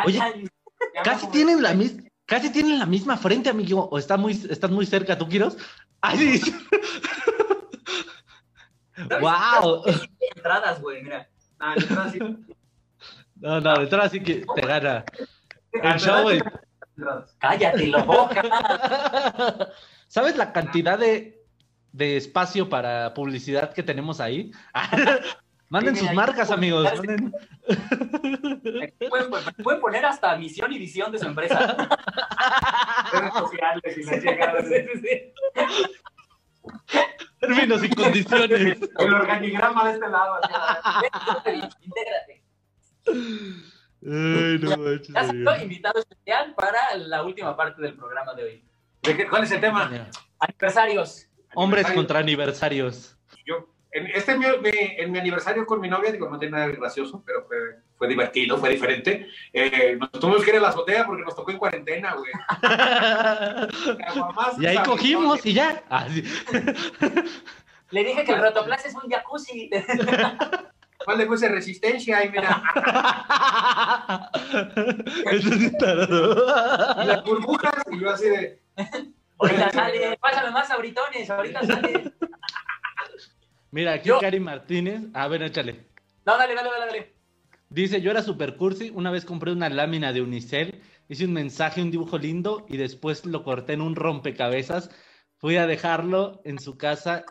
Oye, 0.07 0.51
Casi 1.05 1.29
tienen 1.31 1.63
la 1.63 1.75
misma, 1.75 2.09
casi 2.25 2.51
tienen 2.51 2.79
la 2.79 2.87
misma 2.87 3.17
frente, 3.17 3.51
amigo. 3.51 3.89
O 3.91 3.99
está 3.99 4.17
muy, 4.17 4.33
estás 4.33 4.71
muy 4.71 4.87
cerca, 4.87 5.19
¿tú 5.19 5.29
quieres? 5.29 5.57
Ay, 6.01 6.41
wow. 9.21 9.85
Entradas, 10.37 10.81
güey, 10.81 11.03
mira. 11.03 11.29
Entradas. 11.77 12.15
No, 13.37 13.61
no, 13.61 13.75
detrás 13.79 14.11
sí 14.13 14.21
que 14.21 14.47
te 14.55 14.67
gana. 14.67 15.05
El 15.73 16.01
show, 16.01 16.23
güey. 16.23 16.41
Cállate, 17.39 17.87
la 17.87 18.03
boca. 18.03 18.43
¿Sabes 20.09 20.37
la 20.37 20.53
cantidad 20.53 20.99
de, 20.99 21.43
de 21.93 22.17
espacio 22.17 22.69
para 22.69 23.15
publicidad 23.15 23.73
que 23.73 23.83
tenemos 23.83 24.21
ahí? 24.21 24.51
Manden 25.71 25.97
sus 25.97 26.13
marcas, 26.15 26.51
amigos. 26.51 26.91
manden. 26.97 27.31
Pueden, 29.11 29.31
pueden 29.63 29.81
poner 29.83 30.07
hasta 30.07 30.35
misión 30.39 30.73
y 30.73 30.79
visión 30.79 31.13
de 31.13 31.19
su 31.19 31.27
empresa. 31.27 31.77
Redes 33.13 33.35
sociales 33.35 33.99
y. 33.99 34.05
Términos 37.39 37.85
y 37.85 37.91
condiciones. 37.91 38.79
El 38.99 39.15
organigrama 39.15 39.89
de 39.89 39.93
este 39.93 40.09
lado. 40.09 40.41
Intégrate. 41.85 42.43
Ay, 44.05 44.59
no 44.61 44.77
manches, 44.77 45.15
soy 45.45 45.63
invitado 45.63 45.99
especial 46.01 46.55
para 46.55 46.97
la 46.97 47.23
última 47.25 47.57
parte 47.57 47.83
del 47.83 47.95
programa 47.95 48.35
de 48.35 48.45
hoy. 48.45 48.65
¿De 49.03 49.17
qué- 49.17 49.27
¿Cuál 49.29 49.43
es 49.45 49.51
el 49.51 49.61
tema? 49.61 49.91
Aniversarios. 50.39 51.27
Hombres 51.55 51.87
Aniversario. 51.87 51.95
contra 51.97 52.19
aniversarios. 52.21 53.17
Yo, 53.47 53.67
en, 53.91 54.07
este 54.09 54.33
es 54.33 54.39
mi, 54.39 54.45
mi- 54.47 54.95
en 54.99 55.11
mi 55.11 55.19
aniversario 55.19 55.65
con 55.67 55.81
mi 55.81 55.89
novia, 55.89 56.13
digo, 56.13 56.29
no 56.29 56.39
tiene 56.39 56.53
nada 56.57 56.69
de 56.69 56.77
gracioso, 56.77 57.23
pero 57.27 57.45
fue, 57.47 57.57
fue 57.97 58.07
divertido, 58.09 58.59
fue 58.59 58.69
diferente. 58.71 59.27
Eh, 59.53 59.97
nos 59.99 60.11
tuvimos 60.13 60.45
que 60.45 60.51
ir 60.51 60.57
a 60.59 60.61
la 60.61 60.69
azotea 60.69 61.05
porque 61.07 61.23
nos 61.25 61.35
tocó 61.35 61.51
en 61.51 61.59
cuarentena, 61.59 62.15
güey. 62.15 62.31
Y 64.61 64.67
ahí 64.67 64.79
cogimos 64.85 65.45
y 65.47 65.55
ya. 65.55 65.83
Ah, 65.91 66.07
sí. 66.09 66.23
Le 67.91 68.05
dije 68.05 68.25
que 68.25 68.33
el 68.33 68.43
rotoplas 68.43 68.85
es 68.87 68.95
un 68.95 69.11
jacuzzi. 69.11 69.71
¿Cuál 71.09 71.19
le 71.21 71.25
puse 71.27 71.49
resistencia? 71.49 72.23
Y 72.23 72.29
mira, 72.29 72.63
Eso 75.33 75.51
sí 75.53 75.73
y 77.03 77.07
las 77.07 77.25
burbujas, 77.25 77.73
y 77.91 77.99
yo 77.99 78.11
así 78.11 78.29
de. 78.29 78.61
Ahorita 79.39 79.71
sale, 79.73 80.19
pásame 80.21 80.51
más 80.51 80.71
abritones, 80.71 81.31
ahorita 81.31 81.65
sale. 81.65 82.13
Mira, 83.71 83.95
aquí 83.95 84.11
Yo- 84.11 84.19
Cari 84.21 84.39
Martínez. 84.39 85.05
A 85.15 85.29
ver, 85.29 85.45
échale. 85.45 85.87
No, 86.27 86.37
dale, 86.37 86.55
dale, 86.55 86.69
dale, 86.69 86.87
dale. 86.87 87.15
Dice, 87.71 88.03
yo 88.03 88.11
era 88.11 88.21
super 88.21 88.59
cursi, 88.59 88.91
una 88.95 89.11
vez 89.11 89.25
compré 89.25 89.51
una 89.53 89.71
lámina 89.71 90.13
de 90.13 90.21
Unicel, 90.21 90.83
hice 91.09 91.25
un 91.25 91.33
mensaje, 91.33 91.81
un 91.81 91.91
dibujo 91.91 92.19
lindo 92.19 92.67
y 92.69 92.77
después 92.77 93.25
lo 93.25 93.45
corté 93.45 93.73
en 93.73 93.81
un 93.81 93.97
rompecabezas, 93.97 94.91
fui 95.39 95.57
a 95.57 95.67
dejarlo 95.67 96.43
en 96.45 96.59
su 96.59 96.77
casa, 96.77 97.25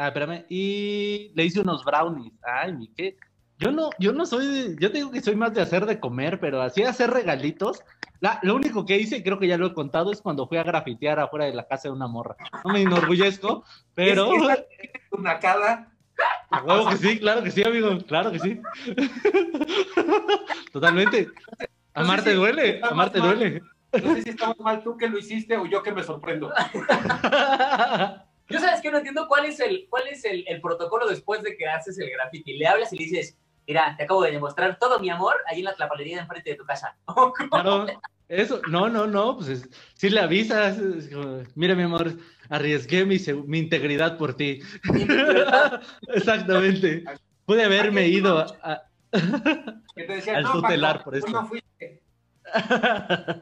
ah, 0.00 0.08
espérame, 0.08 0.46
y 0.48 1.32
le 1.34 1.44
hice 1.44 1.60
unos 1.60 1.84
brownies. 1.84 2.32
Ay, 2.42 2.72
mi 2.72 2.88
qué. 2.88 3.16
Yo 3.58 3.70
no, 3.70 3.90
yo 3.98 4.12
no 4.12 4.24
soy, 4.24 4.46
de- 4.46 4.76
yo 4.80 4.90
te 4.90 4.98
digo 4.98 5.10
que 5.10 5.20
soy 5.20 5.36
más 5.36 5.52
de 5.52 5.60
hacer 5.60 5.84
de 5.84 6.00
comer, 6.00 6.40
pero 6.40 6.62
así 6.62 6.82
hacer 6.82 7.10
regalitos. 7.10 7.82
La, 8.20 8.38
lo 8.42 8.54
único 8.54 8.86
que 8.86 8.98
hice, 8.98 9.22
creo 9.22 9.38
que 9.38 9.46
ya 9.48 9.58
lo 9.58 9.66
he 9.66 9.74
contado, 9.74 10.12
es 10.12 10.22
cuando 10.22 10.48
fui 10.48 10.56
a 10.56 10.62
grafitear 10.62 11.20
afuera 11.20 11.44
de 11.44 11.52
la 11.52 11.68
casa 11.68 11.88
de 11.88 11.92
una 11.92 12.06
morra. 12.06 12.36
No 12.64 12.72
me 12.72 12.82
enorgullezco, 12.82 13.64
pero... 13.94 14.30
Es 14.48 14.64
una 15.10 15.38
cada. 15.38 15.92
A 16.50 16.62
huevo 16.62 16.88
que 16.90 16.96
sí, 16.96 17.18
claro 17.18 17.42
que 17.42 17.50
sí, 17.50 17.62
amigo, 17.62 17.98
claro 18.06 18.32
que 18.32 18.38
sí. 18.38 18.60
Totalmente. 20.72 21.28
Amarte 21.94 22.34
duele, 22.34 22.80
amarte 22.82 23.18
duele. 23.20 23.62
No 23.92 24.14
sé 24.14 24.22
si 24.22 24.30
estamos 24.30 24.58
mal 24.60 24.82
tú 24.82 24.96
que 24.96 25.08
lo 25.08 25.18
hiciste 25.18 25.56
o 25.56 25.66
yo 25.66 25.82
que 25.82 25.92
me 25.92 26.02
sorprendo. 26.02 26.52
Yo 28.50 28.58
sabes 28.60 28.80
que 28.80 28.90
no 28.90 28.98
entiendo 28.98 29.26
cuál 29.28 29.46
es 29.46 29.60
el, 29.60 29.86
cuál 29.88 30.08
es 30.08 30.24
el, 30.24 30.44
el 30.48 30.60
protocolo 30.60 31.06
después 31.08 31.42
de 31.42 31.56
que 31.56 31.66
haces 31.66 31.98
el 31.98 32.10
graffiti. 32.10 32.54
Le 32.58 32.66
hablas 32.66 32.92
y 32.92 32.96
le 32.98 33.04
dices, 33.04 33.36
mira, 33.66 33.94
te 33.96 34.04
acabo 34.04 34.22
de 34.22 34.32
demostrar 34.32 34.78
todo 34.78 34.98
mi 35.00 35.08
amor 35.10 35.36
ahí 35.46 35.60
en 35.60 35.66
la 35.66 35.74
tlapalería 35.74 36.16
de 36.16 36.22
enfrente 36.22 36.50
de 36.50 36.56
tu 36.56 36.64
casa. 36.64 36.96
Claro, 37.50 37.86
eso, 38.28 38.60
no, 38.68 38.88
no, 38.88 39.06
no, 39.06 39.36
pues 39.36 39.48
es- 39.48 39.68
si 39.94 40.08
le 40.10 40.20
avisas, 40.20 40.78
es 40.78 41.08
como, 41.08 41.42
mira 41.56 41.74
mi 41.74 41.82
amor, 41.84 42.12
arriesgué 42.48 43.04
mi, 43.04 43.16
mi 43.46 43.58
integridad 43.58 44.16
por 44.18 44.34
ti. 44.34 44.60
Exactamente. 46.08 47.04
Pude 47.44 47.64
haberme 47.64 48.06
ido 48.08 48.38
a, 48.38 48.46
a- 48.62 48.82
Que 49.94 50.04
te 50.04 50.12
decía, 50.14 50.36
Al 50.36 50.44
no, 50.44 50.52
tutelar 50.52 51.02
por 51.04 51.16
esto. 51.16 51.30
no 51.30 51.46
fuiste. 51.46 52.02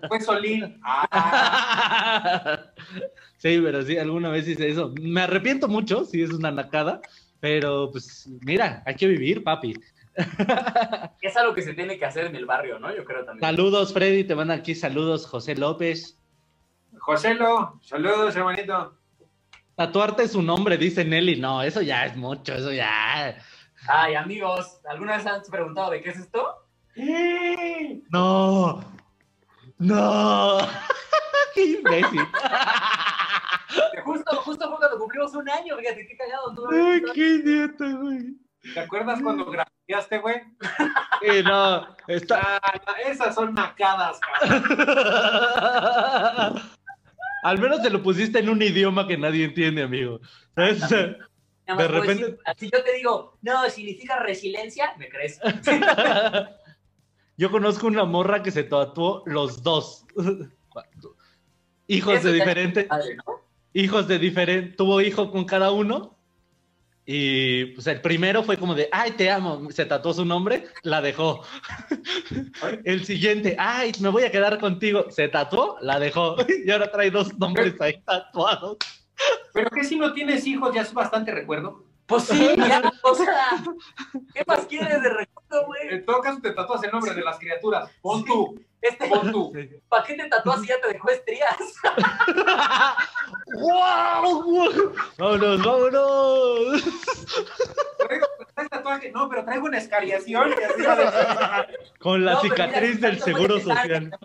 Fue 0.08 0.20
Solín. 0.20 0.80
Ah, 0.82 2.60
Sí, 3.38 3.60
pero 3.62 3.82
sí, 3.82 3.96
alguna 3.96 4.30
vez 4.30 4.48
hice 4.48 4.68
eso. 4.68 4.92
Me 5.00 5.22
arrepiento 5.22 5.68
mucho, 5.68 6.04
sí, 6.04 6.22
es 6.22 6.30
una 6.30 6.50
nacada, 6.50 7.00
pero 7.38 7.90
pues 7.92 8.28
mira, 8.42 8.82
hay 8.84 8.96
que 8.96 9.06
vivir, 9.06 9.44
papi. 9.44 9.74
Es 11.22 11.36
algo 11.36 11.54
que 11.54 11.62
se 11.62 11.74
tiene 11.74 11.96
que 11.96 12.04
hacer 12.04 12.26
en 12.26 12.34
el 12.34 12.46
barrio, 12.46 12.80
¿no? 12.80 12.94
Yo 12.94 13.04
creo 13.04 13.24
también. 13.24 13.40
Saludos, 13.40 13.92
Freddy, 13.92 14.24
te 14.24 14.34
mandan 14.34 14.58
aquí 14.58 14.74
saludos, 14.74 15.26
José 15.26 15.54
López. 15.54 16.18
Joselo, 16.98 17.78
saludos, 17.82 18.34
hermanito. 18.34 18.94
Tatuarte 19.76 20.26
su 20.26 20.42
nombre, 20.42 20.76
dice 20.76 21.04
Nelly. 21.04 21.36
No, 21.40 21.62
eso 21.62 21.82
ya 21.82 22.06
es 22.06 22.16
mucho, 22.16 22.54
eso 22.54 22.72
ya. 22.72 23.38
Ay, 23.86 24.16
amigos, 24.16 24.80
¿alguna 24.88 25.16
vez 25.16 25.26
han 25.26 25.42
preguntado 25.48 25.92
de 25.92 26.02
qué 26.02 26.10
es 26.10 26.18
esto? 26.18 26.66
No, 28.10 28.80
no. 29.78 30.58
Qué 31.54 31.64
imbécil. 31.64 32.20
Justo, 34.04 34.36
justo 34.36 34.68
fue 34.68 34.78
cuando 34.78 34.98
cumplimos 34.98 35.34
un 35.34 35.48
año, 35.50 35.76
fíjate, 35.76 36.06
qué 36.06 36.16
cagado. 36.16 36.54
tú. 36.54 36.66
Ay, 36.70 37.02
qué 37.14 37.20
idiota, 37.20 37.84
güey. 37.92 38.36
¿Te 38.74 38.80
acuerdas 38.80 39.20
cuando 39.22 39.50
grafiaste, 39.50 40.18
güey? 40.18 40.42
Sí, 41.20 41.42
no, 41.42 41.84
está. 42.06 42.60
Ah, 42.62 42.72
esas 43.04 43.34
son 43.34 43.52
nacadas, 43.52 44.20
cabrón. 44.20 44.62
Al 47.42 47.58
menos 47.58 47.82
te 47.82 47.90
lo 47.90 48.00
pusiste 48.04 48.38
en 48.38 48.48
un 48.48 48.62
idioma 48.62 49.08
que 49.08 49.18
nadie 49.18 49.44
entiende, 49.46 49.82
amigo. 49.82 50.20
¿Sabes? 50.54 50.80
Más 50.80 50.90
de 50.90 51.16
puedo 51.74 51.88
repente- 51.88 52.22
decir, 52.24 52.38
si 52.56 52.70
yo 52.70 52.84
te 52.84 52.92
digo, 52.94 53.36
no, 53.42 53.68
significa 53.68 54.20
resiliencia, 54.20 54.94
me 54.96 55.08
crees. 55.08 55.40
Yo 57.38 57.52
conozco 57.52 57.86
una 57.86 58.04
morra 58.04 58.42
que 58.42 58.50
se 58.50 58.64
tatuó 58.64 59.22
los 59.24 59.62
dos. 59.62 60.04
Hijos 61.86 62.22
de 62.24 62.32
diferente, 62.32 62.84
Padre, 62.84 63.16
¿no? 63.16 63.40
hijos 63.72 64.08
de 64.08 64.18
diferente, 64.18 64.76
tuvo 64.76 65.00
hijo 65.00 65.30
con 65.30 65.44
cada 65.44 65.70
uno. 65.70 66.18
Y 67.06 67.66
pues 67.66 67.86
el 67.86 68.02
primero 68.02 68.42
fue 68.42 68.58
como 68.58 68.74
de, 68.74 68.88
ay, 68.92 69.12
te 69.12 69.30
amo, 69.30 69.70
se 69.70 69.86
tatuó 69.86 70.12
su 70.12 70.24
nombre, 70.24 70.66
la 70.82 71.00
dejó. 71.00 71.42
El 72.84 73.06
siguiente, 73.06 73.56
ay, 73.58 73.92
me 74.00 74.10
voy 74.10 74.24
a 74.24 74.32
quedar 74.32 74.58
contigo, 74.58 75.06
se 75.08 75.28
tatuó, 75.28 75.78
la 75.80 75.98
dejó. 76.00 76.36
Y 76.66 76.70
ahora 76.70 76.90
trae 76.90 77.10
dos 77.10 77.38
nombres 77.38 77.80
ahí 77.80 78.02
tatuados. 78.04 78.78
Pero 79.54 79.70
que 79.70 79.84
si 79.84 79.96
no 79.96 80.12
tienes 80.12 80.44
hijos 80.46 80.74
ya 80.74 80.82
es 80.82 80.92
bastante 80.92 81.30
recuerdo. 81.30 81.84
Pues 82.08 82.24
sí, 82.24 82.48
ya, 82.56 82.90
o 83.02 83.14
sea, 83.14 83.62
¿qué 84.32 84.42
más 84.46 84.64
quieres 84.64 85.02
de 85.02 85.10
recuerdo, 85.10 85.37
güey? 85.66 85.88
En 85.90 86.04
todo 86.06 86.20
caso 86.20 86.38
te 86.42 86.52
tatúas 86.52 86.82
el 86.84 86.90
nombre 86.90 87.14
de 87.14 87.22
las 87.22 87.38
criaturas. 87.38 87.90
Pon 88.02 88.24
tú, 88.24 88.60
Este, 88.80 89.08
pon 89.08 89.32
tú. 89.32 89.52
¿para 89.88 90.04
qué 90.04 90.14
te 90.14 90.28
tatúas 90.28 90.60
si 90.60 90.68
ya 90.68 90.80
te 90.80 90.88
dejó 90.92 91.08
estrías? 91.10 91.56
¡Wow! 93.54 94.92
¡Vámonos, 95.18 95.64
vámonos! 95.64 96.82
Traigo, 98.06 98.26
¿traes 98.54 98.70
tatuaje? 98.70 99.10
No, 99.10 99.28
pero 99.28 99.44
traigo 99.44 99.66
una 99.66 99.78
escariación. 99.78 100.50
Con 101.98 102.24
la 102.24 102.34
No, 102.34 102.40
cicatriz 102.42 102.96
mira, 102.96 103.08
del 103.10 103.20
seguro 103.20 103.58
social. 103.60 104.16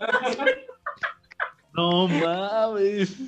No 1.72 2.06
mames. 2.08 3.16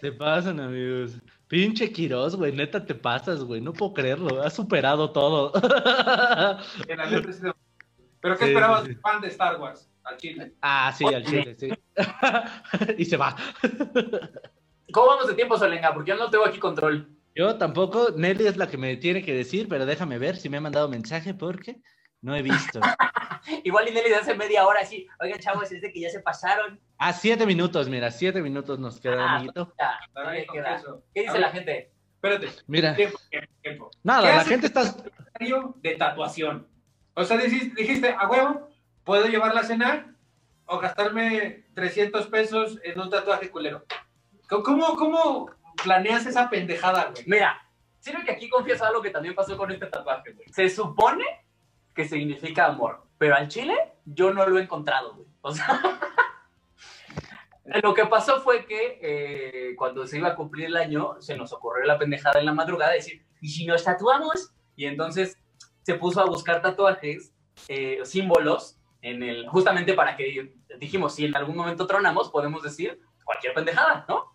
Se 0.00 0.12
pasan, 0.12 0.60
amigos. 0.60 1.12
Pinche 1.50 1.90
Quiroz, 1.90 2.36
güey, 2.36 2.52
neta 2.52 2.86
te 2.86 2.94
pasas, 2.94 3.42
güey. 3.42 3.60
No 3.60 3.72
puedo 3.72 3.92
creerlo. 3.92 4.40
Has 4.40 4.54
superado 4.54 5.10
todo. 5.10 5.50
¿Pero 8.20 8.36
qué 8.38 8.44
Sí, 8.44 8.50
esperabas 8.50 8.84
sí, 8.84 8.94
fan 8.94 9.20
de 9.20 9.26
Star 9.28 9.60
Wars? 9.60 9.90
Al 10.04 10.16
chile. 10.16 10.54
ah, 10.62 10.94
sí, 10.96 11.04
al 11.12 11.24
chile, 11.24 11.56
sí. 11.58 11.68
y 12.98 13.04
se 13.04 13.16
va. 13.16 13.34
¿Cómo 14.92 15.06
vamos 15.08 15.26
de 15.26 15.34
tiempo, 15.34 15.58
Solenga? 15.58 15.92
Porque 15.92 16.10
yo 16.10 16.16
no 16.16 16.30
tengo 16.30 16.46
aquí 16.46 16.60
control. 16.60 17.16
Yo 17.34 17.56
tampoco, 17.56 18.12
Nelly 18.16 18.46
es 18.46 18.56
la 18.56 18.68
que 18.68 18.78
me 18.78 18.96
tiene 18.96 19.24
que 19.24 19.34
decir, 19.34 19.66
pero 19.68 19.86
déjame 19.86 20.18
ver 20.18 20.36
si 20.36 20.48
me 20.48 20.58
ha 20.58 20.60
mandado 20.60 20.88
mensaje 20.88 21.34
porque 21.34 21.80
no 22.22 22.34
he 22.34 22.42
visto. 22.42 22.80
Igual 23.64 23.88
y 23.88 23.92
Nelly 23.92 24.12
hace 24.12 24.34
media 24.34 24.66
hora 24.66 24.80
así. 24.80 25.06
Oigan, 25.20 25.38
chavos, 25.40 25.70
es 25.72 25.80
de 25.80 25.92
que 25.92 26.00
ya 26.00 26.10
se 26.10 26.20
pasaron. 26.20 26.78
Ah, 26.98 27.12
siete 27.12 27.46
minutos, 27.46 27.88
mira, 27.88 28.10
siete 28.10 28.42
minutos 28.42 28.78
nos 28.78 29.00
queda, 29.00 29.24
Ah, 29.24 29.36
amiguito. 29.36 29.72
Ya, 29.78 29.98
todavía 30.12 30.32
bien, 30.32 30.46
queda. 30.52 30.82
¿Qué 31.14 31.20
A 31.20 31.22
dice 31.22 31.32
ver, 31.32 31.40
la 31.40 31.50
gente? 31.50 31.92
Espérate, 32.14 32.48
Mira, 32.66 32.94
tiempo, 32.94 33.18
tiempo, 33.30 33.52
tiempo. 33.62 33.90
¿Qué 33.90 33.98
nada, 34.02 34.36
la 34.36 34.44
gente 34.44 34.66
está... 34.66 34.94
De 35.76 35.96
tatuación. 35.96 36.68
O 37.14 37.24
sea, 37.24 37.38
dijiste, 37.38 37.74
dijiste, 37.80 38.14
a 38.18 38.28
huevo, 38.28 38.68
¿puedo 39.04 39.26
llevarla 39.26 39.62
a 39.62 39.64
cenar 39.64 40.10
o 40.66 40.78
gastarme 40.78 41.64
300 41.74 42.26
pesos 42.26 42.78
en 42.84 43.00
un 43.00 43.08
tatuaje 43.08 43.50
culero? 43.50 43.86
¿Cómo, 44.50 44.62
cómo, 44.62 44.96
cómo 44.96 45.50
planeas 45.82 46.26
esa 46.26 46.50
pendejada, 46.50 47.10
güey? 47.10 47.24
Mira, 47.26 47.58
sirve 48.00 48.22
que 48.24 48.32
aquí 48.32 48.50
confieso 48.50 48.84
algo 48.84 49.00
que 49.00 49.10
también 49.10 49.34
pasó 49.34 49.56
con 49.56 49.70
este 49.70 49.86
tatuaje, 49.86 50.32
güey. 50.32 50.46
Se 50.52 50.68
supone 50.68 51.24
que 52.00 52.08
significa 52.08 52.66
amor, 52.66 53.02
pero 53.18 53.34
al 53.36 53.48
chile 53.48 53.74
yo 54.04 54.32
no 54.32 54.46
lo 54.46 54.58
he 54.58 54.62
encontrado, 54.62 55.14
güey. 55.14 55.28
O 55.42 55.52
sea, 55.52 55.80
lo 57.82 57.92
que 57.94 58.06
pasó 58.06 58.40
fue 58.40 58.64
que 58.64 58.98
eh, 59.02 59.76
cuando 59.76 60.06
se 60.06 60.18
iba 60.18 60.28
a 60.28 60.34
cumplir 60.34 60.66
el 60.66 60.76
año, 60.76 61.20
se 61.20 61.36
nos 61.36 61.52
ocurrió 61.52 61.84
la 61.84 61.98
pendejada 61.98 62.40
en 62.40 62.46
la 62.46 62.54
madrugada 62.54 62.92
de 62.92 62.98
decir, 62.98 63.24
¿y 63.40 63.48
si 63.48 63.66
nos 63.66 63.84
tatuamos? 63.84 64.52
Y 64.76 64.86
entonces 64.86 65.38
se 65.82 65.94
puso 65.94 66.20
a 66.20 66.24
buscar 66.24 66.62
tatuajes, 66.62 67.34
eh, 67.68 68.00
símbolos, 68.04 68.78
en 69.02 69.22
el, 69.22 69.46
justamente 69.48 69.94
para 69.94 70.16
que 70.16 70.54
dijimos, 70.78 71.14
si 71.14 71.26
en 71.26 71.36
algún 71.36 71.56
momento 71.56 71.86
tronamos, 71.86 72.30
podemos 72.30 72.62
decir 72.62 72.98
cualquier 73.24 73.54
pendejada, 73.54 74.06
¿no? 74.08 74.32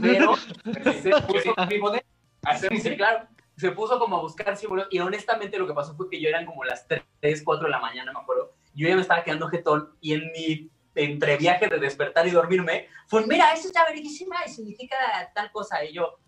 Pero 0.00 0.36
se 0.36 1.10
puso 1.26 1.54
Mi 1.68 1.78
bodega. 1.78 2.04
Así, 2.42 2.66
Sí, 2.68 2.80
sí, 2.80 2.96
claro. 2.96 3.26
Se 3.56 3.70
puso 3.70 3.98
como 3.98 4.16
a 4.16 4.20
buscar 4.20 4.56
símbolos 4.56 4.88
y 4.90 4.98
honestamente 4.98 5.58
lo 5.58 5.66
que 5.66 5.74
pasó 5.74 5.94
fue 5.94 6.10
que 6.10 6.20
yo 6.20 6.28
eran 6.28 6.44
como 6.46 6.64
las 6.64 6.86
3, 6.88 7.42
4 7.44 7.64
de 7.64 7.70
la 7.70 7.78
mañana, 7.78 8.12
me 8.12 8.18
acuerdo. 8.20 8.52
Yo 8.74 8.88
ya 8.88 8.96
me 8.96 9.02
estaba 9.02 9.22
quedando 9.22 9.48
jetón 9.48 9.96
y 10.00 10.14
en 10.14 10.32
mi 10.32 10.70
entre 10.96 11.36
viaje 11.36 11.68
de 11.68 11.78
despertar 11.78 12.26
y 12.26 12.30
dormirme 12.30 12.88
fue, 13.08 13.26
mira, 13.26 13.52
esto 13.52 13.68
está 13.68 13.84
verguísima 13.84 14.36
y 14.46 14.50
significa 14.50 14.96
tal 15.34 15.50
cosa. 15.52 15.84
Y 15.84 15.92
yo, 15.92 16.18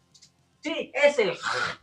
sí, 0.60 0.90
ese. 0.94 1.32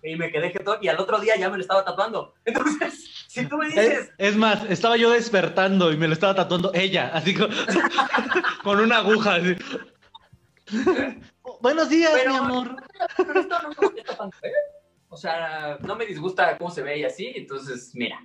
Y 0.02 0.16
me 0.16 0.32
quedé 0.32 0.52
jetón 0.52 0.78
y 0.82 0.88
al 0.88 1.00
otro 1.00 1.20
día 1.20 1.36
ya 1.38 1.50
me 1.50 1.58
lo 1.58 1.62
estaba 1.62 1.84
tatuando. 1.84 2.34
Entonces, 2.46 3.26
si 3.28 3.46
tú 3.48 3.58
me 3.58 3.68
Es, 3.68 3.74
dices, 3.76 4.12
es 4.18 4.36
más, 4.38 4.64
estaba 4.70 4.96
yo 4.98 5.12
despertando 5.12 5.92
y 5.92 5.98
me 5.98 6.08
lo 6.08 6.14
estaba 6.14 6.36
tatuando 6.36 6.72
ella, 6.74 7.12
así 7.14 7.34
con, 7.34 7.50
con 8.64 8.80
una 8.80 8.98
aguja. 9.00 9.36
así. 9.36 9.56
Buenos 11.62 11.90
días, 11.90 12.12
Pero- 12.14 12.32
mi 12.32 12.38
amor. 12.38 12.76
pero 13.18 13.40
esto 13.40 13.60
no 13.62 13.70
me 13.70 13.76
molesta 13.88 14.18
tanto, 14.18 14.38
¿eh? 14.44 14.52
O 15.14 15.18
sea, 15.18 15.78
no 15.82 15.96
me 15.96 16.06
disgusta 16.08 16.58
cómo 16.58 16.72
se 16.72 16.82
ve 16.82 16.98
y 17.00 17.04
así, 17.04 17.32
entonces, 17.36 17.92
mira. 17.94 18.20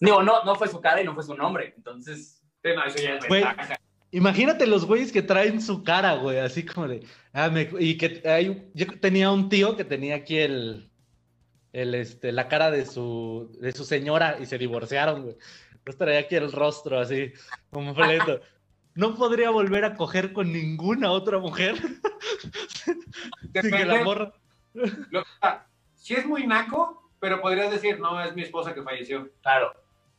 Digo, 0.00 0.22
no, 0.22 0.44
no 0.44 0.54
fue 0.54 0.68
su 0.68 0.80
cara 0.80 1.00
y 1.00 1.04
no 1.04 1.14
fue 1.14 1.24
su 1.24 1.34
nombre, 1.34 1.72
entonces... 1.76 2.42
No, 2.62 2.84
eso 2.84 2.98
ya 3.02 3.14
es 3.16 3.28
ventaja. 3.28 3.76
Imagínate 4.10 4.66
los 4.66 4.84
güeyes 4.84 5.10
que 5.10 5.22
traen 5.22 5.60
su 5.62 5.82
cara, 5.82 6.14
güey, 6.16 6.38
así 6.38 6.64
como 6.64 6.86
de. 6.88 7.06
Ah, 7.32 7.48
me- 7.48 7.68
y 7.78 7.96
que 7.96 8.22
hay, 8.28 8.70
yo 8.74 8.86
tenía 9.00 9.30
un 9.30 9.48
tío 9.48 9.76
que 9.76 9.84
tenía 9.84 10.16
aquí 10.16 10.38
el, 10.38 10.90
el 11.72 11.94
este, 11.94 12.32
la 12.32 12.48
cara 12.48 12.70
de 12.70 12.84
su, 12.86 13.56
de 13.60 13.72
su 13.72 13.84
señora 13.84 14.36
y 14.40 14.46
se 14.46 14.58
divorciaron, 14.58 15.22
güey. 15.22 15.36
Entonces 15.72 15.98
traía 15.98 16.20
aquí 16.20 16.34
el 16.36 16.52
rostro 16.52 16.98
así, 17.00 17.32
completo. 17.70 18.40
No 18.94 19.14
podría 19.14 19.50
volver 19.50 19.84
a 19.84 19.94
coger 19.94 20.32
con 20.32 20.52
ninguna 20.52 21.10
otra 21.10 21.38
mujer. 21.38 21.76
Sin 22.84 23.70
que 23.70 23.84
la 23.84 24.04
morra. 24.04 24.32
lo- 24.74 25.24
ah, 25.42 25.66
si 25.98 26.14
es 26.14 26.24
muy 26.24 26.46
naco, 26.46 27.10
pero 27.20 27.40
podrías 27.40 27.70
decir, 27.70 27.98
no, 27.98 28.22
es 28.22 28.34
mi 28.34 28.42
esposa 28.42 28.72
que 28.72 28.82
falleció. 28.82 29.28
Claro. 29.42 29.72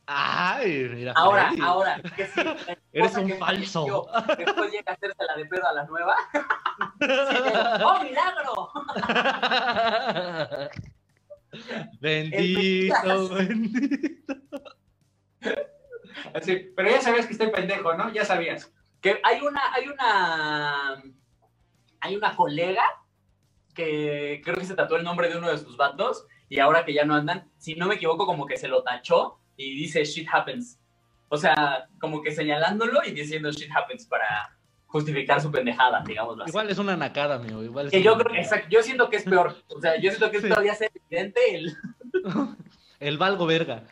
Ay, 0.06 0.88
mira. 0.92 1.12
Ahora, 1.16 1.48
Freddy, 1.48 1.62
ahora, 1.62 2.02
que 2.16 2.28
la 2.42 2.56
Eres 2.92 3.16
un 3.16 3.26
que 3.28 3.34
falso. 3.34 3.86
falleció 3.86 4.36
Después 4.36 4.72
llega 4.72 4.92
a 4.92 4.94
hacerse 4.94 5.24
la 5.24 5.36
de 5.36 5.46
pedo 5.46 5.66
a 5.66 5.72
la 5.72 5.84
nueva. 5.84 6.16
Sí, 6.98 7.06
¡Oh, 7.84 8.02
milagro! 8.02 8.72
bendito, 12.00 13.28
bendito. 13.28 14.34
Así, 16.34 16.72
pero 16.74 16.90
ya 16.90 17.02
sabías 17.02 17.26
que 17.26 17.32
estoy 17.32 17.50
pendejo, 17.50 17.92
¿no? 17.94 18.10
Ya 18.12 18.24
sabías. 18.24 18.72
Que 19.02 19.20
hay 19.22 19.42
una, 19.42 19.60
hay 19.74 19.88
una, 19.88 21.02
hay 22.00 22.16
una 22.16 22.34
colega 22.34 22.82
que 23.74 24.40
creo 24.44 24.56
que 24.56 24.64
se 24.64 24.74
tatuó 24.74 24.96
el 24.96 25.04
nombre 25.04 25.28
de 25.28 25.36
uno 25.38 25.50
de 25.50 25.58
sus 25.58 25.76
bandos 25.76 26.26
y 26.48 26.58
ahora 26.58 26.84
que 26.84 26.92
ya 26.94 27.04
no 27.04 27.14
andan, 27.14 27.50
si 27.58 27.74
no 27.74 27.86
me 27.86 27.94
equivoco, 27.96 28.26
como 28.26 28.46
que 28.46 28.56
se 28.56 28.68
lo 28.68 28.82
tachó 28.82 29.38
y 29.56 29.74
dice 29.76 30.04
shit 30.04 30.28
happens. 30.32 30.78
O 31.28 31.36
sea, 31.36 31.88
como 32.00 32.22
que 32.22 32.32
señalándolo 32.32 33.00
y 33.06 33.12
diciendo 33.12 33.50
shit 33.52 33.70
happens 33.74 34.06
para 34.06 34.56
justificar 34.86 35.40
su 35.40 35.52
pendejada, 35.52 36.02
digámoslo 36.04 36.42
así. 36.42 36.50
Igual 36.50 36.70
es 36.70 36.78
una 36.78 36.96
nacada, 36.96 37.36
amigo. 37.36 37.62
Igual 37.62 37.86
es 37.86 37.92
Que 37.92 38.02
yo 38.02 38.18
creo, 38.18 38.34
exacto, 38.34 38.66
yo 38.70 38.82
siento 38.82 39.08
que 39.08 39.18
es 39.18 39.24
peor. 39.24 39.54
O 39.68 39.80
sea, 39.80 39.94
yo 40.00 40.10
siento 40.10 40.30
que 40.30 40.38
es 40.38 40.42
Sí. 40.42 40.48
todavía 40.48 40.74
ser 40.74 40.90
evidente 41.08 41.40
el... 41.54 41.76
El 42.98 43.16
valgo 43.16 43.46
verga. 43.46 43.84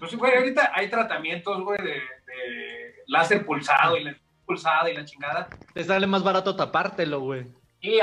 Pues, 0.00 0.16
güey, 0.16 0.34
ahorita 0.36 0.72
hay 0.74 0.88
tratamientos, 0.90 1.62
güey, 1.62 1.78
de, 1.78 1.92
de 1.92 2.94
láser 3.06 3.46
pulsado 3.46 3.96
y 3.96 4.02
la 4.02 4.16
pulsada 4.44 4.90
y 4.90 4.96
la 4.96 5.04
chingada. 5.04 5.48
Te 5.72 5.84
sale 5.84 6.08
más 6.08 6.24
barato 6.24 6.56
tapártelo, 6.56 7.20
güey. 7.20 7.46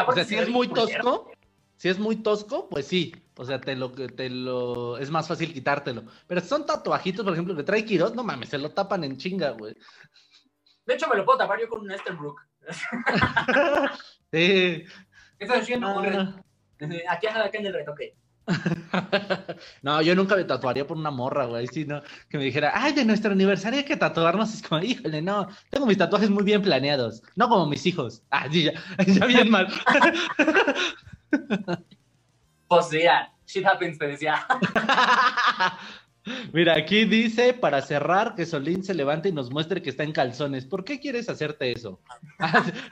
O 0.08 0.12
sea, 0.14 0.26
si 0.26 0.36
es 0.36 0.50
muy 0.50 0.68
tosco, 0.68 1.32
si 1.78 1.90
es 1.90 2.00
muy 2.00 2.18
tosco, 2.18 2.68
pues 2.70 2.88
sí. 2.88 3.16
O 3.36 3.46
sea, 3.46 3.62
te 3.62 3.74
lo, 3.76 3.92
te 3.92 4.30
lo, 4.30 4.98
es 4.98 5.10
más 5.10 5.28
fácil 5.28 5.54
quitártelo. 5.54 6.04
Pero 6.28 6.42
son 6.42 6.66
tatuajitos, 6.66 7.24
por 7.24 7.34
ejemplo, 7.34 7.56
que 7.56 7.64
trae 7.64 7.86
Quiroz, 7.86 8.14
no 8.14 8.24
mames, 8.24 8.50
se 8.50 8.58
lo 8.58 8.72
tapan 8.72 9.06
en 9.06 9.18
chinga, 9.18 9.52
güey. 9.52 9.76
De 10.86 10.96
hecho, 10.96 11.08
me 11.08 11.16
lo 11.16 11.24
puedo 11.24 11.38
tapar 11.38 11.60
yo 11.60 11.70
con 11.70 11.82
un 11.82 11.92
Esterbrook. 11.92 12.42
Sí. 14.32 14.84
¿Qué 15.40 15.46
estás 15.46 15.62
haciendo? 15.62 15.98
Un 15.98 16.06
Ah. 16.06 16.44
Aquí 17.10 17.28
anda 17.28 17.46
acá 17.46 17.58
en 17.58 17.66
el 17.66 17.74
retoque. 17.74 18.16
No, 19.82 20.02
yo 20.02 20.16
nunca 20.16 20.36
me 20.36 20.44
tatuaría 20.44 20.86
por 20.86 20.98
una 20.98 21.12
morra, 21.12 21.46
güey. 21.46 21.68
Si 21.68 21.86
no, 21.86 22.02
que 22.30 22.38
me 22.38 22.46
dijera, 22.46 22.72
ay, 22.74 22.94
de 22.94 23.06
nuestro 23.06 23.32
aniversario 23.32 23.80
hay 23.80 23.86
que 23.86 23.98
tatuarnos. 23.98 24.54
Es 24.54 24.62
como, 24.62 24.82
híjole, 24.82 25.22
no. 25.22 25.48
Tengo 25.70 25.86
mis 25.86 25.98
tatuajes 25.98 26.30
muy 26.30 26.44
bien 26.44 26.62
planeados. 26.62 27.22
No 27.36 27.50
como 27.50 27.68
mis 27.68 27.86
hijos. 27.86 28.24
Ah, 28.30 28.48
sí, 28.52 28.64
ya, 28.64 28.74
ya 29.08 29.26
bien 29.26 29.50
mal. 29.50 29.68
Pues 32.68 32.92
mira, 32.92 33.34
shit 33.48 33.66
happens, 33.66 33.98
te 33.98 34.06
decía. 34.06 34.46
Mira, 36.54 36.78
aquí 36.78 37.06
dice 37.06 37.54
para 37.54 37.82
cerrar 37.82 38.36
que 38.36 38.46
Solín 38.46 38.84
se 38.84 38.94
levante 38.94 39.30
y 39.30 39.32
nos 39.32 39.50
muestre 39.50 39.82
que 39.82 39.90
está 39.90 40.04
en 40.04 40.12
calzones. 40.12 40.66
¿Por 40.66 40.84
qué 40.84 41.00
quieres 41.00 41.30
hacerte 41.30 41.72
eso? 41.72 42.00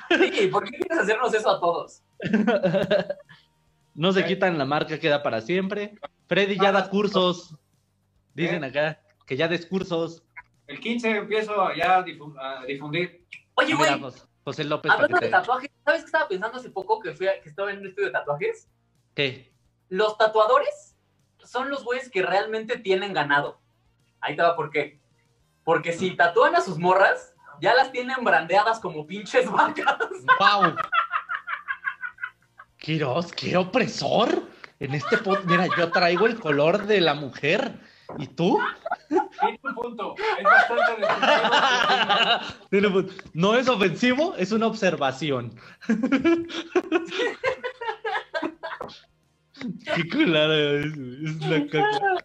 Sí, 0.10 0.47
¿por 0.47 0.64
qué 0.64 0.78
quieres 0.78 0.97
hacernos 0.97 1.34
eso 1.34 1.51
a 1.51 1.60
todos? 1.60 2.01
No 3.98 4.14
se 4.14 4.24
quitan 4.26 4.58
la 4.58 4.64
marca, 4.66 4.98
queda 5.00 5.22
para 5.24 5.41
siempre. 5.41 5.95
Freddy 6.28 6.58
ya 6.58 6.72
da 6.72 6.89
cursos. 6.89 7.54
Dicen 8.34 8.64
acá 8.64 9.02
que 9.26 9.36
ya 9.36 9.48
des 9.50 9.66
cursos. 9.66 10.24
El 10.68 10.80
15 10.80 11.10
empiezo 11.18 11.74
ya 11.74 11.98
a 11.98 12.06
difu- 12.06 12.36
a 12.39 12.64
difundir. 12.66 13.26
Oye, 13.56 13.74
güey, 13.74 14.00
Jos- 14.00 14.28
José 14.43 14.64
López. 14.64 14.91
hablando 14.91 15.18
que 15.20 15.26
de 15.26 15.32
tatuajes, 15.32 15.70
¿sabes 15.84 16.02
qué 16.02 16.06
estaba 16.06 16.28
pensando 16.28 16.58
hace 16.58 16.70
poco 16.70 17.00
que, 17.00 17.14
fui 17.14 17.28
a- 17.28 17.41
que 17.41 17.50
estaba 17.50 17.72
en 17.72 17.80
un 17.80 17.88
estudio 17.88 18.08
de 18.08 18.14
tatuajes? 18.14 18.70
¿Qué? 19.16 19.52
Los 19.89 20.18
tatuadores 20.18 20.95
son 21.43 21.70
los 21.70 21.84
güeyes 21.84 22.10
que 22.10 22.22
realmente 22.22 22.78
tienen 22.78 23.14
ganado. 23.14 23.60
Ahí 24.22 24.36
te 24.36 24.41
va 24.41 24.56
por 24.56 24.70
qué. 24.70 25.00
Porque 25.64 25.91
si 25.93 26.12
tatúan 26.16 26.56
a 26.56 26.62
sus 26.62 26.78
morras, 26.78 27.34
ya 27.62 27.74
las 27.74 27.91
tienen 27.91 28.24
brandeadas 28.24 28.80
como 28.80 29.08
pinches 29.08 29.50
vacas. 29.52 29.98
¡Wow! 30.39 30.76
Quiroz, 32.80 33.32
qué 33.34 33.57
opresor. 33.57 34.43
En 34.80 34.93
este 34.93 35.17
pod- 35.17 35.43
mira, 35.45 35.67
yo 35.78 35.91
traigo 35.91 36.28
el 36.28 36.39
color 36.39 36.86
de 36.86 37.01
la 37.01 37.13
mujer. 37.15 37.80
¿Y 38.19 38.28
tú? 38.28 38.57
Tiene 39.09 39.59
un 39.63 39.75
punto. 39.75 40.15
Es 40.38 40.43
bastante 40.43 41.01
defensivo. 41.01 42.67
Tiene 42.69 42.88
pu- 42.89 43.11
No 43.34 43.55
es 43.55 43.67
ofensivo, 43.67 44.36
es 44.38 44.51
una 44.51 44.67
observación. 44.67 45.53
Qué 49.95 50.09
culada 50.09 50.55
es, 50.55 50.86
es 50.86 51.41
una 51.41 51.67
caca. 51.67 52.15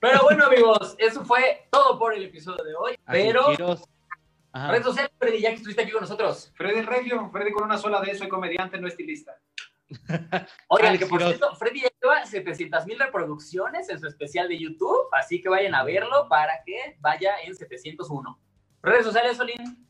Pero 0.00 0.22
bueno, 0.22 0.46
amigos, 0.46 0.96
eso 0.98 1.24
fue 1.24 1.66
todo 1.70 1.98
por 1.98 2.14
el 2.14 2.24
episodio 2.24 2.64
de 2.64 2.74
hoy. 2.74 2.92
Así, 3.06 3.18
Pero 3.22 3.44
Quiroz, 3.50 3.84
Ajá. 4.52 4.70
Redes 4.70 4.84
sociales, 4.84 5.10
Freddy, 5.18 5.40
ya 5.40 5.48
que 5.50 5.56
estuviste 5.56 5.82
aquí 5.82 5.92
con 5.92 6.02
nosotros. 6.02 6.52
Freddy 6.54 6.82
Regio, 6.82 7.30
Freddy 7.30 7.52
con 7.52 7.64
una 7.64 7.78
sola 7.78 8.00
de 8.00 8.14
soy 8.14 8.28
comediante, 8.28 8.78
no 8.78 8.86
estilista. 8.88 9.32
Oigan, 10.68 10.98
que 10.98 11.06
por 11.06 11.22
cierto, 11.22 11.54
Freddy 11.56 11.82
ya 11.82 11.88
lleva 12.02 12.24
700 12.24 12.86
mil 12.86 12.98
reproducciones 12.98 13.88
en 13.90 14.00
su 14.00 14.06
especial 14.06 14.48
de 14.48 14.58
YouTube, 14.58 15.06
así 15.12 15.40
que 15.40 15.48
vayan 15.48 15.74
a 15.74 15.84
verlo 15.84 16.28
para 16.28 16.62
que 16.64 16.96
vaya 17.00 17.32
en 17.44 17.54
701. 17.54 18.38
Redes 18.82 19.04
sociales, 19.04 19.36
Solín. 19.36 19.86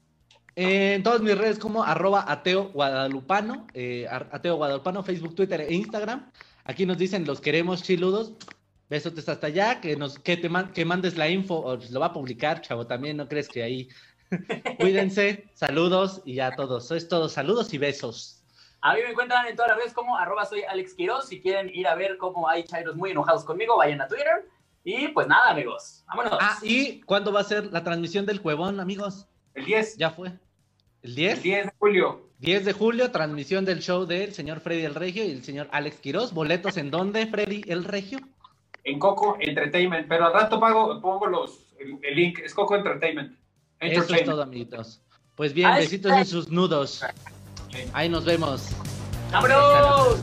Eh, 0.54 0.94
en 0.94 1.02
todas 1.02 1.20
mis 1.22 1.36
redes 1.38 1.58
como 1.58 1.82
arroba 1.82 2.24
ateo 2.30 2.64
guadalupano, 2.72 3.66
eh, 3.74 4.06
ateo 4.10 4.56
guadalupano, 4.56 5.02
Facebook, 5.02 5.34
Twitter 5.34 5.60
e 5.62 5.72
Instagram. 5.74 6.30
Aquí 6.64 6.84
nos 6.84 6.98
dicen 6.98 7.24
los 7.24 7.40
queremos 7.40 7.82
chiludos. 7.82 8.34
Besotes 8.90 9.26
hasta 9.30 9.46
allá, 9.46 9.80
que 9.80 9.96
nos, 9.96 10.18
que 10.18 10.36
te 10.36 10.50
man- 10.50 10.70
que 10.72 10.84
mandes 10.84 11.16
la 11.16 11.26
info, 11.26 11.54
o 11.60 11.76
lo 11.90 12.00
va 12.00 12.06
a 12.06 12.12
publicar, 12.12 12.60
chavo, 12.60 12.86
también, 12.86 13.16
no 13.16 13.26
crees 13.26 13.48
que 13.48 13.62
ahí. 13.62 13.88
Cuídense, 14.78 15.48
saludos 15.54 16.22
y 16.24 16.34
ya 16.34 16.54
todos. 16.54 16.84
Eso 16.84 16.96
es 16.96 17.08
todo, 17.08 17.28
saludos 17.28 17.72
y 17.74 17.78
besos. 17.78 18.42
A 18.80 18.94
mí 18.94 19.00
me 19.02 19.10
encuentran 19.10 19.46
en 19.46 19.54
todas 19.54 19.70
las 19.70 19.78
redes 19.78 19.92
como 19.92 20.16
arroba 20.16 20.44
soy 20.44 20.62
Alex 20.62 20.94
Quiroz. 20.94 21.28
Si 21.28 21.40
quieren 21.40 21.70
ir 21.72 21.86
a 21.86 21.94
ver 21.94 22.16
cómo 22.18 22.48
hay 22.48 22.64
chairos 22.64 22.96
muy 22.96 23.10
enojados 23.10 23.44
conmigo, 23.44 23.76
vayan 23.76 24.00
a 24.00 24.08
Twitter. 24.08 24.48
Y 24.82 25.08
pues 25.08 25.28
nada, 25.28 25.50
amigos. 25.50 26.04
Vámonos. 26.08 26.38
Ah, 26.40 26.58
¿y 26.62 27.00
cuándo 27.02 27.32
va 27.32 27.40
a 27.40 27.44
ser 27.44 27.66
la 27.72 27.84
transmisión 27.84 28.26
del 28.26 28.42
Cuevón, 28.42 28.80
amigos? 28.80 29.28
El 29.54 29.66
10. 29.66 29.98
Ya 29.98 30.10
fue. 30.10 30.28
¿El 30.28 31.10
El 31.10 31.14
10? 31.14 31.42
10 31.42 31.66
de 31.66 31.72
julio. 31.78 32.28
10 32.38 32.64
de 32.64 32.72
julio, 32.72 33.12
transmisión 33.12 33.64
del 33.64 33.78
show 33.78 34.04
del 34.04 34.34
señor 34.34 34.58
Freddy 34.58 34.84
el 34.84 34.96
Regio 34.96 35.24
y 35.24 35.30
el 35.30 35.44
señor 35.44 35.68
Alex 35.70 36.00
Quiroz. 36.00 36.32
¿Boletos 36.32 36.76
en 36.76 36.90
dónde, 36.90 37.26
Freddy 37.28 37.62
el 37.68 37.84
Regio? 37.84 38.18
En 38.82 38.98
Coco 38.98 39.36
Entertainment. 39.38 40.08
Pero 40.08 40.26
al 40.26 40.32
rato 40.32 40.58
pago, 40.58 41.00
pongo 41.00 41.26
los, 41.26 41.72
el, 41.78 42.00
el 42.02 42.16
link. 42.16 42.40
Es 42.40 42.52
Coco 42.52 42.74
Entertainment. 42.74 43.38
Eso 43.82 44.14
es 44.14 44.24
todo, 44.24 44.42
amiguitos. 44.42 45.00
Pues 45.34 45.52
bien, 45.52 45.74
besitos 45.74 46.12
en 46.12 46.26
sus 46.26 46.48
nudos. 46.50 47.02
Ahí 47.92 48.08
nos 48.08 48.24
vemos. 48.24 48.68
Uh. 49.32 50.22